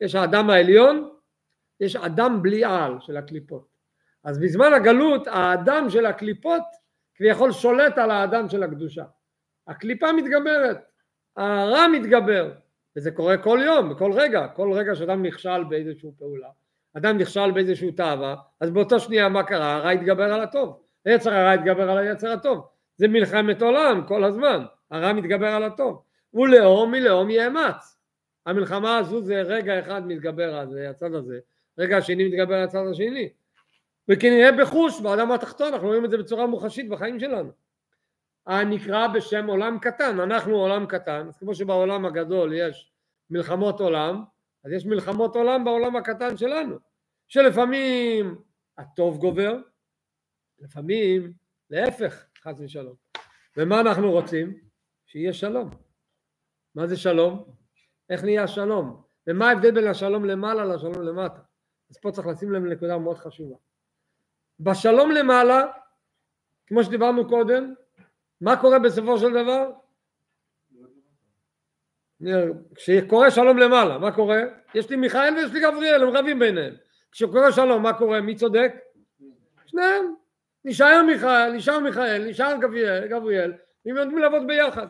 יש 0.00 0.14
האדם 0.14 0.50
העליון, 0.50 1.10
יש 1.80 1.96
אדם 1.96 2.42
בלי 2.42 2.64
על 2.64 3.00
של 3.00 3.16
הקליפות. 3.16 3.68
אז 4.24 4.38
בזמן 4.38 4.72
הגלות 4.72 5.26
האדם 5.26 5.90
של 5.90 6.06
הקליפות 6.06 6.62
כביכול 7.14 7.52
שולט 7.52 7.98
על 7.98 8.10
האדם 8.10 8.48
של 8.48 8.62
הקדושה. 8.62 9.04
הקליפה 9.66 10.12
מתגברת, 10.12 10.78
הרע 11.36 11.88
מתגבר, 11.88 12.52
וזה 12.96 13.10
קורה 13.10 13.36
כל 13.36 13.60
יום, 13.64 13.90
בכל 13.90 14.12
רגע, 14.12 14.48
כל 14.48 14.72
רגע 14.72 14.94
שאדם 14.94 15.22
נכשל 15.22 15.64
באיזושהי 15.64 16.10
פעולה, 16.18 16.48
אדם 16.96 17.18
נכשל 17.18 17.50
באיזושהי 17.50 17.92
תאווה, 17.92 18.36
אז 18.60 18.70
באותו 18.70 19.00
שנייה 19.00 19.28
מה 19.28 19.42
קרה? 19.42 19.76
הרע 19.76 19.90
התגבר 19.90 20.32
על 20.32 20.42
הטוב, 20.42 20.80
היצר 21.04 21.34
הרע 21.34 21.52
התגבר 21.52 21.90
על 21.90 21.98
היצר 21.98 22.32
הטוב, 22.32 22.66
זה 22.96 23.08
מלחמת 23.08 23.62
עולם 23.62 24.04
כל 24.08 24.24
הזמן, 24.24 24.64
הרע 24.90 25.12
מתגבר 25.12 25.48
על 25.48 25.64
הטוב, 25.64 26.02
ולאום 26.34 26.90
מלאום 26.90 27.30
יאמץ, 27.30 27.96
המלחמה 28.46 28.98
הזו 28.98 29.22
זה 29.22 29.42
רגע 29.42 29.80
אחד 29.80 30.06
מתגבר 30.06 30.54
על 30.54 30.86
הצד 30.90 31.14
הזה, 31.14 31.38
רגע 31.78 31.96
השני 31.96 32.28
מתגבר 32.28 32.54
על 32.54 32.64
הצד 32.64 32.86
השני, 32.90 33.28
וכנראה 34.08 34.52
בחוש 34.52 35.00
באדם 35.00 35.32
התחתון, 35.32 35.72
אנחנו 35.72 35.88
רואים 35.88 36.04
את 36.04 36.10
זה 36.10 36.18
בצורה 36.18 36.46
מוחשית 36.46 36.88
בחיים 36.88 37.20
שלנו. 37.20 37.50
הנקרא 38.46 39.06
בשם 39.06 39.46
עולם 39.46 39.78
קטן, 39.78 40.20
אנחנו 40.20 40.56
עולם 40.56 40.86
קטן, 40.86 41.26
אז 41.28 41.38
כמו 41.38 41.54
שבעולם 41.54 42.06
הגדול 42.06 42.52
יש 42.52 42.92
מלחמות 43.30 43.80
עולם, 43.80 44.24
אז 44.64 44.72
יש 44.72 44.86
מלחמות 44.86 45.36
עולם 45.36 45.64
בעולם 45.64 45.96
הקטן 45.96 46.36
שלנו, 46.36 46.76
שלפעמים 47.28 48.38
הטוב 48.78 49.18
גובר, 49.18 49.56
לפעמים 50.58 51.32
להפך, 51.70 52.24
חס 52.42 52.60
ושלום. 52.60 52.94
ומה 53.56 53.80
אנחנו 53.80 54.10
רוצים? 54.10 54.60
שיהיה 55.06 55.32
שלום. 55.32 55.70
מה 56.74 56.86
זה 56.86 56.96
שלום? 56.96 57.44
איך 58.10 58.24
נהיה 58.24 58.44
השלום? 58.44 59.02
ומה 59.26 59.48
ההבדל 59.48 59.70
בין 59.70 59.86
השלום 59.86 60.24
למעלה 60.24 60.64
לשלום 60.64 61.02
למטה? 61.02 61.40
אז 61.90 61.98
פה 61.98 62.12
צריך 62.12 62.26
לשים 62.26 62.52
לב 62.52 62.64
לנקודה 62.64 62.98
מאוד 62.98 63.18
חשובה. 63.18 63.56
בשלום 64.60 65.10
למעלה, 65.10 65.66
כמו 66.66 66.84
שדיברנו 66.84 67.28
קודם, 67.28 67.74
מה 68.40 68.56
קורה 68.56 68.78
בסופו 68.78 69.18
של 69.18 69.30
דבר? 69.32 69.70
כשקורה 72.74 73.30
שלום 73.30 73.58
למעלה, 73.58 73.98
מה 73.98 74.12
קורה? 74.12 74.40
יש 74.74 74.90
לי 74.90 74.96
מיכאל 74.96 75.34
ויש 75.34 75.52
לי 75.52 75.60
גבריאל, 75.60 76.02
הם 76.02 76.08
רבים 76.08 76.38
ביניהם. 76.38 76.74
כשקורה 77.12 77.52
שלום, 77.52 77.82
מה 77.82 77.92
קורה? 77.92 78.20
מי 78.20 78.34
צודק? 78.34 78.74
שניהם. 79.66 80.14
נשאר 80.64 81.02
מיכאל, 81.06 81.52
נשאר 81.52 81.78
מיכאל, 81.78 82.28
נשאר 82.28 82.56
גבריאל, 82.60 83.08
גבריאל, 83.08 83.52
והם 83.86 83.96
יודעים 83.96 84.18
לעבוד 84.18 84.46
ביחד. 84.46 84.86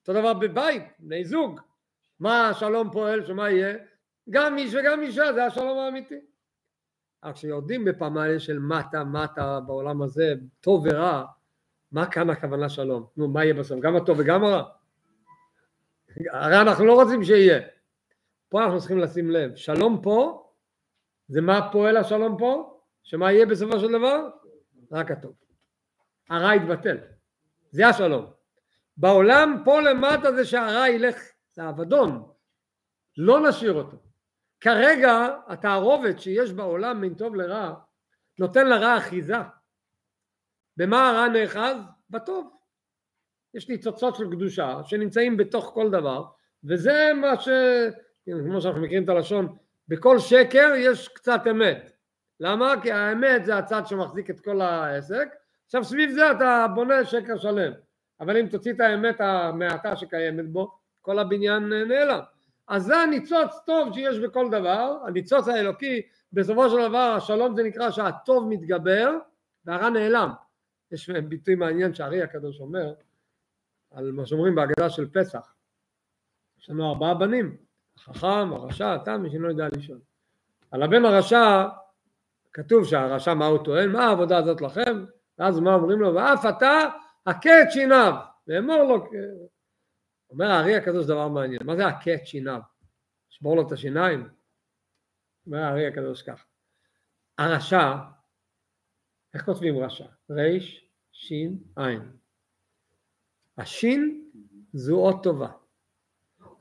אותו 0.00 0.20
דבר 0.20 0.34
בבית, 0.34 0.82
בני 0.98 1.24
זוג. 1.24 1.60
מה 2.20 2.48
השלום 2.48 2.90
פועל, 2.90 3.26
שמה 3.26 3.50
יהיה? 3.50 3.76
גם 4.30 4.58
איש 4.58 4.74
וגם 4.74 5.02
אישה, 5.02 5.32
זה 5.32 5.44
השלום 5.44 5.78
האמיתי. 5.78 6.20
אבל 7.24 7.32
כשיורדים 7.32 7.84
בפמליה 7.84 8.40
של 8.40 8.58
מטה 8.58 9.04
מטה 9.04 9.60
בעולם 9.60 10.02
הזה, 10.02 10.34
טוב 10.60 10.86
ורע, 10.86 11.24
מה 11.92 12.10
כאן 12.10 12.30
הכוונה 12.30 12.68
שלום? 12.68 13.06
נו, 13.16 13.28
מה 13.28 13.44
יהיה 13.44 13.54
בסוף? 13.54 13.80
גם 13.80 13.96
הטוב 13.96 14.18
וגם 14.20 14.44
הרע? 14.44 14.62
הרי 16.32 16.60
אנחנו 16.60 16.84
לא 16.84 17.02
רוצים 17.02 17.24
שיהיה. 17.24 17.60
פה 18.48 18.64
אנחנו 18.64 18.78
צריכים 18.78 18.98
לשים 18.98 19.30
לב, 19.30 19.54
שלום 19.54 20.00
פה, 20.02 20.46
זה 21.28 21.40
מה 21.40 21.72
פועל 21.72 21.96
השלום 21.96 22.38
פה? 22.38 22.80
שמה 23.02 23.32
יהיה 23.32 23.46
בסופו 23.46 23.80
של 23.80 23.92
דבר? 23.92 24.28
רק 24.92 25.10
הטוב. 25.10 25.34
הרע 26.30 26.54
יתבטל, 26.54 26.98
זה 27.70 27.88
השלום. 27.88 28.26
בעולם 28.96 29.62
פה 29.64 29.80
למטה 29.80 30.32
זה 30.32 30.44
שהרע 30.44 30.88
ילך, 30.88 31.16
זה 31.52 31.62
האבדון, 31.62 32.28
לא 33.16 33.48
נשאיר 33.48 33.72
אותו. 33.72 33.96
כרגע 34.60 35.28
התערובת 35.46 36.20
שיש 36.20 36.52
בעולם 36.52 37.00
בין 37.00 37.14
טוב 37.14 37.34
לרע 37.34 37.74
נותן 38.38 38.66
לרע 38.66 38.98
אחיזה. 38.98 39.36
במה 40.76 41.10
הרע 41.10 41.28
נאחז? 41.28 41.76
בטוב. 42.10 42.50
יש 43.54 43.68
ניצוצות 43.68 44.16
של 44.16 44.30
קדושה 44.30 44.80
שנמצאים 44.84 45.36
בתוך 45.36 45.70
כל 45.74 45.90
דבר 45.90 46.24
וזה 46.64 47.10
מה 47.14 47.40
ש... 47.40 47.48
כמו 48.26 48.60
שאנחנו 48.60 48.82
מכירים 48.82 49.04
את 49.04 49.08
הלשון 49.08 49.56
בכל 49.88 50.18
שקר 50.18 50.72
יש 50.76 51.08
קצת 51.08 51.40
אמת. 51.50 51.92
למה? 52.40 52.74
כי 52.82 52.92
האמת 52.92 53.44
זה 53.44 53.58
הצד 53.58 53.86
שמחזיק 53.86 54.30
את 54.30 54.40
כל 54.40 54.60
העסק 54.60 55.28
עכשיו 55.64 55.84
סביב 55.84 56.10
זה 56.10 56.30
אתה 56.30 56.66
בונה 56.74 57.04
שקר 57.04 57.36
שלם 57.36 57.72
אבל 58.20 58.36
אם 58.36 58.46
תוציא 58.46 58.72
את 58.72 58.80
האמת 58.80 59.20
המעטה 59.20 59.96
שקיימת 59.96 60.48
בו 60.48 60.70
כל 61.00 61.18
הבניין 61.18 61.68
נעלם 61.68 62.20
אז 62.70 62.82
זה 62.84 62.96
הניצוץ 62.96 63.58
טוב 63.66 63.94
שיש 63.94 64.18
בכל 64.18 64.50
דבר, 64.50 64.98
הניצוץ 65.06 65.48
האלוקי, 65.48 66.02
בסופו 66.32 66.70
של 66.70 66.88
דבר 66.88 67.14
השלום 67.16 67.56
זה 67.56 67.62
נקרא 67.62 67.90
שהטוב 67.90 68.48
מתגבר 68.48 69.16
והרע 69.64 69.90
נעלם. 69.90 70.30
יש 70.92 71.10
ביטוי 71.10 71.54
מעניין 71.54 71.94
שהארי 71.94 72.22
הקדוש 72.22 72.60
אומר 72.60 72.94
על 73.90 74.12
מה 74.12 74.26
שאומרים 74.26 74.54
בהגדה 74.54 74.90
של 74.90 75.10
פסח. 75.10 75.54
יש 76.58 76.70
לנו 76.70 76.88
ארבעה 76.88 77.14
בנים, 77.14 77.56
החכם, 77.96 78.52
הרשע, 78.52 78.94
התם, 78.94 79.22
מי 79.22 79.30
שלא 79.30 79.48
יודע 79.48 79.68
לשאול. 79.76 80.00
על 80.70 80.82
הבן 80.82 81.04
הרשע 81.04 81.68
כתוב 82.52 82.84
שהרשע 82.84 83.34
מה 83.34 83.46
הוא 83.46 83.64
טוען, 83.64 83.92
מה 83.92 84.06
העבודה 84.06 84.38
הזאת 84.38 84.60
לכם? 84.60 85.04
ואז 85.38 85.58
מה 85.58 85.74
אומרים 85.74 86.00
לו, 86.00 86.14
ואף 86.14 86.46
אתה 86.46 86.70
הכה 87.26 87.62
את 87.62 87.70
שיניו, 87.70 88.12
ואמור 88.46 88.82
לו 88.82 89.10
אומר 90.30 90.46
הארי 90.46 90.76
הקדוש 90.76 91.06
דבר 91.06 91.28
מעניין, 91.28 91.60
מה 91.64 91.76
זה 91.76 91.86
הכה 91.86 92.14
את 92.14 92.26
שיניו? 92.26 92.60
לשבור 93.30 93.56
לו 93.56 93.66
את 93.66 93.72
השיניים? 93.72 94.28
אומר 95.46 95.58
הארי 95.58 95.86
הקדוש 95.86 96.22
כך, 96.22 96.46
הרשע, 97.38 97.92
איך 99.34 99.44
כותבים 99.44 99.78
רשע? 99.78 100.04
ריש, 100.30 100.88
שין, 101.12 101.58
עין. 101.76 102.02
השין 103.58 104.30
זו 104.72 104.96
אות 104.96 105.22
טובה. 105.22 105.48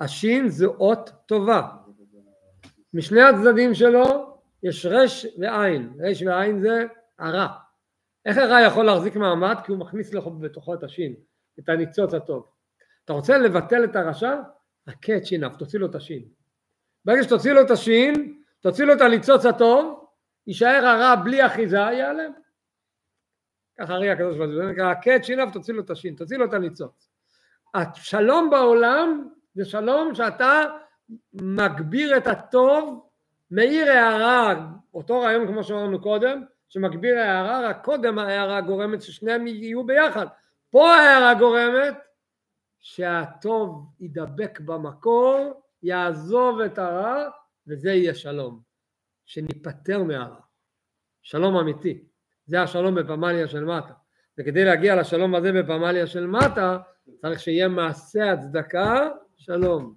השין 0.01 0.49
זו 0.49 0.75
אות 0.79 1.09
טובה. 1.25 1.69
משני 2.93 3.21
הצדדים 3.21 3.73
שלו 3.73 4.37
יש 4.63 4.85
רש 4.85 5.25
ועין. 5.39 5.93
רש 5.99 6.21
ועין 6.21 6.59
זה 6.59 6.85
הרע. 7.19 7.47
איך 8.25 8.37
הרע 8.37 8.61
יכול 8.61 8.85
להחזיק 8.85 9.15
מעמד? 9.15 9.55
כי 9.65 9.71
הוא 9.71 9.79
מכניס 9.79 10.13
לך 10.13 10.23
בתוכו 10.39 10.73
את 10.73 10.83
השין, 10.83 11.15
את 11.59 11.69
הניצוץ 11.69 12.13
הטוב. 12.13 12.45
אתה 13.05 13.13
רוצה 13.13 13.37
לבטל 13.37 13.83
את 13.83 13.95
הרשע? 13.95 14.35
הכה 14.87 15.17
את 15.17 15.25
שיניו, 15.25 15.51
תוציא 15.59 15.79
לו 15.79 15.85
את 15.85 15.95
השין. 15.95 16.23
ברגע 17.05 17.23
שתוציא 17.23 17.51
לו 17.51 17.61
את 17.61 17.71
השין, 17.71 18.39
תוציא 18.59 18.85
לו 18.85 18.93
את 18.93 19.01
הניצוץ 19.01 19.45
הטוב, 19.45 20.05
יישאר 20.47 20.85
הרע 20.85 21.15
בלי 21.15 21.45
אחיזה, 21.45 21.77
ייעלם. 21.77 22.31
ככה 23.79 23.93
הרי 23.93 24.09
הקדוש 24.09 24.37
ברוך 24.37 24.51
הוא, 24.77 24.85
הכה 24.85 25.15
את 25.15 25.23
שיניו, 25.23 25.49
תוציא 25.53 25.73
לו 25.73 25.81
את 25.81 25.89
השין, 25.89 26.15
תוציא 26.15 26.37
לו 26.37 26.45
את 26.45 26.53
הניצוץ. 26.53 27.09
השלום 27.73 28.49
בעולם 28.49 29.29
זה 29.55 29.65
שלום 29.65 30.15
שאתה 30.15 30.63
מגביר 31.33 32.17
את 32.17 32.27
הטוב, 32.27 33.09
מאיר 33.51 33.91
הערה, 33.91 34.67
אותו 34.93 35.21
רעיון 35.21 35.47
כמו 35.47 35.63
שאמרנו 35.63 36.01
קודם, 36.01 36.43
שמגביר 36.69 37.17
הערה, 37.17 37.69
רק 37.69 37.85
קודם 37.85 38.19
ההערה 38.19 38.61
גורמת 38.61 39.01
ששניהם 39.01 39.47
יהיו 39.47 39.83
ביחד. 39.83 40.25
פה 40.69 40.87
ההערה 40.87 41.33
גורמת 41.33 41.97
שהטוב 42.79 43.85
ידבק 43.99 44.59
במקור, 44.59 45.61
יעזוב 45.83 46.61
את 46.61 46.77
הרע, 46.77 47.29
וזה 47.67 47.89
יהיה 47.89 48.15
שלום. 48.15 48.61
שניפטר 49.25 50.03
מהרע. 50.03 50.39
שלום 51.21 51.55
אמיתי. 51.55 52.08
זה 52.49 52.61
השלום 52.61 52.95
בפמליה 52.95 53.47
של 53.47 53.65
מטה. 53.65 53.93
וכדי 54.37 54.65
להגיע 54.65 54.95
לשלום 54.95 55.35
הזה 55.35 55.51
בפמליה 55.51 56.07
של 56.07 56.27
מטה, 56.27 56.77
צריך 57.21 57.39
שיהיה 57.39 57.67
מעשה 57.67 58.31
הצדקה, 58.31 59.09
שלום. 59.37 59.93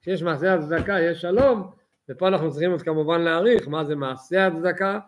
כשיש 0.00 0.22
מעשה 0.22 0.54
הצדקה 0.54 1.00
יש 1.00 1.20
שלום, 1.20 1.70
ופה 2.08 2.28
אנחנו 2.28 2.50
צריכים 2.50 2.70
עוד 2.70 2.82
כמובן 2.82 3.20
להעריך 3.20 3.68
מה 3.68 3.84
זה 3.84 3.96
מעשה 3.96 4.46
הצדקה, 4.46 4.98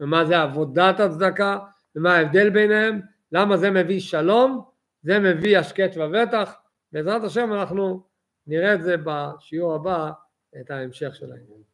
ומה 0.00 0.24
זה 0.24 0.42
עבודת 0.42 1.00
הצדקה, 1.00 1.58
ומה 1.96 2.14
ההבדל 2.16 2.50
ביניהם, 2.50 3.00
למה 3.32 3.56
זה 3.56 3.70
מביא 3.70 4.00
שלום, 4.00 4.64
זה 5.02 5.18
מביא 5.18 5.58
השקט 5.58 5.96
ובטח, 5.96 6.54
בעזרת 6.92 7.24
השם 7.24 7.52
אנחנו 7.52 8.06
נראה 8.46 8.74
את 8.74 8.82
זה 8.82 8.96
בשיעור 9.04 9.74
הבא, 9.74 10.10
את 10.60 10.70
ההמשך 10.70 11.14
של 11.14 11.32
העניין. 11.32 11.71